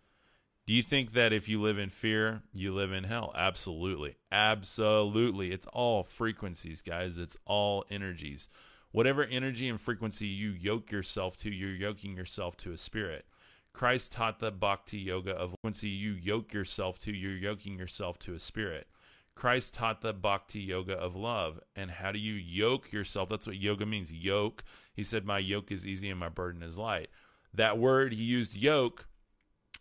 Do 0.65 0.73
you 0.73 0.83
think 0.83 1.13
that 1.13 1.31
if 1.31 1.47
you 1.47 1.61
live 1.61 1.77
in 1.77 1.89
fear, 1.89 2.41
you 2.53 2.73
live 2.73 2.91
in 2.91 3.05
hell? 3.05 3.31
Absolutely. 3.35 4.17
Absolutely. 4.31 5.53
It's 5.53 5.67
all 5.67 6.03
frequencies, 6.03 6.81
guys. 6.81 7.17
It's 7.17 7.37
all 7.45 7.85
energies. 7.89 8.49
Whatever 8.91 9.23
energy 9.23 9.69
and 9.69 9.79
frequency 9.79 10.27
you 10.27 10.49
yoke 10.49 10.91
yourself 10.91 11.37
to, 11.37 11.49
you're 11.49 11.69
yoking 11.69 12.17
yourself 12.17 12.57
to 12.57 12.73
a 12.73 12.77
spirit. 12.77 13.25
Christ 13.71 14.11
taught 14.11 14.39
the 14.39 14.51
bhakti 14.51 14.97
yoga 14.97 15.31
of 15.33 15.51
frequency 15.51 15.87
you 15.87 16.11
yoke 16.11 16.51
yourself 16.51 16.99
to, 16.99 17.13
you're 17.13 17.37
yoking 17.37 17.77
yourself 17.77 18.19
to 18.19 18.33
a 18.33 18.39
spirit. 18.39 18.87
Christ 19.35 19.75
taught 19.75 20.01
the 20.01 20.13
bhakti 20.13 20.59
yoga 20.59 20.95
of 20.95 21.15
love. 21.15 21.59
And 21.75 21.91
how 21.91 22.11
do 22.11 22.19
you 22.19 22.33
yoke 22.33 22.91
yourself? 22.91 23.29
That's 23.29 23.45
what 23.47 23.55
yoga 23.55 23.85
means. 23.85 24.11
Yoke. 24.11 24.63
He 24.97 25.03
said, 25.03 25.25
My 25.25 25.37
yoke 25.37 25.71
is 25.71 25.85
easy 25.85 26.09
and 26.09 26.19
my 26.19 26.27
burden 26.27 26.63
is 26.63 26.77
light. 26.77 27.09
That 27.53 27.77
word, 27.77 28.13
he 28.13 28.23
used 28.23 28.55
yoke 28.55 29.07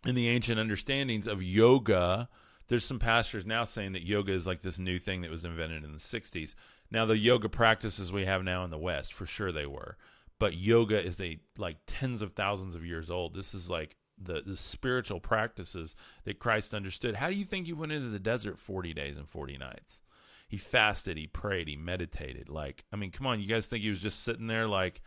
in 0.05 0.13
the 0.13 0.29
ancient 0.29 0.59
understandings 0.59 1.25
of 1.25 1.41
yoga. 1.41 2.29
There's 2.67 2.85
some 2.85 2.99
pastors 2.99 3.45
now 3.45 3.63
saying 3.63 3.93
that 3.93 4.05
yoga 4.05 4.31
is 4.31 4.45
like 4.45 4.61
this 4.61 4.77
new 4.77 4.99
thing 4.99 5.21
that 5.21 5.31
was 5.31 5.43
invented 5.43 5.83
in 5.83 5.91
the 5.91 5.97
60s. 5.97 6.53
Now, 6.91 7.05
the 7.05 7.17
yoga 7.17 7.49
practices 7.49 8.11
we 8.11 8.25
have 8.25 8.43
now 8.43 8.63
in 8.63 8.69
the 8.69 8.77
West, 8.77 9.11
for 9.11 9.25
sure 9.25 9.51
they 9.51 9.65
were. 9.65 9.97
But 10.37 10.55
yoga 10.55 11.03
is 11.03 11.19
a 11.19 11.39
like 11.57 11.77
tens 11.87 12.21
of 12.21 12.33
thousands 12.33 12.75
of 12.75 12.85
years 12.85 13.09
old. 13.09 13.33
This 13.33 13.55
is 13.55 13.71
like 13.71 13.95
the, 14.21 14.43
the 14.45 14.55
spiritual 14.55 15.19
practices 15.19 15.95
that 16.25 16.37
Christ 16.37 16.75
understood. 16.75 17.15
How 17.15 17.29
do 17.29 17.35
you 17.35 17.45
think 17.45 17.65
he 17.65 17.73
went 17.73 17.91
into 17.91 18.09
the 18.09 18.19
desert 18.19 18.59
40 18.59 18.93
days 18.93 19.17
and 19.17 19.27
40 19.27 19.57
nights? 19.57 20.03
He 20.47 20.57
fasted, 20.57 21.17
he 21.17 21.27
prayed, 21.27 21.67
he 21.67 21.75
meditated. 21.75 22.49
Like, 22.49 22.85
I 22.91 22.95
mean, 22.95 23.11
come 23.11 23.27
on, 23.27 23.41
you 23.41 23.47
guys 23.47 23.67
think 23.67 23.83
he 23.83 23.89
was 23.89 24.01
just 24.01 24.23
sitting 24.23 24.47
there 24.47 24.67
like 24.67 25.01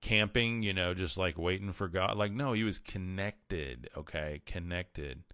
camping, 0.00 0.62
you 0.62 0.72
know, 0.72 0.94
just 0.94 1.16
like 1.16 1.36
waiting 1.36 1.72
for 1.72 1.88
God? 1.88 2.16
Like, 2.16 2.32
no, 2.32 2.52
he 2.52 2.62
was 2.62 2.78
connected, 2.78 3.90
okay? 3.96 4.42
Connected. 4.46 5.24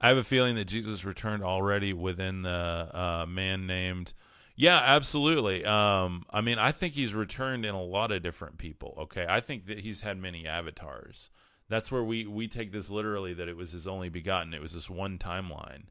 I 0.00 0.08
have 0.08 0.18
a 0.18 0.24
feeling 0.24 0.54
that 0.56 0.66
Jesus 0.66 1.04
returned 1.04 1.42
already 1.42 1.92
within 1.92 2.42
the 2.42 2.50
uh, 2.50 3.26
man 3.28 3.66
named 3.66 4.12
yeah, 4.56 4.78
absolutely. 4.78 5.64
Um, 5.64 6.24
I 6.30 6.40
mean, 6.40 6.58
I 6.58 6.70
think 6.70 6.94
he's 6.94 7.12
returned 7.12 7.64
in 7.64 7.74
a 7.74 7.82
lot 7.82 8.12
of 8.12 8.22
different 8.22 8.58
people. 8.58 8.94
Okay, 9.02 9.26
I 9.28 9.40
think 9.40 9.66
that 9.66 9.80
he's 9.80 10.00
had 10.00 10.16
many 10.16 10.46
avatars. 10.46 11.30
That's 11.68 11.90
where 11.90 12.04
we 12.04 12.26
we 12.26 12.46
take 12.46 12.70
this 12.70 12.88
literally 12.88 13.34
that 13.34 13.48
it 13.48 13.56
was 13.56 13.72
his 13.72 13.86
only 13.86 14.10
begotten. 14.10 14.54
It 14.54 14.62
was 14.62 14.72
this 14.72 14.88
one 14.88 15.18
timeline. 15.18 15.86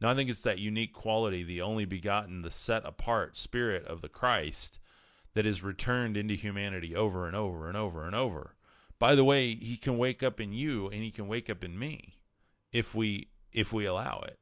Now 0.00 0.10
I 0.10 0.14
think 0.14 0.28
it's 0.28 0.42
that 0.42 0.58
unique 0.58 0.92
quality, 0.92 1.42
the 1.42 1.62
only 1.62 1.84
begotten, 1.84 2.42
the 2.42 2.50
set 2.50 2.84
apart 2.84 3.36
spirit 3.36 3.86
of 3.86 4.02
the 4.02 4.08
Christ 4.08 4.78
that 5.34 5.46
is 5.46 5.62
returned 5.62 6.16
into 6.16 6.34
humanity 6.34 6.94
over 6.94 7.26
and 7.26 7.36
over 7.36 7.68
and 7.68 7.76
over 7.76 8.06
and 8.06 8.14
over. 8.14 8.54
By 8.98 9.14
the 9.14 9.24
way, 9.24 9.54
he 9.54 9.76
can 9.76 9.98
wake 9.98 10.22
up 10.22 10.40
in 10.40 10.52
you 10.52 10.88
and 10.88 11.02
he 11.02 11.10
can 11.10 11.28
wake 11.28 11.50
up 11.50 11.62
in 11.62 11.78
me 11.78 12.18
if 12.72 12.94
we 12.94 13.28
if 13.52 13.72
we 13.72 13.86
allow 13.86 14.22
it 14.26 14.38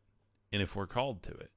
and 0.53 0.63
if 0.63 0.75
we're 0.75 0.87
called 0.87 1.23
to 1.25 1.33
it. 1.33 1.51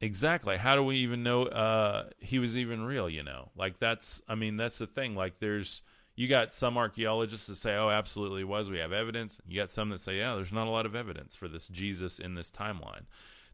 Exactly. 0.00 0.56
How 0.56 0.74
do 0.76 0.82
we 0.82 0.96
even 0.96 1.22
know 1.22 1.44
uh, 1.44 2.10
he 2.18 2.38
was 2.38 2.56
even 2.56 2.82
real? 2.84 3.08
You 3.08 3.22
know, 3.22 3.50
like 3.56 3.78
that's. 3.78 4.20
I 4.28 4.34
mean, 4.34 4.56
that's 4.56 4.78
the 4.78 4.86
thing. 4.86 5.14
Like, 5.14 5.38
there's 5.38 5.82
you 6.16 6.28
got 6.28 6.52
some 6.52 6.76
archaeologists 6.76 7.46
that 7.46 7.56
say, 7.56 7.76
"Oh, 7.76 7.90
absolutely 7.90 8.42
was." 8.44 8.70
We 8.70 8.78
have 8.78 8.92
evidence. 8.92 9.40
You 9.46 9.60
got 9.60 9.70
some 9.70 9.90
that 9.90 10.00
say, 10.00 10.18
"Yeah, 10.18 10.34
there's 10.34 10.52
not 10.52 10.66
a 10.66 10.70
lot 10.70 10.86
of 10.86 10.94
evidence 10.94 11.36
for 11.36 11.46
this 11.46 11.68
Jesus 11.68 12.18
in 12.18 12.34
this 12.34 12.50
timeline." 12.50 13.04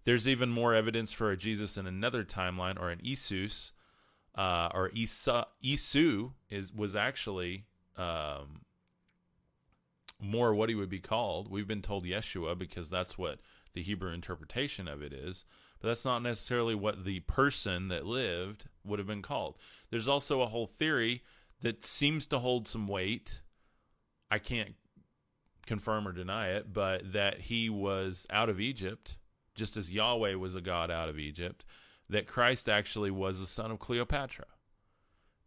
There's 0.04 0.26
even 0.26 0.50
more 0.50 0.74
evidence 0.74 1.12
for 1.12 1.30
a 1.30 1.36
Jesus 1.36 1.76
in 1.76 1.86
another 1.86 2.24
timeline, 2.24 2.80
or 2.80 2.90
an 2.90 3.00
Isus, 3.04 3.72
uh, 4.36 4.68
or 4.72 4.90
Isu 4.90 6.32
is 6.50 6.72
was 6.72 6.96
actually 6.96 7.66
um, 7.96 8.62
more 10.20 10.54
what 10.54 10.68
he 10.68 10.74
would 10.74 10.88
be 10.88 11.00
called. 11.00 11.50
We've 11.50 11.68
been 11.68 11.82
told 11.82 12.04
Yeshua 12.04 12.56
because 12.56 12.88
that's 12.88 13.18
what 13.18 13.40
the 13.74 13.82
Hebrew 13.82 14.12
interpretation 14.12 14.86
of 14.86 15.02
it 15.02 15.12
is 15.12 15.44
but 15.82 15.88
that's 15.88 16.04
not 16.04 16.22
necessarily 16.22 16.76
what 16.76 17.04
the 17.04 17.20
person 17.20 17.88
that 17.88 18.06
lived 18.06 18.66
would 18.84 19.00
have 19.00 19.08
been 19.08 19.20
called. 19.20 19.56
There's 19.90 20.08
also 20.08 20.40
a 20.40 20.46
whole 20.46 20.68
theory 20.68 21.22
that 21.62 21.84
seems 21.84 22.26
to 22.26 22.38
hold 22.38 22.68
some 22.68 22.86
weight. 22.86 23.40
I 24.30 24.38
can't 24.38 24.74
confirm 25.66 26.06
or 26.06 26.12
deny 26.12 26.48
it, 26.48 26.72
but 26.72 27.12
that 27.12 27.40
he 27.40 27.70
was 27.70 28.26
out 28.30 28.48
of 28.48 28.60
Egypt, 28.60 29.16
just 29.54 29.76
as 29.76 29.92
Yahweh 29.92 30.34
was 30.34 30.56
a 30.56 30.60
god 30.60 30.90
out 30.90 31.08
of 31.08 31.18
Egypt, 31.18 31.64
that 32.08 32.26
Christ 32.26 32.68
actually 32.68 33.10
was 33.10 33.38
the 33.38 33.46
son 33.46 33.70
of 33.70 33.78
Cleopatra. 33.78 34.46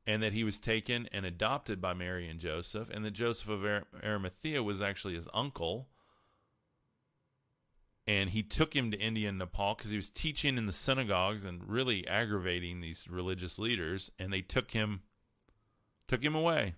And 0.07 0.21
that 0.21 0.33
he 0.33 0.43
was 0.43 0.59
taken 0.59 1.09
and 1.11 1.25
adopted 1.25 1.81
by 1.81 1.93
Mary 1.93 2.29
and 2.29 2.39
Joseph, 2.39 2.89
and 2.91 3.03
that 3.03 3.11
Joseph 3.11 3.49
of 3.49 3.65
Arimathea 4.03 4.61
was 4.61 4.81
actually 4.81 5.15
his 5.15 5.27
uncle, 5.33 5.89
and 8.07 8.29
he 8.29 8.43
took 8.43 8.75
him 8.75 8.91
to 8.91 8.99
India 8.99 9.29
and 9.29 9.39
Nepal 9.39 9.73
because 9.73 9.89
he 9.89 9.97
was 9.97 10.11
teaching 10.11 10.59
in 10.59 10.67
the 10.67 10.73
synagogues 10.73 11.43
and 11.43 11.67
really 11.67 12.07
aggravating 12.07 12.79
these 12.79 13.07
religious 13.09 13.57
leaders, 13.57 14.11
and 14.19 14.31
they 14.31 14.41
took 14.41 14.69
him 14.71 15.01
took 16.07 16.23
him 16.23 16.35
away. 16.35 16.75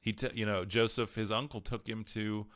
He, 0.00 0.12
t- 0.12 0.30
you 0.34 0.44
know, 0.44 0.64
Joseph, 0.64 1.14
his 1.14 1.30
uncle, 1.30 1.60
took 1.60 1.88
him 1.88 2.04
to 2.12 2.46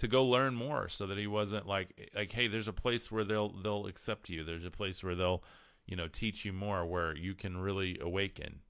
to 0.00 0.08
go 0.08 0.24
learn 0.24 0.54
more 0.54 0.88
so 0.88 1.06
that 1.06 1.18
he 1.18 1.26
wasn't 1.26 1.66
like 1.66 2.10
like 2.14 2.32
hey 2.32 2.48
there's 2.48 2.68
a 2.68 2.72
place 2.72 3.10
where 3.10 3.22
they'll 3.22 3.50
they'll 3.62 3.86
accept 3.86 4.30
you 4.30 4.42
there's 4.42 4.64
a 4.64 4.70
place 4.70 5.04
where 5.04 5.14
they'll 5.14 5.44
you 5.84 5.94
know 5.94 6.08
teach 6.08 6.42
you 6.42 6.54
more 6.54 6.86
where 6.86 7.14
you 7.14 7.34
can 7.34 7.58
really 7.58 7.98
awaken 8.00 8.60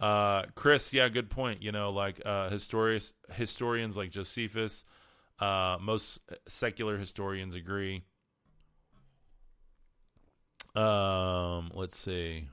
Uh, 0.00 0.44
Chris, 0.54 0.92
yeah, 0.92 1.08
good 1.08 1.30
point. 1.30 1.62
You 1.62 1.72
know, 1.72 1.90
like 1.90 2.20
uh, 2.24 2.50
historians, 2.50 3.14
historians 3.32 3.96
like 3.96 4.10
Josephus, 4.10 4.84
uh, 5.40 5.78
most 5.80 6.20
secular 6.48 6.98
historians 6.98 7.54
agree. 7.54 8.04
Um, 10.74 11.70
let's 11.74 11.96
see. 11.98 12.48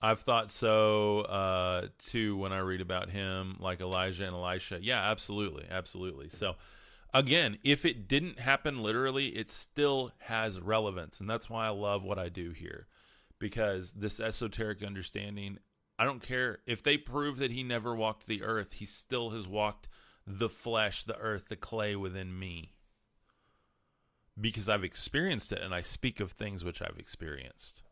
I've 0.00 0.20
thought 0.20 0.50
so 0.50 1.20
uh, 1.20 1.86
too 1.98 2.36
when 2.36 2.52
I 2.52 2.58
read 2.58 2.80
about 2.80 3.08
him, 3.08 3.56
like 3.60 3.80
Elijah 3.80 4.26
and 4.26 4.34
Elisha. 4.34 4.78
Yeah, 4.82 5.00
absolutely, 5.10 5.64
absolutely. 5.70 6.28
So, 6.28 6.56
again, 7.14 7.58
if 7.62 7.84
it 7.84 8.08
didn't 8.08 8.40
happen 8.40 8.82
literally, 8.82 9.28
it 9.28 9.50
still 9.50 10.12
has 10.18 10.58
relevance, 10.60 11.20
and 11.20 11.30
that's 11.30 11.48
why 11.48 11.66
I 11.66 11.70
love 11.70 12.02
what 12.02 12.18
I 12.18 12.28
do 12.28 12.50
here 12.50 12.88
because 13.42 13.90
this 13.90 14.20
esoteric 14.20 14.84
understanding, 14.84 15.58
I 15.98 16.04
don't 16.04 16.22
care 16.22 16.58
if 16.64 16.80
they 16.80 16.96
prove 16.96 17.38
that 17.38 17.50
he 17.50 17.64
never 17.64 17.92
walked 17.92 18.28
the 18.28 18.44
earth, 18.44 18.74
he 18.74 18.86
still 18.86 19.30
has 19.30 19.48
walked 19.48 19.88
the 20.24 20.48
flesh, 20.48 21.02
the 21.02 21.18
earth, 21.18 21.46
the 21.48 21.56
clay 21.56 21.96
within 21.96 22.38
me. 22.38 22.76
Because 24.40 24.68
I've 24.68 24.84
experienced 24.84 25.50
it 25.50 25.60
and 25.60 25.74
I 25.74 25.82
speak 25.82 26.20
of 26.20 26.30
things 26.30 26.64
which 26.64 26.80
I've 26.80 27.00
experienced. 27.00 27.82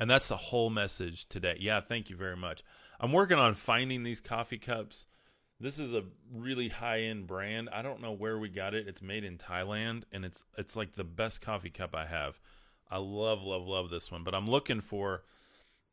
And 0.00 0.10
that's 0.10 0.26
the 0.26 0.36
whole 0.36 0.70
message 0.70 1.28
today. 1.28 1.56
Yeah, 1.60 1.80
thank 1.80 2.10
you 2.10 2.16
very 2.16 2.36
much. 2.36 2.64
I'm 2.98 3.12
working 3.12 3.38
on 3.38 3.54
finding 3.54 4.02
these 4.02 4.20
coffee 4.20 4.58
cups. 4.58 5.06
This 5.60 5.78
is 5.78 5.94
a 5.94 6.02
really 6.32 6.68
high-end 6.68 7.28
brand. 7.28 7.68
I 7.72 7.82
don't 7.82 8.02
know 8.02 8.12
where 8.12 8.40
we 8.40 8.48
got 8.48 8.74
it. 8.74 8.88
It's 8.88 9.00
made 9.00 9.22
in 9.22 9.38
Thailand 9.38 10.02
and 10.10 10.24
it's 10.24 10.42
it's 10.58 10.74
like 10.74 10.94
the 10.94 11.04
best 11.04 11.40
coffee 11.40 11.70
cup 11.70 11.94
I 11.94 12.06
have. 12.06 12.40
I 12.94 12.98
love, 12.98 13.42
love, 13.42 13.66
love 13.66 13.90
this 13.90 14.12
one. 14.12 14.22
But 14.22 14.36
I'm 14.36 14.48
looking 14.48 14.80
for 14.80 15.24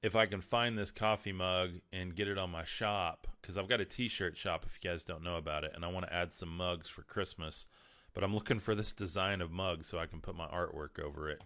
if 0.04 0.16
I 0.16 0.28
can 0.28 0.39
find 0.39 0.78
this 0.78 0.91
coffee 0.91 1.32
mug 1.32 1.72
and 1.91 2.16
get 2.16 2.28
it 2.28 2.38
on 2.38 2.52
my 2.52 2.64
shop 2.64 3.26
because 3.41 3.58
I've 3.58 3.68
got 3.68 3.82
a 3.82 3.86
T-shirt 3.86 4.38
shop. 4.38 4.68
If 4.68 4.78
you 4.80 4.88
guys 4.88 5.04
don't 5.04 5.24
know 5.24 5.38
about 5.38 5.64
it, 5.64 5.72
and 5.74 5.84
I 5.84 5.88
want 5.88 6.06
to 6.06 6.14
add 6.14 6.32
some 6.32 6.56
mugs 6.56 6.89
for 6.89 7.02
Christmas. 7.02 7.66
But 8.14 8.24
I'm 8.24 8.36
looking 8.36 8.60
for 8.60 8.76
this 8.76 8.91
design 8.91 9.41
of 9.41 9.52
mug 9.52 9.84
so 9.84 9.97
I 9.97 10.06
can 10.06 10.22
put 10.22 10.36
my 10.36 10.45
artwork 10.45 11.04
over 11.04 11.28
it. 11.28 11.43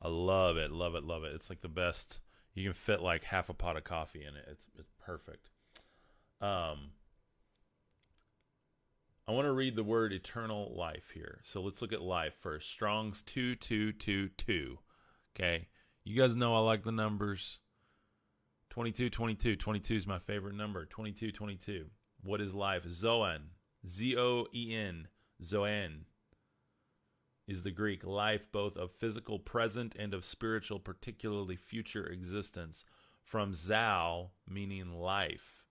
I 0.00 0.06
love 0.06 0.58
it, 0.58 0.70
love 0.70 0.94
it, 0.94 1.02
love 1.02 1.24
it. 1.24 1.32
It's 1.34 1.50
like 1.50 1.62
the 1.62 1.68
best. 1.68 2.20
You 2.54 2.62
can 2.62 2.72
fit 2.72 3.02
like 3.02 3.24
half 3.24 3.48
a 3.48 3.54
pot 3.54 3.76
of 3.76 3.82
coffee 3.82 4.22
in 4.22 4.36
it. 4.36 4.46
It's 4.48 4.68
it's 4.78 4.92
perfect. 5.04 5.48
Um, 6.40 6.90
I 9.26 9.32
want 9.32 9.46
to 9.46 9.52
read 9.52 9.74
the 9.74 9.82
word 9.82 10.12
eternal 10.12 10.72
life 10.76 11.10
here. 11.14 11.40
So 11.42 11.62
let's 11.62 11.82
look 11.82 11.92
at 11.92 12.02
life 12.02 12.34
first. 12.40 12.70
Strong's 12.70 13.22
2222. 13.22 14.78
Okay. 15.36 15.68
You 16.04 16.16
guys 16.16 16.34
know 16.34 16.54
I 16.54 16.60
like 16.60 16.84
the 16.84 16.92
numbers. 16.92 17.60
22, 18.70 19.10
22. 19.10 19.56
22 19.56 19.94
is 19.94 20.06
my 20.06 20.18
favorite 20.18 20.54
number. 20.54 20.84
22, 20.86 21.32
22. 21.32 21.86
What 22.22 22.40
is 22.40 22.54
life? 22.54 22.84
Zoan. 22.88 23.50
Z 23.86 24.16
O 24.16 24.46
E 24.54 24.74
N. 24.74 25.08
Zoan 25.42 26.06
is 27.46 27.62
the 27.62 27.70
Greek 27.70 28.04
life 28.04 28.50
both 28.50 28.76
of 28.76 28.90
physical 28.92 29.38
present 29.38 29.94
and 29.98 30.14
of 30.14 30.24
spiritual, 30.24 30.78
particularly 30.78 31.56
future 31.56 32.06
existence. 32.06 32.84
From 33.22 33.52
Zao, 33.52 34.30
meaning 34.46 34.92
life. 34.92 35.64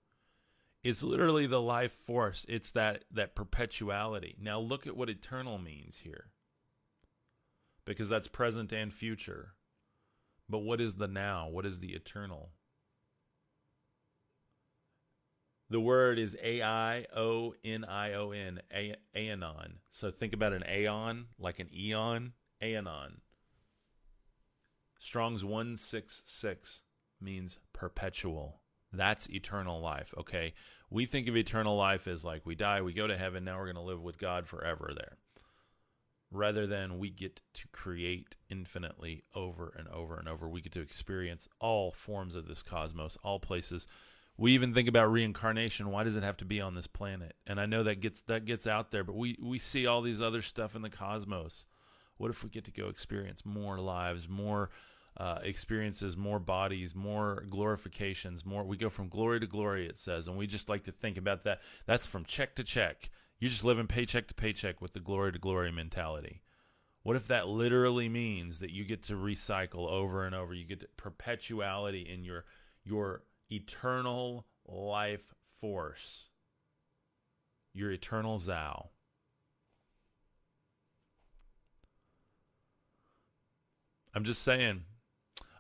It's 0.83 1.03
literally 1.03 1.45
the 1.45 1.61
life 1.61 1.93
force. 1.93 2.45
It's 2.49 2.71
that 2.71 3.05
that 3.11 3.35
perpetuality. 3.35 4.35
Now 4.41 4.59
look 4.59 4.87
at 4.87 4.97
what 4.97 5.09
eternal 5.09 5.57
means 5.57 5.99
here. 5.99 6.32
Because 7.85 8.09
that's 8.09 8.27
present 8.27 8.71
and 8.71 8.93
future. 8.93 9.53
But 10.49 10.59
what 10.59 10.79
is 10.81 10.95
the 10.95 11.07
now? 11.07 11.49
What 11.49 11.65
is 11.65 11.79
the 11.79 11.93
eternal? 11.93 12.51
The 15.69 15.79
word 15.79 16.19
is 16.19 16.37
A 16.41 16.61
I 16.61 17.05
O 17.15 17.55
N 17.65 17.83
I 17.83 18.13
O 18.13 18.31
N, 18.31 18.61
aeon. 19.15 19.79
So 19.89 20.11
think 20.11 20.33
about 20.33 20.53
an 20.53 20.63
aeon, 20.69 21.25
like 21.39 21.59
an 21.59 21.69
eon, 21.73 22.33
aeon. 22.61 23.21
Strong's 24.99 25.43
166 25.43 26.83
means 27.19 27.57
perpetual. 27.73 28.61
That's 28.91 29.29
eternal 29.29 29.81
life, 29.81 30.13
okay? 30.17 30.53
We 30.89 31.07
think 31.07 31.27
of 31.27 31.35
eternal 31.35 31.75
life 31.75 32.07
as 32.07 32.23
like 32.23 32.45
we 32.45 32.53
die, 32.55 32.81
we 32.81 32.93
go 32.93 33.07
to 33.07 33.17
heaven, 33.17 33.43
now 33.43 33.57
we're 33.57 33.65
going 33.65 33.75
to 33.75 33.81
live 33.81 34.01
with 34.01 34.19
God 34.19 34.47
forever 34.47 34.91
there. 34.95 35.17
Rather 36.33 36.67
than 36.67 36.99
we 36.99 37.09
get 37.09 37.41
to 37.53 37.67
create 37.71 38.35
infinitely 38.49 39.23
over 39.35 39.73
and 39.77 39.87
over 39.87 40.17
and 40.17 40.27
over. 40.27 40.49
We 40.49 40.61
get 40.61 40.73
to 40.73 40.81
experience 40.81 41.47
all 41.59 41.91
forms 41.91 42.35
of 42.35 42.47
this 42.47 42.63
cosmos, 42.63 43.17
all 43.23 43.39
places. 43.39 43.87
We 44.37 44.53
even 44.53 44.73
think 44.73 44.89
about 44.89 45.11
reincarnation. 45.11 45.91
Why 45.91 46.03
does 46.03 46.15
it 46.15 46.23
have 46.23 46.37
to 46.37 46.45
be 46.45 46.59
on 46.59 46.73
this 46.73 46.87
planet? 46.87 47.35
And 47.45 47.59
I 47.59 47.67
know 47.67 47.83
that 47.83 48.01
gets 48.01 48.21
that 48.23 48.45
gets 48.45 48.65
out 48.65 48.91
there, 48.91 49.03
but 49.03 49.15
we 49.15 49.37
we 49.41 49.59
see 49.59 49.85
all 49.85 50.01
these 50.01 50.21
other 50.21 50.41
stuff 50.41 50.75
in 50.75 50.81
the 50.81 50.89
cosmos. 50.89 51.65
What 52.17 52.31
if 52.31 52.43
we 52.43 52.49
get 52.49 52.65
to 52.65 52.71
go 52.71 52.89
experience 52.89 53.45
more 53.45 53.79
lives, 53.79 54.27
more 54.27 54.69
uh, 55.17 55.39
experiences, 55.43 56.17
more 56.17 56.39
bodies, 56.39 56.95
more 56.95 57.45
glorifications, 57.49 58.45
more. 58.45 58.63
We 58.63 58.77
go 58.77 58.89
from 58.89 59.09
glory 59.09 59.39
to 59.39 59.47
glory, 59.47 59.87
it 59.87 59.97
says, 59.97 60.27
and 60.27 60.37
we 60.37 60.47
just 60.47 60.69
like 60.69 60.85
to 60.85 60.91
think 60.91 61.17
about 61.17 61.43
that. 61.43 61.61
That's 61.85 62.07
from 62.07 62.25
check 62.25 62.55
to 62.55 62.63
check. 62.63 63.09
You're 63.43 63.49
just 63.49 63.65
living 63.65 63.87
paycheck 63.87 64.29
to 64.29 64.33
paycheck 64.33 64.79
with 64.79 64.93
the 64.93 65.01
glory 65.01 65.33
to 65.33 65.37
glory 65.37 65.69
mentality. 65.69 66.43
What 67.01 67.17
if 67.17 67.27
that 67.27 67.49
literally 67.49 68.07
means 68.07 68.59
that 68.59 68.71
you 68.71 68.85
get 68.85 69.03
to 69.03 69.15
recycle 69.15 69.85
over 69.85 70.25
and 70.25 70.33
over? 70.33 70.53
You 70.53 70.63
get 70.63 70.79
to 70.79 70.87
perpetuality 70.95 72.09
in 72.09 72.23
your 72.23 72.45
your 72.85 73.23
eternal 73.51 74.45
life 74.65 75.33
force, 75.59 76.29
your 77.73 77.91
eternal 77.91 78.39
Zao. 78.39 78.87
I'm 84.15 84.23
just 84.23 84.41
saying, 84.41 84.85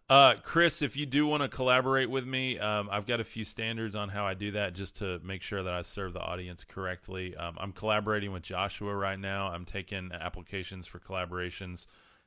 uh, 0.09 0.35
Chris, 0.43 0.81
if 0.81 0.97
you 0.97 1.05
do 1.05 1.25
want 1.25 1.43
to 1.43 1.49
collaborate 1.49 2.09
with 2.09 2.25
me, 2.25 2.59
um, 2.59 2.89
I've 2.91 3.05
got 3.05 3.19
a 3.19 3.23
few 3.23 3.45
standards 3.45 3.95
on 3.95 4.09
how 4.09 4.25
I 4.25 4.33
do 4.33 4.51
that 4.51 4.73
just 4.73 4.97
to 4.97 5.19
make 5.23 5.41
sure 5.41 5.63
that 5.63 5.73
I 5.73 5.81
serve 5.81 6.13
the 6.13 6.19
audience 6.19 6.63
correctly. 6.63 7.35
Um, 7.37 7.57
I'm 7.59 7.71
collaborating 7.71 8.31
with 8.31 8.43
Joshua 8.43 8.93
right 8.93 9.19
now. 9.19 9.47
I'm 9.47 9.65
taking 9.65 10.11
applications 10.11 10.87
for 10.87 10.99
collaborations 10.99 11.85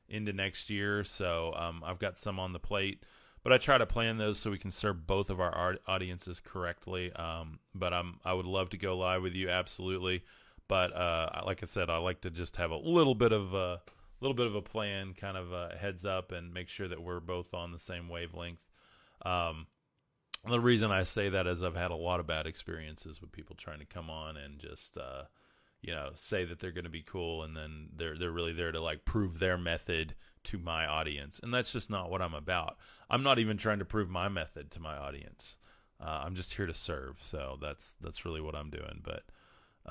into 0.09 0.33
next 0.33 0.69
year, 0.69 1.03
so 1.03 1.53
um, 1.55 1.83
I've 1.85 1.99
got 1.99 2.17
some 2.17 2.39
on 2.39 2.51
the 2.51 2.59
plate. 2.59 3.03
But 3.43 3.53
I 3.53 3.57
try 3.57 3.77
to 3.77 3.85
plan 3.85 4.17
those 4.17 4.39
so 4.39 4.49
we 4.51 4.57
can 4.57 4.71
serve 4.71 5.05
both 5.05 5.29
of 5.29 5.39
our 5.39 5.77
audiences 5.87 6.41
correctly. 6.43 7.13
Um, 7.13 7.59
but 7.75 7.93
I'm 7.93 8.19
I 8.25 8.33
would 8.33 8.47
love 8.47 8.71
to 8.71 8.77
go 8.77 8.97
live 8.97 9.21
with 9.21 9.35
you, 9.35 9.49
absolutely. 9.49 10.23
But 10.67 10.93
uh, 10.93 11.43
like 11.45 11.63
I 11.63 11.65
said, 11.65 11.89
I 11.89 11.97
like 11.97 12.21
to 12.21 12.31
just 12.31 12.55
have 12.57 12.71
a 12.71 12.77
little 12.77 13.15
bit 13.15 13.31
of. 13.31 13.53
Uh, 13.53 13.77
little 14.19 14.35
bit 14.35 14.47
of 14.47 14.55
a 14.55 14.61
plan, 14.61 15.13
kind 15.13 15.37
of 15.37 15.51
a 15.51 15.75
heads 15.79 16.05
up, 16.05 16.31
and 16.31 16.53
make 16.53 16.69
sure 16.69 16.87
that 16.87 17.01
we're 17.01 17.19
both 17.19 17.53
on 17.53 17.71
the 17.71 17.79
same 17.79 18.09
wavelength. 18.09 18.61
Um, 19.25 19.67
the 20.47 20.59
reason 20.59 20.91
I 20.91 21.03
say 21.03 21.29
that 21.29 21.47
is 21.47 21.63
I've 21.63 21.75
had 21.75 21.91
a 21.91 21.95
lot 21.95 22.19
of 22.19 22.27
bad 22.27 22.47
experiences 22.47 23.21
with 23.21 23.31
people 23.31 23.55
trying 23.55 23.79
to 23.79 23.85
come 23.85 24.09
on 24.09 24.37
and 24.37 24.59
just, 24.59 24.97
uh, 24.97 25.23
you 25.81 25.93
know, 25.93 26.09
say 26.13 26.45
that 26.45 26.59
they're 26.59 26.71
going 26.71 26.85
to 26.85 26.89
be 26.89 27.03
cool, 27.03 27.43
and 27.43 27.55
then 27.55 27.89
they're 27.95 28.17
they're 28.17 28.31
really 28.31 28.53
there 28.53 28.71
to 28.71 28.81
like 28.81 29.05
prove 29.05 29.39
their 29.39 29.57
method 29.57 30.15
to 30.45 30.57
my 30.57 30.85
audience, 30.85 31.39
and 31.43 31.53
that's 31.53 31.71
just 31.71 31.89
not 31.89 32.09
what 32.09 32.21
I'm 32.21 32.33
about. 32.33 32.77
I'm 33.09 33.23
not 33.23 33.39
even 33.39 33.57
trying 33.57 33.79
to 33.79 33.85
prove 33.85 34.09
my 34.09 34.29
method 34.29 34.71
to 34.71 34.79
my 34.79 34.97
audience. 34.97 35.57
Uh, 35.99 36.21
I'm 36.25 36.35
just 36.35 36.53
here 36.53 36.67
to 36.67 36.73
serve, 36.73 37.17
so 37.21 37.57
that's 37.61 37.95
that's 38.01 38.25
really 38.25 38.41
what 38.41 38.55
I'm 38.55 38.69
doing. 38.69 39.03
But 39.03 39.23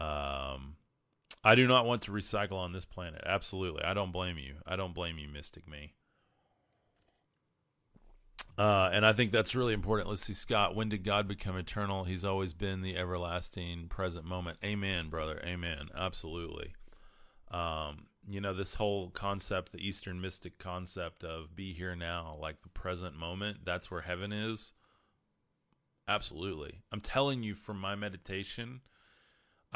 um, 0.01 0.77
I 1.47 1.55
do 1.55 1.69
not 1.69 1.87
want 1.87 2.03
to 2.03 2.11
recycle 2.11 2.57
on 2.57 2.73
this 2.73 2.85
planet. 2.85 3.23
Absolutely. 3.25 3.85
I 3.85 3.95
don't 3.95 4.11
blame 4.11 4.37
you. 4.37 4.57
I 4.67 4.75
don't 4.75 4.97
blame 4.97 5.17
you, 5.17 5.29
Mystic 5.29 5.69
Me. 5.69 5.95
Uh, 8.59 8.91
and 8.93 9.07
I 9.07 9.13
think 9.13 9.31
that's 9.31 9.55
really 9.55 9.73
important. 9.73 10.11
Let's 10.11 10.25
see, 10.25 10.35
Scott. 10.35 10.75
When 10.75 10.89
did 10.89 11.05
God 11.05 11.29
become 11.29 11.57
eternal? 11.57 12.03
He's 12.03 12.25
always 12.25 12.53
been 12.53 12.83
the 12.83 12.97
everlasting 12.97 13.87
present 13.87 14.25
moment. 14.25 14.59
Amen, 14.65 15.09
brother. 15.09 15.41
Amen. 15.47 15.89
Absolutely. 15.97 16.75
Um, 17.53 18.09
you 18.29 18.41
know, 18.41 18.53
this 18.53 18.75
whole 18.75 19.11
concept, 19.11 19.71
the 19.71 19.79
Eastern 19.79 20.21
mystic 20.21 20.59
concept 20.59 21.23
of 21.23 21.55
be 21.55 21.73
here 21.73 21.95
now, 21.95 22.37
like 22.43 22.61
the 22.63 22.71
present 22.71 23.17
moment, 23.17 23.59
that's 23.65 23.89
where 23.89 24.01
heaven 24.01 24.33
is. 24.33 24.73
Absolutely. 26.09 26.81
I'm 26.91 27.01
telling 27.01 27.45
you 27.45 27.55
from 27.55 27.79
my 27.79 27.95
meditation 27.95 28.81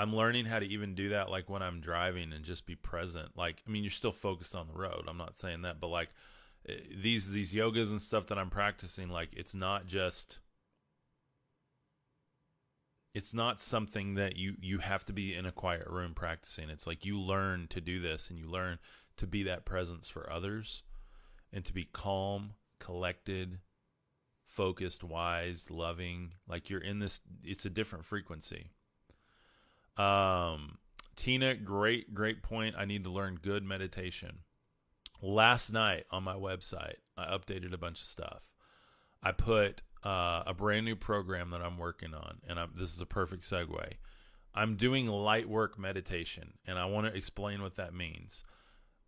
I'm 0.01 0.16
learning 0.16 0.46
how 0.46 0.59
to 0.59 0.66
even 0.66 0.94
do 0.94 1.11
that 1.11 1.28
like 1.28 1.51
when 1.51 1.62
I'm 1.62 1.82
driving 1.82 2.32
and 2.32 2.42
just 2.42 2.64
be 2.64 2.74
present. 2.74 3.36
Like 3.36 3.62
I 3.68 3.70
mean 3.70 3.84
you're 3.84 3.90
still 3.90 4.12
focused 4.12 4.55
on 4.55 4.66
the 4.66 4.78
road. 4.78 5.05
I'm 5.07 5.18
not 5.18 5.36
saying 5.36 5.62
that, 5.62 5.78
but 5.78 5.88
like 5.88 6.09
uh, 6.66 6.72
these 7.03 7.28
these 7.28 7.53
yogas 7.53 7.90
and 7.90 8.01
stuff 8.01 8.28
that 8.28 8.38
I'm 8.38 8.48
practicing 8.48 9.11
like 9.11 9.28
it's 9.36 9.53
not 9.53 9.86
just 9.86 10.38
it's 13.12 13.34
not 13.34 13.61
something 13.61 14.14
that 14.14 14.36
you 14.36 14.55
you 14.62 14.78
have 14.78 15.05
to 15.05 15.12
be 15.12 15.34
in 15.34 15.44
a 15.44 15.53
quiet 15.53 15.86
room 15.86 16.14
practicing. 16.14 16.70
It's 16.70 16.86
like 16.86 17.05
you 17.05 17.20
learn 17.20 17.66
to 17.68 17.82
do 17.82 18.01
this 18.01 18.30
and 18.30 18.38
you 18.38 18.48
learn 18.48 18.78
to 19.18 19.26
be 19.26 19.42
that 19.42 19.66
presence 19.66 20.09
for 20.09 20.32
others 20.32 20.82
and 21.53 21.62
to 21.66 21.74
be 21.74 21.84
calm, 21.84 22.55
collected, 22.78 23.59
focused, 24.46 25.05
wise, 25.05 25.70
loving. 25.70 26.32
Like 26.48 26.70
you're 26.70 26.80
in 26.80 27.01
this 27.01 27.20
it's 27.44 27.66
a 27.66 27.70
different 27.70 28.07
frequency. 28.07 28.70
Um 29.97 30.78
Tina, 31.16 31.55
great 31.55 32.14
great 32.14 32.43
point. 32.43 32.74
I 32.78 32.84
need 32.84 33.05
to 33.05 33.11
learn 33.11 33.38
good 33.43 33.64
meditation. 33.64 34.38
Last 35.22 35.70
night 35.70 36.07
on 36.11 36.22
my 36.24 36.34
website, 36.34 36.97
I 37.16 37.26
updated 37.26 37.74
a 37.74 37.78
bunch 37.78 38.01
of 38.01 38.07
stuff. 38.07 38.41
I 39.22 39.32
put 39.32 39.82
uh, 40.03 40.45
a 40.47 40.55
brand 40.55 40.86
new 40.86 40.97
program 40.97 41.51
that 41.51 41.61
I'm 41.61 41.76
working 41.76 42.14
on, 42.14 42.38
and 42.49 42.59
I'm, 42.59 42.72
this 42.74 42.95
is 42.95 43.01
a 43.03 43.07
perfect 43.07 43.43
segue. 43.49 43.93
I'm 44.55 44.76
doing 44.76 45.07
light 45.07 45.49
work 45.49 45.78
meditation, 45.78 46.55
and 46.66 46.78
I 46.78 46.86
want 46.86 47.07
to 47.07 47.14
explain 47.14 47.62
what 47.62 47.76
that 47.76 47.95
means. 47.95 48.43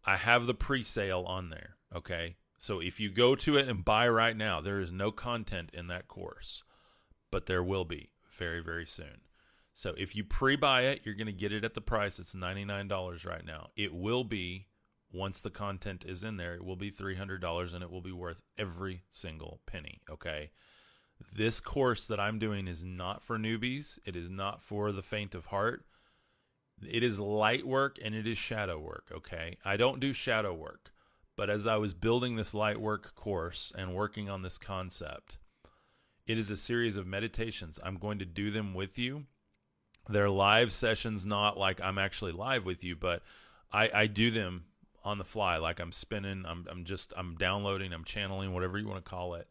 I 0.05 0.16
have 0.16 0.47
the 0.47 0.55
pre 0.55 0.83
sale 0.83 1.24
on 1.26 1.49
there, 1.49 1.76
okay? 1.97 2.37
So 2.59 2.80
if 2.80 3.01
you 3.01 3.11
go 3.11 3.35
to 3.37 3.57
it 3.57 3.68
and 3.68 3.85
buy 3.85 4.09
right 4.09 4.37
now, 4.37 4.61
there 4.61 4.80
is 4.80 4.93
no 4.93 5.11
content 5.11 5.70
in 5.72 5.89
that 5.89 6.09
course, 6.09 6.62
but 7.30 7.47
there 7.47 7.62
will 7.62 7.85
be 7.85 8.11
very, 8.37 8.61
very 8.61 8.87
soon. 8.87 9.22
So 9.74 9.94
if 9.96 10.14
you 10.14 10.24
pre 10.24 10.56
buy 10.56 10.82
it, 10.82 11.02
you're 11.04 11.14
going 11.14 11.26
to 11.26 11.32
get 11.32 11.52
it 11.52 11.64
at 11.64 11.74
the 11.74 11.80
price. 11.80 12.18
It's 12.18 12.34
$99 12.34 13.26
right 13.26 13.44
now. 13.44 13.68
It 13.76 13.94
will 13.94 14.24
be, 14.24 14.66
once 15.12 15.40
the 15.40 15.50
content 15.50 16.04
is 16.06 16.24
in 16.24 16.36
there, 16.36 16.54
it 16.54 16.64
will 16.64 16.76
be 16.76 16.90
$300 16.90 17.74
and 17.74 17.82
it 17.82 17.90
will 17.90 18.02
be 18.02 18.12
worth 18.12 18.40
every 18.58 19.02
single 19.12 19.60
penny, 19.66 20.00
okay? 20.10 20.50
This 21.34 21.60
course 21.60 22.06
that 22.06 22.20
I'm 22.20 22.38
doing 22.38 22.66
is 22.66 22.82
not 22.82 23.22
for 23.22 23.38
newbies. 23.38 23.98
It 24.04 24.16
is 24.16 24.28
not 24.28 24.62
for 24.62 24.92
the 24.92 25.02
faint 25.02 25.34
of 25.34 25.46
heart. 25.46 25.84
It 26.82 27.02
is 27.02 27.18
light 27.18 27.66
work 27.66 27.98
and 28.02 28.14
it 28.14 28.26
is 28.26 28.38
shadow 28.38 28.78
work, 28.78 29.10
okay? 29.12 29.56
I 29.64 29.76
don't 29.76 30.00
do 30.00 30.12
shadow 30.12 30.52
work, 30.52 30.92
but 31.36 31.48
as 31.48 31.66
I 31.66 31.76
was 31.76 31.94
building 31.94 32.36
this 32.36 32.54
light 32.54 32.80
work 32.80 33.14
course 33.14 33.72
and 33.76 33.94
working 33.94 34.28
on 34.28 34.42
this 34.42 34.58
concept, 34.58 35.38
it 36.26 36.38
is 36.38 36.50
a 36.50 36.56
series 36.56 36.96
of 36.96 37.06
meditations. 37.06 37.78
I'm 37.82 37.96
going 37.96 38.18
to 38.18 38.24
do 38.24 38.50
them 38.50 38.74
with 38.74 38.98
you. 38.98 39.26
They're 40.09 40.30
live 40.30 40.72
sessions, 40.72 41.24
not 41.24 41.57
like 41.57 41.80
I'm 41.80 41.98
actually 41.98 42.32
live 42.32 42.64
with 42.64 42.82
you, 42.82 42.96
but 42.96 43.22
I, 43.72 43.90
I 43.94 44.07
do 44.07 44.30
them 44.30 44.64
on 45.05 45.18
the 45.18 45.24
fly, 45.24 45.57
like 45.57 45.80
I'm 45.80 45.92
spinning, 45.92 46.44
I'm, 46.46 46.66
I'm 46.70 46.84
just, 46.84 47.12
I'm 47.16 47.36
downloading, 47.36 47.92
I'm 47.92 48.05
channeling, 48.05 48.53
whatever 48.53 48.78
you 48.78 48.86
want 48.86 49.05
to 49.05 49.11
call 49.11 49.34
it 49.34 49.48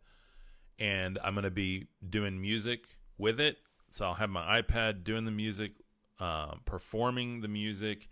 and 0.82 1.20
I'm 1.24 1.36
going 1.36 1.44
to 1.44 1.52
be 1.52 1.88
doing 2.10 2.42
music 2.42 2.86
with 3.20 3.40
it. 3.40 3.58
So 3.92 4.06
I'll 4.06 4.16
have 4.16 4.32
my 4.32 4.62
iPad 4.62 5.04
doing 5.04 5.26
the 5.26 5.32
music, 5.32 5.74
uh, 6.20 6.56
performing 6.66 7.42
the 7.42 7.48
music, 7.48 8.10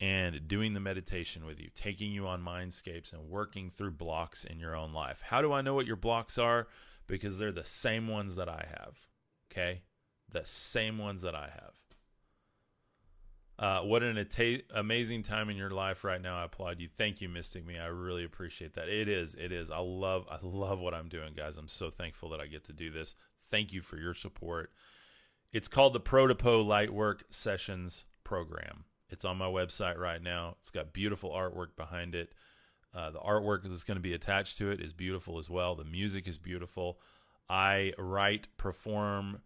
and 0.00 0.48
doing 0.48 0.74
the 0.74 0.80
meditation 0.80 1.46
with 1.46 1.60
you, 1.60 1.68
taking 1.76 2.10
you 2.10 2.26
on 2.26 2.42
mindscapes 2.42 3.12
and 3.12 3.28
working 3.28 3.70
through 3.70 3.92
blocks 3.92 4.44
in 4.44 4.58
your 4.58 4.74
own 4.74 4.92
life. 4.92 5.20
How 5.22 5.40
do 5.40 5.52
I 5.52 5.60
know 5.60 5.74
what 5.74 5.86
your 5.86 5.96
blocks 5.96 6.36
are? 6.36 6.66
Because 7.06 7.38
they're 7.38 7.52
the 7.52 7.64
same 7.64 8.08
ones 8.08 8.34
that 8.36 8.48
I 8.48 8.66
have. 8.68 8.96
Okay? 9.52 9.82
The 10.32 10.44
same 10.44 10.98
ones 10.98 11.22
that 11.22 11.34
I 11.34 11.50
have. 11.52 11.72
Uh, 13.58 13.82
what 13.82 14.02
an 14.02 14.26
amazing 14.74 15.22
time 15.22 15.50
in 15.50 15.56
your 15.56 15.70
life 15.70 16.02
right 16.02 16.22
now. 16.22 16.38
I 16.38 16.44
applaud 16.44 16.80
you. 16.80 16.88
Thank 16.96 17.20
you, 17.20 17.28
Mystic 17.28 17.66
Me. 17.66 17.78
I 17.78 17.86
really 17.86 18.24
appreciate 18.24 18.74
that. 18.74 18.88
It 18.88 19.06
is. 19.06 19.34
It 19.34 19.52
is. 19.52 19.70
I 19.70 19.80
love. 19.80 20.24
I 20.30 20.38
love 20.42 20.78
what 20.78 20.94
I'm 20.94 21.08
doing, 21.08 21.34
guys. 21.36 21.58
I'm 21.58 21.68
so 21.68 21.90
thankful 21.90 22.30
that 22.30 22.40
I 22.40 22.46
get 22.46 22.64
to 22.66 22.72
do 22.72 22.90
this. 22.90 23.16
Thank 23.50 23.74
you 23.74 23.82
for 23.82 23.98
your 23.98 24.14
support. 24.14 24.72
It's 25.52 25.68
called 25.68 25.92
the 25.92 26.00
Protopo 26.00 26.64
Lightwork 26.64 27.20
Sessions 27.30 28.04
Program. 28.24 28.84
It's 29.10 29.24
on 29.26 29.36
my 29.36 29.46
website 29.46 29.98
right 29.98 30.22
now. 30.22 30.56
It's 30.60 30.70
got 30.70 30.94
beautiful 30.94 31.30
artwork 31.30 31.76
behind 31.76 32.14
it. 32.14 32.32
Uh, 32.94 33.10
the 33.10 33.18
artwork 33.18 33.64
that's 33.64 33.84
going 33.84 33.96
to 33.96 34.02
be 34.02 34.14
attached 34.14 34.56
to 34.58 34.70
it 34.70 34.80
is 34.80 34.92
beautiful 34.92 35.38
as 35.38 35.50
well. 35.50 35.74
The 35.74 35.84
music 35.84 36.26
is 36.26 36.38
beautiful. 36.38 36.98
I 37.48 37.92
write, 37.98 38.46
perform, 38.56 39.42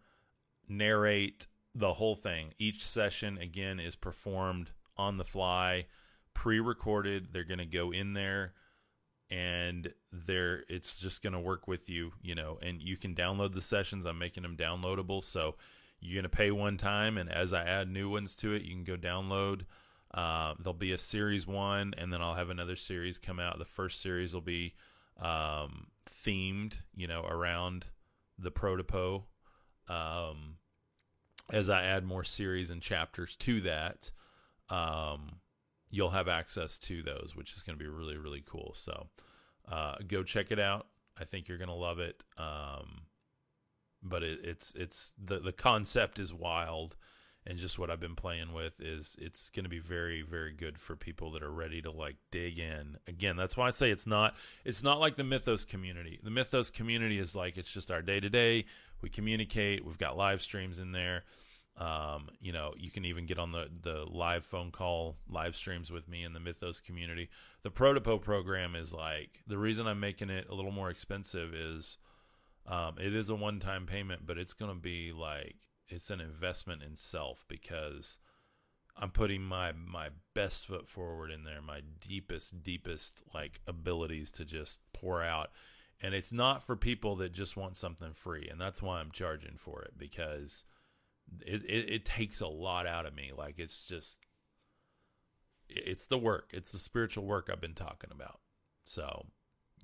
narrate, 0.69 1.47
the 1.73 1.93
whole 1.93 2.15
thing. 2.15 2.53
Each 2.57 2.85
session 2.85 3.37
again 3.37 3.79
is 3.79 3.95
performed 3.95 4.71
on 4.97 5.17
the 5.17 5.23
fly, 5.23 5.87
pre-recorded. 6.33 7.29
They're 7.31 7.43
going 7.43 7.59
to 7.59 7.65
go 7.65 7.91
in 7.91 8.13
there 8.13 8.53
and 9.31 9.91
there 10.11 10.63
it's 10.69 10.95
just 10.95 11.23
going 11.23 11.33
to 11.33 11.39
work 11.39 11.67
with 11.67 11.89
you, 11.89 12.11
you 12.21 12.35
know, 12.35 12.59
and 12.61 12.81
you 12.81 12.95
can 12.95 13.15
download 13.15 13.53
the 13.53 13.61
sessions. 13.61 14.05
I'm 14.05 14.19
making 14.19 14.43
them 14.43 14.55
downloadable, 14.55 15.23
so 15.23 15.55
you're 15.99 16.21
going 16.21 16.29
to 16.29 16.37
pay 16.37 16.51
one 16.51 16.77
time 16.77 17.17
and 17.17 17.31
as 17.31 17.51
I 17.51 17.63
add 17.63 17.89
new 17.89 18.09
ones 18.09 18.35
to 18.37 18.53
it, 18.53 18.61
you 18.61 18.71
can 18.71 18.83
go 18.83 18.95
download 18.95 19.61
uh, 20.15 20.53
there'll 20.59 20.73
be 20.73 20.93
a 20.93 20.97
series 20.97 21.45
one, 21.45 21.93
and 21.97 22.11
then 22.11 22.21
I'll 22.21 22.35
have 22.35 22.49
another 22.49 22.77
series 22.77 23.17
come 23.17 23.39
out. 23.39 23.59
The 23.59 23.65
first 23.65 24.01
series 24.01 24.33
will 24.33 24.41
be 24.41 24.73
um, 25.19 25.87
themed, 26.25 26.77
you 26.95 27.07
know, 27.07 27.25
around 27.25 27.85
the 28.39 28.49
protopo. 28.51 29.23
Um, 29.87 30.57
as 31.51 31.69
I 31.69 31.83
add 31.83 32.03
more 32.03 32.23
series 32.23 32.71
and 32.71 32.81
chapters 32.81 33.35
to 33.37 33.61
that, 33.61 34.11
um, 34.69 35.37
you'll 35.89 36.09
have 36.09 36.27
access 36.27 36.77
to 36.79 37.03
those, 37.03 37.33
which 37.35 37.53
is 37.53 37.63
going 37.63 37.77
to 37.77 37.83
be 37.83 37.89
really, 37.89 38.17
really 38.17 38.43
cool. 38.45 38.73
So 38.75 39.07
uh, 39.71 39.95
go 40.07 40.23
check 40.23 40.51
it 40.51 40.59
out. 40.59 40.87
I 41.19 41.23
think 41.23 41.47
you're 41.47 41.57
going 41.57 41.69
to 41.69 41.73
love 41.73 41.99
it. 41.99 42.23
Um, 42.37 43.01
but 44.03 44.23
it, 44.23 44.39
it's 44.43 44.73
it's 44.75 45.13
the 45.23 45.39
the 45.39 45.51
concept 45.51 46.19
is 46.19 46.33
wild, 46.33 46.95
and 47.47 47.57
just 47.57 47.79
what 47.79 47.89
I've 47.89 47.99
been 47.99 48.15
playing 48.15 48.53
with 48.53 48.79
is 48.79 49.15
it's 49.19 49.49
going 49.49 49.63
to 49.63 49.69
be 49.69 49.79
very 49.79 50.21
very 50.21 50.53
good 50.53 50.77
for 50.77 50.95
people 50.95 51.31
that 51.31 51.43
are 51.43 51.51
ready 51.51 51.81
to 51.81 51.91
like 51.91 52.17
dig 52.31 52.59
in. 52.59 52.97
Again, 53.07 53.35
that's 53.35 53.57
why 53.57 53.67
I 53.67 53.71
say 53.71 53.89
it's 53.89 54.05
not 54.05 54.35
it's 54.63 54.83
not 54.83 54.99
like 54.99 55.15
the 55.15 55.23
Mythos 55.23 55.65
community. 55.65 56.19
The 56.23 56.29
Mythos 56.29 56.69
community 56.69 57.17
is 57.17 57.35
like 57.35 57.57
it's 57.57 57.71
just 57.71 57.89
our 57.89 58.01
day 58.01 58.19
to 58.19 58.29
day 58.29 58.65
we 59.05 59.09
communicate. 59.11 59.85
We've 59.85 59.99
got 59.99 60.17
live 60.17 60.41
streams 60.41 60.79
in 60.79 60.91
there. 60.91 61.25
Um, 61.77 62.29
you 62.41 62.51
know, 62.51 62.73
you 62.75 62.89
can 62.89 63.05
even 63.05 63.27
get 63.27 63.37
on 63.37 63.51
the 63.51 63.67
the 63.83 64.03
live 64.09 64.43
phone 64.43 64.71
call 64.71 65.17
live 65.29 65.55
streams 65.55 65.91
with 65.91 66.07
me 66.07 66.23
in 66.23 66.33
the 66.33 66.39
Mythos 66.39 66.79
community. 66.79 67.29
The 67.61 67.69
Protopo 67.69 68.19
program 68.19 68.75
is 68.75 68.91
like 68.91 69.43
the 69.45 69.59
reason 69.59 69.85
I'm 69.85 69.99
making 69.99 70.31
it 70.31 70.47
a 70.49 70.55
little 70.55 70.71
more 70.71 70.89
expensive 70.89 71.53
is 71.53 71.99
um, 72.65 72.95
it 72.99 73.13
is 73.13 73.29
a 73.29 73.35
one 73.35 73.59
time 73.59 73.85
payment, 73.85 74.25
but 74.25 74.39
it's 74.39 74.53
going 74.53 74.71
to 74.71 74.81
be 74.81 75.11
like 75.11 75.57
it's 75.87 76.09
an 76.09 76.19
investment 76.19 76.81
in 76.81 76.95
self 76.95 77.45
because 77.47 78.17
I'm 78.97 79.11
putting 79.11 79.43
my 79.43 79.71
my 79.73 80.09
best 80.33 80.65
foot 80.65 80.89
forward 80.89 81.29
in 81.29 81.43
there, 81.43 81.61
my 81.61 81.81
deepest 82.01 82.63
deepest 82.63 83.21
like 83.35 83.61
abilities 83.67 84.31
to 84.31 84.45
just 84.45 84.79
pour 84.93 85.21
out 85.21 85.51
and 86.01 86.13
it's 86.13 86.33
not 86.33 86.63
for 86.63 86.75
people 86.75 87.15
that 87.15 87.31
just 87.31 87.57
want 87.57 87.77
something 87.77 88.13
free 88.13 88.47
and 88.51 88.59
that's 88.59 88.81
why 88.81 88.99
i'm 88.99 89.11
charging 89.11 89.57
for 89.57 89.81
it 89.81 89.93
because 89.97 90.65
it, 91.45 91.63
it, 91.65 91.89
it 91.89 92.05
takes 92.05 92.41
a 92.41 92.47
lot 92.47 92.87
out 92.87 93.05
of 93.05 93.15
me. 93.15 93.31
Like 93.35 93.55
it's 93.57 93.85
just 93.85 94.17
it's 95.67 96.07
the 96.07 96.17
work. 96.17 96.51
It's 96.53 96.71
the 96.71 96.77
spiritual 96.77 97.25
work 97.25 97.49
i've 97.51 97.61
been 97.61 97.73
talking 97.73 98.11
about. 98.11 98.39
So 98.83 99.25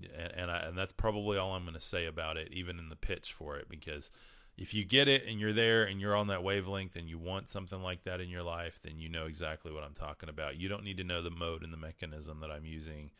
and 0.02 0.34
and, 0.36 0.52
I, 0.52 0.58
and 0.60 0.78
that's 0.78 0.94
probably 0.94 1.38
all 1.38 1.54
i'm 1.54 1.64
going 1.64 1.76
to 1.76 1.80
say 1.80 2.06
about 2.06 2.38
it 2.38 2.50
even 2.52 2.80
in 2.80 2.90
the 2.90 2.96
pitch 2.96 3.34
for 3.34 3.58
it 3.58 3.68
because 3.70 4.10
if 4.58 4.74
you 4.74 4.84
get 4.84 5.08
it 5.08 5.28
and 5.28 5.40
you're 5.40 5.54
there 5.54 5.84
and 5.84 6.00
you're 6.00 6.16
on 6.16 6.28
that 6.28 6.44
wavelength 6.44 6.96
and 6.96 7.08
you 7.08 7.20
want 7.20 7.50
something 7.50 7.82
like 7.82 8.04
that 8.06 8.22
in 8.22 8.30
your 8.30 8.42
life 8.42 8.80
then 8.84 8.98
you 8.98 9.10
know 9.10 9.26
exactly 9.26 9.72
what 9.72 9.84
i'm 9.84 9.94
talking 9.94 10.30
about. 10.30 10.58
You 10.58 10.70
don't 10.70 10.84
need 10.84 10.98
to 10.98 11.04
know 11.04 11.22
the 11.22 11.30
mode 11.30 11.62
and 11.64 11.74
the 11.74 11.78
mechanism 11.78 12.40
that 12.42 12.50
i'm 12.50 12.66
using. 12.66 13.12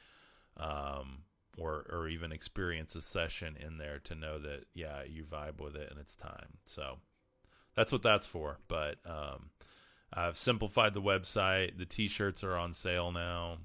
Um, 0.58 1.24
or 1.58 1.86
or 1.90 2.08
even 2.08 2.32
experience 2.32 2.96
a 2.96 3.02
session 3.02 3.58
in 3.60 3.78
there 3.78 4.00
to 4.00 4.16
know 4.16 4.40
that 4.40 4.66
yeah 4.74 5.04
you 5.04 5.24
vibe 5.24 5.60
with 5.60 5.76
it 5.76 5.90
and 5.90 6.00
it's 6.00 6.16
time. 6.16 6.58
So 6.64 6.98
that's 7.76 7.92
what 7.92 8.04
that's 8.04 8.26
for. 8.26 8.60
But 8.68 8.98
um, 9.06 9.50
i've 10.14 10.38
simplified 10.38 10.94
the 10.94 11.02
website. 11.02 11.78
The 11.78 11.86
t-shirts 11.86 12.44
are 12.44 12.56
on 12.56 12.74
sale 12.74 13.12
now. 13.12 13.58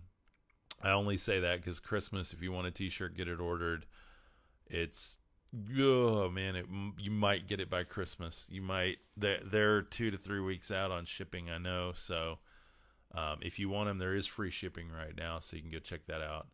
I 0.83 0.91
only 0.91 1.17
say 1.17 1.41
that 1.41 1.61
because 1.61 1.81
christmas 1.81 2.33
if 2.33 2.43
you 2.43 2.53
want 2.53 2.67
a 2.67 2.71
t-shirt 2.73 3.17
get 3.17 3.29
it 3.29 3.41
ordered. 3.41 3.87
It's 4.69 5.19
oh 5.79 6.29
man 6.29 6.57
it, 6.57 6.67
you 6.99 7.11
might 7.13 7.47
get 7.47 7.61
it 7.61 7.71
by 7.71 7.85
christmas. 7.85 8.49
You 8.51 8.63
might 8.63 8.99
they're, 9.17 9.41
they're 9.45 9.83
two 9.83 10.11
to 10.11 10.19
three 10.19 10.41
weeks 10.41 10.71
out 10.71 10.91
on 10.91 11.05
shipping 11.05 11.51
i 11.51 11.59
know. 11.59 11.93
So 11.95 12.39
um, 13.15 13.39
if 13.43 13.61
you 13.61 13.69
want 13.69 13.89
them 13.89 13.99
there 13.99 14.17
is 14.17 14.27
free 14.27 14.51
shipping 14.51 14.89
right 14.91 15.17
now 15.17 15.39
so 15.39 15.57
you 15.57 15.63
can 15.63 15.71
go 15.71 15.79
check 15.79 16.01
that 16.09 16.21
out 16.21 16.49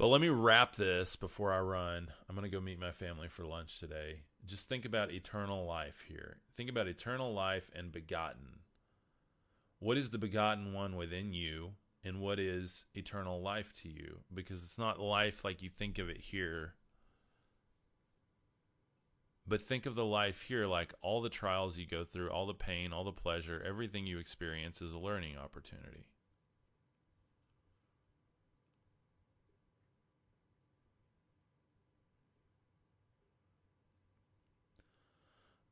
but 0.00 0.08
let 0.08 0.22
me 0.22 0.30
wrap 0.30 0.76
this 0.76 1.14
before 1.14 1.52
I 1.52 1.60
run. 1.60 2.08
I'm 2.26 2.34
going 2.34 2.50
to 2.50 2.56
go 2.56 2.58
meet 2.58 2.80
my 2.80 2.90
family 2.90 3.28
for 3.28 3.44
lunch 3.44 3.78
today. 3.78 4.20
Just 4.46 4.66
think 4.66 4.86
about 4.86 5.12
eternal 5.12 5.66
life 5.66 6.04
here. 6.08 6.38
Think 6.56 6.70
about 6.70 6.88
eternal 6.88 7.34
life 7.34 7.70
and 7.76 7.92
begotten. 7.92 8.60
What 9.78 9.98
is 9.98 10.08
the 10.08 10.16
begotten 10.16 10.72
one 10.72 10.96
within 10.96 11.34
you? 11.34 11.72
And 12.02 12.22
what 12.22 12.38
is 12.38 12.86
eternal 12.94 13.42
life 13.42 13.74
to 13.82 13.90
you? 13.90 14.20
Because 14.32 14.64
it's 14.64 14.78
not 14.78 15.00
life 15.00 15.44
like 15.44 15.60
you 15.60 15.68
think 15.68 15.98
of 15.98 16.08
it 16.08 16.22
here. 16.22 16.76
But 19.46 19.60
think 19.60 19.84
of 19.84 19.96
the 19.96 20.04
life 20.06 20.40
here 20.48 20.66
like 20.66 20.94
all 21.02 21.20
the 21.20 21.28
trials 21.28 21.76
you 21.76 21.86
go 21.86 22.04
through, 22.04 22.30
all 22.30 22.46
the 22.46 22.54
pain, 22.54 22.94
all 22.94 23.04
the 23.04 23.12
pleasure, 23.12 23.62
everything 23.68 24.06
you 24.06 24.18
experience 24.18 24.80
is 24.80 24.92
a 24.92 24.98
learning 24.98 25.36
opportunity. 25.36 26.06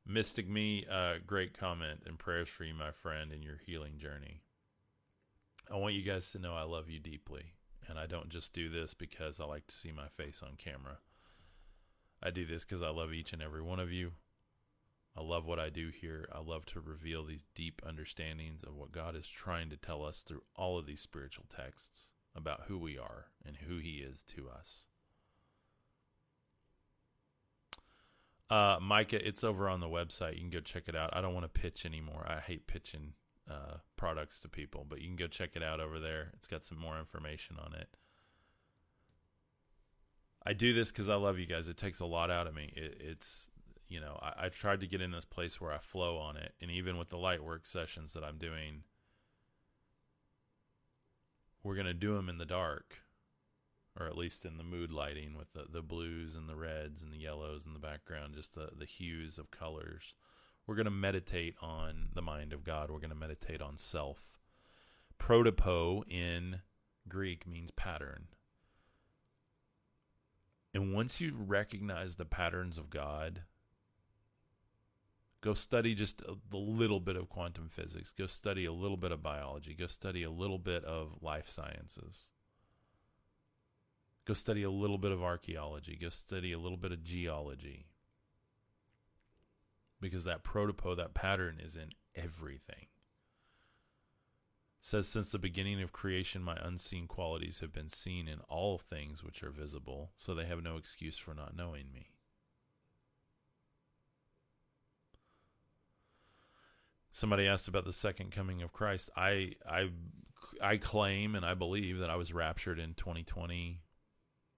Mystic 0.09 0.49
Me, 0.49 0.87
uh, 0.91 1.19
great 1.27 1.55
comment 1.55 2.01
and 2.07 2.17
prayers 2.17 2.49
for 2.49 2.63
you, 2.63 2.73
my 2.73 2.89
friend, 2.89 3.31
in 3.31 3.43
your 3.43 3.59
healing 3.63 3.99
journey. 3.99 4.41
I 5.71 5.75
want 5.75 5.93
you 5.93 6.01
guys 6.01 6.31
to 6.31 6.39
know 6.39 6.55
I 6.55 6.63
love 6.63 6.89
you 6.89 6.99
deeply, 6.99 7.53
and 7.87 7.99
I 7.99 8.07
don't 8.07 8.29
just 8.29 8.51
do 8.51 8.69
this 8.69 8.95
because 8.95 9.39
I 9.39 9.45
like 9.45 9.67
to 9.67 9.75
see 9.75 9.91
my 9.91 10.07
face 10.07 10.41
on 10.41 10.55
camera. 10.57 10.97
I 12.23 12.31
do 12.31 12.43
this 12.47 12.65
because 12.65 12.81
I 12.81 12.89
love 12.89 13.13
each 13.13 13.33
and 13.33 13.41
every 13.43 13.61
one 13.61 13.79
of 13.79 13.91
you. 13.91 14.13
I 15.15 15.21
love 15.21 15.45
what 15.45 15.59
I 15.59 15.69
do 15.69 15.89
here. 15.89 16.27
I 16.33 16.39
love 16.39 16.65
to 16.67 16.79
reveal 16.79 17.23
these 17.23 17.43
deep 17.53 17.79
understandings 17.85 18.63
of 18.63 18.75
what 18.75 18.91
God 18.91 19.15
is 19.15 19.27
trying 19.27 19.69
to 19.69 19.77
tell 19.77 20.03
us 20.03 20.23
through 20.23 20.41
all 20.55 20.79
of 20.79 20.87
these 20.87 21.01
spiritual 21.01 21.45
texts 21.55 22.07
about 22.35 22.61
who 22.67 22.79
we 22.79 22.97
are 22.97 23.27
and 23.45 23.57
who 23.57 23.77
He 23.77 23.97
is 23.97 24.23
to 24.35 24.49
us. 24.49 24.87
Uh, 28.49 28.77
Micah, 28.81 29.25
it's 29.25 29.43
over 29.43 29.69
on 29.69 29.79
the 29.79 29.87
website. 29.87 30.33
You 30.33 30.41
can 30.41 30.49
go 30.49 30.59
check 30.59 30.83
it 30.87 30.95
out. 30.95 31.11
I 31.13 31.21
don't 31.21 31.33
want 31.33 31.51
to 31.51 31.59
pitch 31.61 31.85
anymore. 31.85 32.25
I 32.27 32.39
hate 32.39 32.65
pitching 32.65 33.13
uh, 33.49 33.77
products 33.95 34.39
to 34.39 34.49
people, 34.49 34.85
but 34.89 35.01
you 35.01 35.07
can 35.07 35.15
go 35.15 35.27
check 35.27 35.51
it 35.55 35.63
out 35.63 35.79
over 35.79 35.99
there. 35.99 36.31
It's 36.33 36.47
got 36.47 36.63
some 36.63 36.79
more 36.79 36.97
information 36.97 37.57
on 37.63 37.73
it. 37.73 37.89
I 40.45 40.53
do 40.53 40.73
this 40.73 40.89
because 40.89 41.09
I 41.09 41.15
love 41.15 41.37
you 41.37 41.45
guys. 41.45 41.67
It 41.67 41.77
takes 41.77 41.99
a 41.99 42.05
lot 42.05 42.31
out 42.31 42.47
of 42.47 42.55
me. 42.55 42.73
It, 42.75 42.99
it's, 42.99 43.45
you 43.87 43.99
know, 43.99 44.17
I, 44.21 44.45
I 44.45 44.49
tried 44.49 44.81
to 44.81 44.87
get 44.87 45.01
in 45.01 45.11
this 45.11 45.25
place 45.25 45.61
where 45.61 45.71
I 45.71 45.77
flow 45.77 46.17
on 46.17 46.37
it. 46.37 46.53
And 46.59 46.71
even 46.71 46.97
with 46.97 47.09
the 47.09 47.17
light 47.17 47.43
work 47.43 47.67
sessions 47.67 48.13
that 48.13 48.23
I'm 48.23 48.37
doing, 48.37 48.83
we're 51.61 51.75
going 51.75 51.85
to 51.85 51.93
do 51.93 52.15
them 52.15 52.29
in 52.29 52.39
the 52.39 52.45
dark 52.45 52.95
or 53.97 54.07
at 54.07 54.17
least 54.17 54.45
in 54.45 54.57
the 54.57 54.63
mood 54.63 54.91
lighting 54.91 55.35
with 55.37 55.51
the, 55.53 55.65
the 55.71 55.81
blues 55.81 56.35
and 56.35 56.47
the 56.47 56.55
reds 56.55 57.01
and 57.01 57.11
the 57.11 57.17
yellows 57.17 57.63
in 57.65 57.73
the 57.73 57.79
background, 57.79 58.35
just 58.35 58.53
the, 58.55 58.69
the 58.77 58.85
hues 58.85 59.37
of 59.37 59.51
colors. 59.51 60.13
We're 60.67 60.75
going 60.75 60.85
to 60.85 60.91
meditate 60.91 61.55
on 61.61 62.09
the 62.13 62.21
mind 62.21 62.53
of 62.53 62.63
God. 62.63 62.91
We're 62.91 62.99
going 62.99 63.09
to 63.09 63.15
meditate 63.15 63.61
on 63.61 63.77
self. 63.77 64.37
Protopo 65.19 66.03
in 66.09 66.61
Greek 67.07 67.47
means 67.47 67.71
pattern. 67.71 68.27
And 70.73 70.93
once 70.93 71.19
you 71.19 71.33
recognize 71.35 72.15
the 72.15 72.25
patterns 72.25 72.77
of 72.77 72.91
God, 72.91 73.41
go 75.41 75.55
study 75.55 75.95
just 75.95 76.21
a, 76.21 76.35
a 76.53 76.57
little 76.57 76.99
bit 76.99 77.15
of 77.15 77.29
quantum 77.29 77.69
physics, 77.69 78.13
go 78.13 78.27
study 78.27 78.65
a 78.65 78.71
little 78.71 78.97
bit 78.97 79.11
of 79.11 79.23
biology, 79.23 79.73
go 79.73 79.87
study 79.87 80.23
a 80.23 80.29
little 80.29 80.59
bit 80.59 80.85
of 80.85 81.15
life 81.21 81.49
sciences 81.49 82.27
Go 84.25 84.33
study 84.33 84.63
a 84.63 84.69
little 84.69 84.97
bit 84.97 85.11
of 85.11 85.23
archaeology. 85.23 85.97
Go 85.99 86.09
study 86.09 86.51
a 86.51 86.59
little 86.59 86.77
bit 86.77 86.91
of 86.91 87.03
geology. 87.03 87.87
Because 90.01 90.23
that 90.25 90.43
protopo, 90.43 90.95
that 90.95 91.13
pattern 91.13 91.59
is 91.63 91.75
in 91.75 91.89
everything. 92.15 92.87
It 94.79 94.85
says, 94.85 95.07
Since 95.07 95.31
the 95.31 95.39
beginning 95.39 95.81
of 95.81 95.91
creation, 95.91 96.41
my 96.41 96.57
unseen 96.61 97.07
qualities 97.07 97.59
have 97.59 97.73
been 97.73 97.89
seen 97.89 98.27
in 98.27 98.39
all 98.47 98.77
things 98.77 99.23
which 99.23 99.43
are 99.43 99.51
visible, 99.51 100.11
so 100.15 100.33
they 100.33 100.45
have 100.45 100.63
no 100.63 100.77
excuse 100.77 101.17
for 101.17 101.33
not 101.33 101.55
knowing 101.55 101.91
me. 101.93 102.11
Somebody 107.11 107.47
asked 107.47 107.67
about 107.67 107.83
the 107.83 107.91
second 107.91 108.31
coming 108.31 108.61
of 108.61 108.71
Christ. 108.71 109.09
I 109.17 109.55
I 109.69 109.89
I 110.61 110.77
claim 110.77 111.35
and 111.35 111.45
I 111.45 111.53
believe 111.53 111.99
that 111.99 112.09
I 112.09 112.15
was 112.15 112.33
raptured 112.33 112.79
in 112.79 112.93
2020 112.93 113.81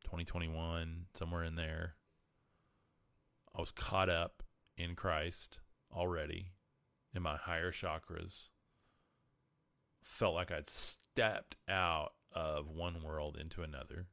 2021, 0.04 1.06
somewhere 1.14 1.44
in 1.44 1.56
there. 1.56 1.96
I 3.56 3.60
was 3.60 3.72
caught 3.72 4.10
up 4.10 4.44
in 4.78 4.96
Christ 4.96 5.60
already 5.94 6.54
in 7.14 7.22
my 7.22 7.36
higher 7.36 7.72
chakras. 7.72 8.50
Felt 10.02 10.36
like 10.36 10.52
I'd 10.52 10.70
stepped 10.70 11.58
out 11.68 12.14
of 12.34 12.70
one 12.70 13.04
world 13.04 13.38
into 13.40 13.62
another. 13.62 14.08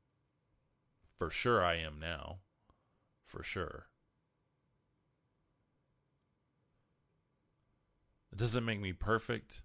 For 1.19 1.31
sure, 1.31 1.65
I 1.65 1.77
am 1.77 1.99
now. 2.01 2.39
For 3.25 3.43
sure. 3.43 3.87
It 8.33 8.39
doesn't 8.39 8.65
make 8.65 8.81
me 8.81 8.93
perfect. 8.93 9.63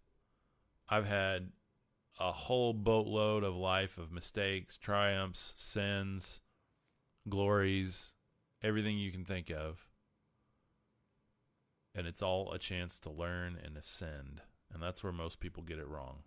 I've 0.90 1.08
had 1.08 1.52
a 2.20 2.32
whole 2.32 2.74
boatload 2.74 3.44
of 3.44 3.56
life 3.56 3.98
of 3.98 4.12
mistakes, 4.12 4.78
triumphs, 4.78 5.54
sins, 5.58 6.42
glories, 7.28 8.14
everything 8.62 8.98
you 8.98 9.12
can 9.12 9.26
think 9.26 9.50
of. 9.50 9.88
And 11.96 12.08
it's 12.08 12.22
all 12.22 12.52
a 12.52 12.60
chance 12.60 13.00
to 13.00 13.12
learn 13.12 13.58
and 13.64 13.78
ascend. 13.78 14.42
And 14.74 14.82
that's 14.82 15.04
where 15.04 15.14
most 15.14 15.40
people 15.40 15.64
get 15.64 15.80
it 15.80 15.88
wrong. 15.88 16.20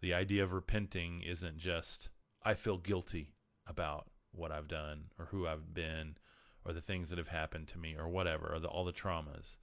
The 0.00 0.14
idea 0.14 0.42
of 0.44 0.52
repenting 0.52 1.22
isn't 1.22 1.56
just, 1.56 2.10
I 2.42 2.54
feel 2.54 2.76
guilty 2.76 3.32
about 3.66 4.10
what 4.32 4.52
I've 4.52 4.68
done 4.68 5.04
or 5.18 5.26
who 5.26 5.46
I've 5.46 5.72
been 5.72 6.16
or 6.64 6.72
the 6.72 6.82
things 6.82 7.08
that 7.08 7.18
have 7.18 7.28
happened 7.28 7.68
to 7.68 7.78
me 7.78 7.94
or 7.98 8.08
whatever, 8.08 8.52
or 8.52 8.58
the, 8.58 8.68
all 8.68 8.84
the 8.84 8.92
traumas. 8.92 9.58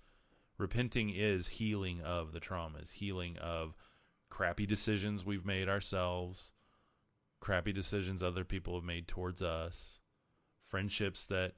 Repenting 0.57 1.09
is 1.09 1.47
healing 1.47 2.01
of 2.01 2.31
the 2.31 2.39
traumas, 2.39 2.91
healing 2.91 3.37
of 3.37 3.75
crappy 4.31 4.65
decisions 4.65 5.23
we've 5.23 5.45
made 5.45 5.69
ourselves, 5.69 6.51
crappy 7.39 7.71
decisions 7.71 8.23
other 8.23 8.43
people 8.43 8.73
have 8.73 8.83
made 8.83 9.07
towards 9.07 9.43
us, 9.43 9.99
friendships 10.63 11.27
that 11.27 11.51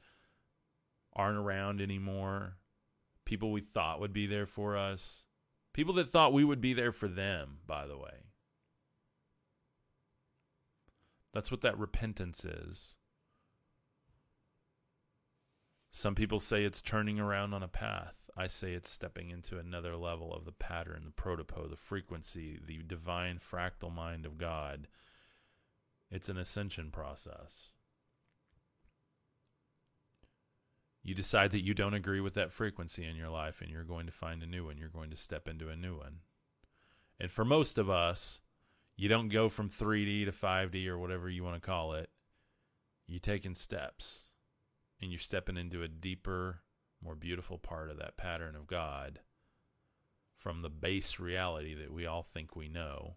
aren't 1.13 1.37
around 1.37 1.79
anymore, 1.79 2.57
people 3.23 3.53
we 3.53 3.61
thought 3.61 4.01
would 4.01 4.11
be 4.11 4.27
there 4.27 4.47
for 4.47 4.75
us, 4.75 5.23
people 5.71 5.93
that 5.93 6.11
thought 6.11 6.33
we 6.33 6.43
would 6.43 6.59
be 6.59 6.73
there 6.73 6.91
for 6.91 7.07
them, 7.07 7.59
by 7.65 7.87
the 7.87 7.97
way. 7.97 8.25
That's 11.33 11.51
what 11.51 11.61
that 11.61 11.77
repentance 11.77 12.43
is. 12.43 12.95
Some 15.89 16.15
people 16.15 16.39
say 16.39 16.63
it's 16.63 16.81
turning 16.81 17.19
around 17.19 17.53
on 17.53 17.63
a 17.63 17.67
path. 17.67 18.15
I 18.35 18.47
say 18.47 18.73
it's 18.73 18.89
stepping 18.89 19.29
into 19.29 19.59
another 19.59 19.95
level 19.95 20.33
of 20.33 20.45
the 20.45 20.51
pattern, 20.51 21.03
the 21.05 21.21
protopo, 21.21 21.69
the 21.69 21.75
frequency, 21.75 22.59
the 22.65 22.81
divine 22.81 23.39
fractal 23.39 23.93
mind 23.93 24.25
of 24.25 24.37
God. 24.37 24.87
It's 26.09 26.29
an 26.29 26.37
ascension 26.37 26.89
process. 26.91 27.73
You 31.03 31.13
decide 31.13 31.51
that 31.51 31.65
you 31.65 31.73
don't 31.73 31.93
agree 31.93 32.21
with 32.21 32.33
that 32.35 32.51
frequency 32.51 33.05
in 33.05 33.15
your 33.15 33.29
life 33.29 33.61
and 33.61 33.69
you're 33.69 33.83
going 33.83 34.05
to 34.05 34.11
find 34.11 34.41
a 34.41 34.47
new 34.47 34.65
one. 34.65 34.77
You're 34.77 34.89
going 34.89 35.11
to 35.11 35.17
step 35.17 35.47
into 35.47 35.69
a 35.69 35.75
new 35.75 35.97
one. 35.97 36.19
And 37.19 37.29
for 37.29 37.45
most 37.45 37.77
of 37.77 37.89
us, 37.89 38.41
you 38.95 39.09
don't 39.09 39.29
go 39.29 39.49
from 39.49 39.69
3D 39.69 40.25
to 40.25 40.31
5D 40.31 40.87
or 40.87 40.97
whatever 40.97 41.29
you 41.29 41.43
want 41.43 41.61
to 41.61 41.65
call 41.65 41.93
it. 41.93 42.09
You're 43.05 43.19
taking 43.19 43.53
steps 43.53 44.23
and 45.01 45.11
you're 45.11 45.19
stepping 45.19 45.57
into 45.57 45.83
a 45.83 45.87
deeper 45.87 46.61
more 47.03 47.15
beautiful 47.15 47.57
part 47.57 47.89
of 47.89 47.97
that 47.97 48.17
pattern 48.17 48.55
of 48.55 48.67
God 48.67 49.19
from 50.37 50.61
the 50.61 50.69
base 50.69 51.19
reality 51.19 51.73
that 51.73 51.93
we 51.93 52.05
all 52.05 52.23
think 52.23 52.55
we 52.55 52.67
know 52.67 53.15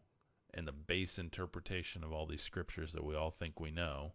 and 0.54 0.66
the 0.66 0.72
base 0.72 1.18
interpretation 1.18 2.02
of 2.02 2.12
all 2.12 2.26
these 2.26 2.42
scriptures 2.42 2.92
that 2.92 3.04
we 3.04 3.14
all 3.14 3.30
think 3.30 3.60
we 3.60 3.70
know, 3.70 4.12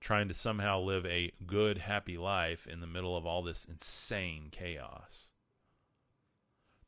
trying 0.00 0.28
to 0.28 0.34
somehow 0.34 0.78
live 0.80 1.04
a 1.06 1.32
good, 1.46 1.78
happy 1.78 2.16
life 2.16 2.66
in 2.66 2.80
the 2.80 2.86
middle 2.86 3.16
of 3.16 3.26
all 3.26 3.42
this 3.42 3.64
insane 3.64 4.48
chaos. 4.52 5.30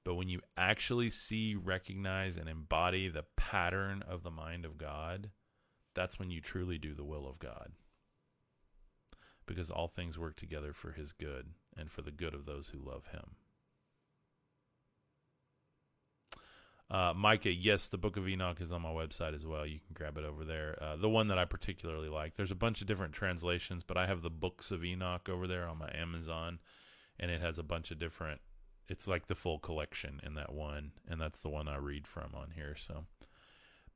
But 0.04 0.14
when 0.14 0.28
you 0.28 0.40
actually 0.56 1.10
see, 1.10 1.56
recognize, 1.56 2.36
and 2.36 2.48
embody 2.48 3.08
the 3.08 3.24
pattern 3.36 4.04
of 4.08 4.22
the 4.22 4.30
mind 4.30 4.64
of 4.64 4.78
God, 4.78 5.30
that's 5.94 6.18
when 6.18 6.30
you 6.30 6.40
truly 6.40 6.78
do 6.78 6.94
the 6.94 7.04
will 7.04 7.26
of 7.26 7.40
God. 7.40 7.72
Because 9.46 9.70
all 9.70 9.88
things 9.88 10.16
work 10.16 10.36
together 10.36 10.72
for 10.72 10.92
his 10.92 11.12
good 11.12 11.46
and 11.76 11.90
for 11.90 12.02
the 12.02 12.10
good 12.10 12.34
of 12.34 12.46
those 12.46 12.68
who 12.68 12.78
love 12.78 13.08
him. 13.08 13.36
Uh, 16.88 17.12
Micah, 17.16 17.52
yes, 17.52 17.88
the 17.88 17.98
Book 17.98 18.16
of 18.16 18.28
Enoch 18.28 18.60
is 18.60 18.70
on 18.70 18.82
my 18.82 18.90
website 18.90 19.34
as 19.34 19.44
well. 19.44 19.66
You 19.66 19.80
can 19.80 19.92
grab 19.92 20.16
it 20.16 20.24
over 20.24 20.44
there. 20.44 20.78
Uh, 20.80 20.96
the 20.96 21.08
one 21.08 21.28
that 21.28 21.38
I 21.38 21.44
particularly 21.44 22.08
like. 22.08 22.36
There's 22.36 22.52
a 22.52 22.56
bunch 22.56 22.80
of 22.80 22.86
different 22.86 23.12
translations, 23.12 23.82
but 23.82 23.96
I 23.96 24.06
have 24.06 24.22
the 24.22 24.30
Books 24.30 24.70
of 24.70 24.84
Enoch 24.84 25.28
over 25.28 25.48
there 25.48 25.66
on 25.66 25.78
my 25.78 25.90
Amazon, 25.92 26.60
and 27.18 27.30
it 27.30 27.40
has 27.40 27.58
a 27.58 27.64
bunch 27.64 27.90
of 27.90 27.98
different. 27.98 28.40
It's 28.88 29.08
like 29.08 29.26
the 29.26 29.34
full 29.34 29.58
collection 29.58 30.20
in 30.22 30.34
that 30.34 30.52
one, 30.52 30.92
and 31.08 31.20
that's 31.20 31.40
the 31.40 31.48
one 31.48 31.66
I 31.66 31.76
read 31.76 32.06
from 32.06 32.36
on 32.36 32.52
here. 32.54 32.76
So, 32.76 33.04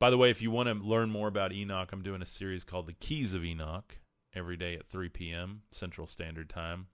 By 0.01 0.11
the 0.11 0.19
way, 0.19 0.31
if 0.31 0.43
you 0.43 0.51
want 0.51 0.69
to 0.69 0.75
learn 0.75 1.11
more 1.11 1.29
about 1.29 1.53
Enoch, 1.53 1.91
I'm 1.93 2.03
doing 2.03 2.23
a 2.23 2.27
series 2.27 2.65
called 2.65 2.89
The 2.89 2.93
Keys 2.95 3.35
of 3.35 3.45
Enoch 3.45 3.99
every 4.35 4.57
day 4.57 4.75
at 4.75 4.89
3 4.89 5.09
p.m. 5.11 5.63
Central 5.71 6.09
Standard 6.09 6.51
Time 6.51 6.89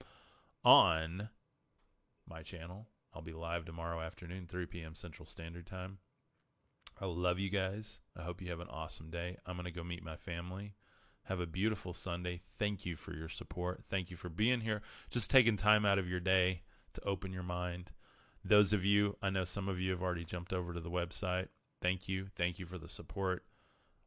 on 0.67 1.29
my 2.29 2.43
channel. 2.43 2.89
I'll 3.15 3.23
be 3.23 3.33
live 3.33 3.65
tomorrow 3.65 4.01
afternoon, 4.01 4.47
3 4.49 4.67
p.m. 4.67 4.97
Central 4.97 5.25
Standard 5.25 5.65
Time. 5.65 5.99
I 7.01 7.07
love 7.07 7.39
you 7.39 7.51
guys. 7.51 8.01
I 8.17 8.23
hope 8.23 8.43
you 8.43 8.51
have 8.51 8.59
an 8.59 8.69
awesome 8.69 9.09
day. 9.09 9.37
I'm 9.47 9.55
going 9.55 9.67
to 9.67 9.71
go 9.71 9.85
meet 9.85 10.03
my 10.03 10.17
family. 10.17 10.75
Have 11.23 11.39
a 11.39 11.47
beautiful 11.47 11.95
Sunday. 11.95 12.41
Thank 12.59 12.85
you 12.85 12.97
for 12.97 13.15
your 13.15 13.29
support. 13.29 13.85
Thank 13.89 14.11
you 14.11 14.17
for 14.17 14.29
being 14.29 14.61
here. 14.61 14.83
Just 15.09 15.31
taking 15.31 15.57
time 15.57 15.87
out 15.87 16.01
of 16.01 16.09
your 16.09 16.19
day 16.19 16.63
to 16.95 17.05
open 17.05 17.33
your 17.33 17.45
mind. 17.45 17.93
Those 18.45 18.73
of 18.73 18.85
you, 18.85 19.17
I 19.23 19.31
know 19.31 19.45
some 19.45 19.69
of 19.69 19.79
you 19.79 19.93
have 19.93 20.03
already 20.03 20.25
jumped 20.25 20.53
over 20.53 20.75
to 20.75 20.81
the 20.81 20.91
website. 20.91 21.47
Thank 21.81 22.09
you. 22.09 22.27
Thank 22.35 22.59
you 22.59 22.67
for 22.67 22.79
the 22.79 22.89
support. 22.89 23.45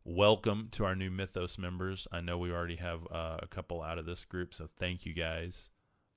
Welcome 0.03 0.67
to 0.71 0.83
our 0.83 0.95
new 0.95 1.09
Mythos 1.09 1.57
members. 1.57 2.05
I 2.11 2.19
know 2.19 2.37
we 2.37 2.51
already 2.51 2.77
have 2.77 3.07
uh, 3.09 3.37
a 3.41 3.47
couple 3.47 3.81
out 3.81 3.97
of 3.97 4.05
this 4.05 4.25
group, 4.25 4.53
so 4.53 4.67
thank 4.77 5.05
you 5.05 5.13
guys. 5.13 5.69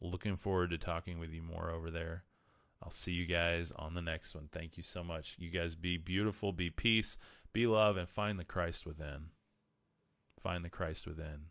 Looking 0.05 0.35
forward 0.35 0.71
to 0.71 0.79
talking 0.79 1.21
with 1.21 1.33
you 1.33 1.43
more 1.43 1.71
over 1.71 1.89
there. 1.89 2.25
I'll 2.83 2.91
see 2.91 3.13
you 3.13 3.25
guys 3.25 3.73
on 3.77 3.95
the 3.95 4.03
next 4.03 4.35
one. 4.35 4.49
Thank 4.51 4.77
you 4.77 4.83
so 4.83 5.05
much. 5.05 5.37
You 5.39 5.49
guys 5.49 5.77
be 5.77 5.97
beautiful, 5.97 6.53
be 6.53 6.71
peace, 6.71 7.17
be 7.53 7.69
love, 7.69 7.97
and 7.97 8.09
find 8.09 8.37
the 8.37 8.45
Christ 8.45 8.85
within. 8.85 9.27
Find 10.41 10.65
the 10.65 10.71
Christ 10.71 11.07
within. 11.07 11.47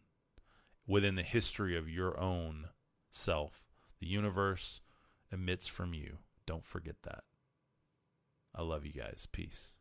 Within 0.86 1.16
the 1.16 1.24
history 1.24 1.78
of 1.78 1.88
your 1.88 2.20
own 2.20 2.68
self. 3.10 3.64
The 4.02 4.08
universe 4.08 4.82
emits 5.32 5.68
from 5.68 5.94
you. 5.94 6.18
Don't 6.46 6.66
forget 6.66 6.96
that. 7.04 7.24
I 8.54 8.64
love 8.64 8.86
you 8.86 8.92
guys. 8.92 9.30
Peace. 9.32 9.78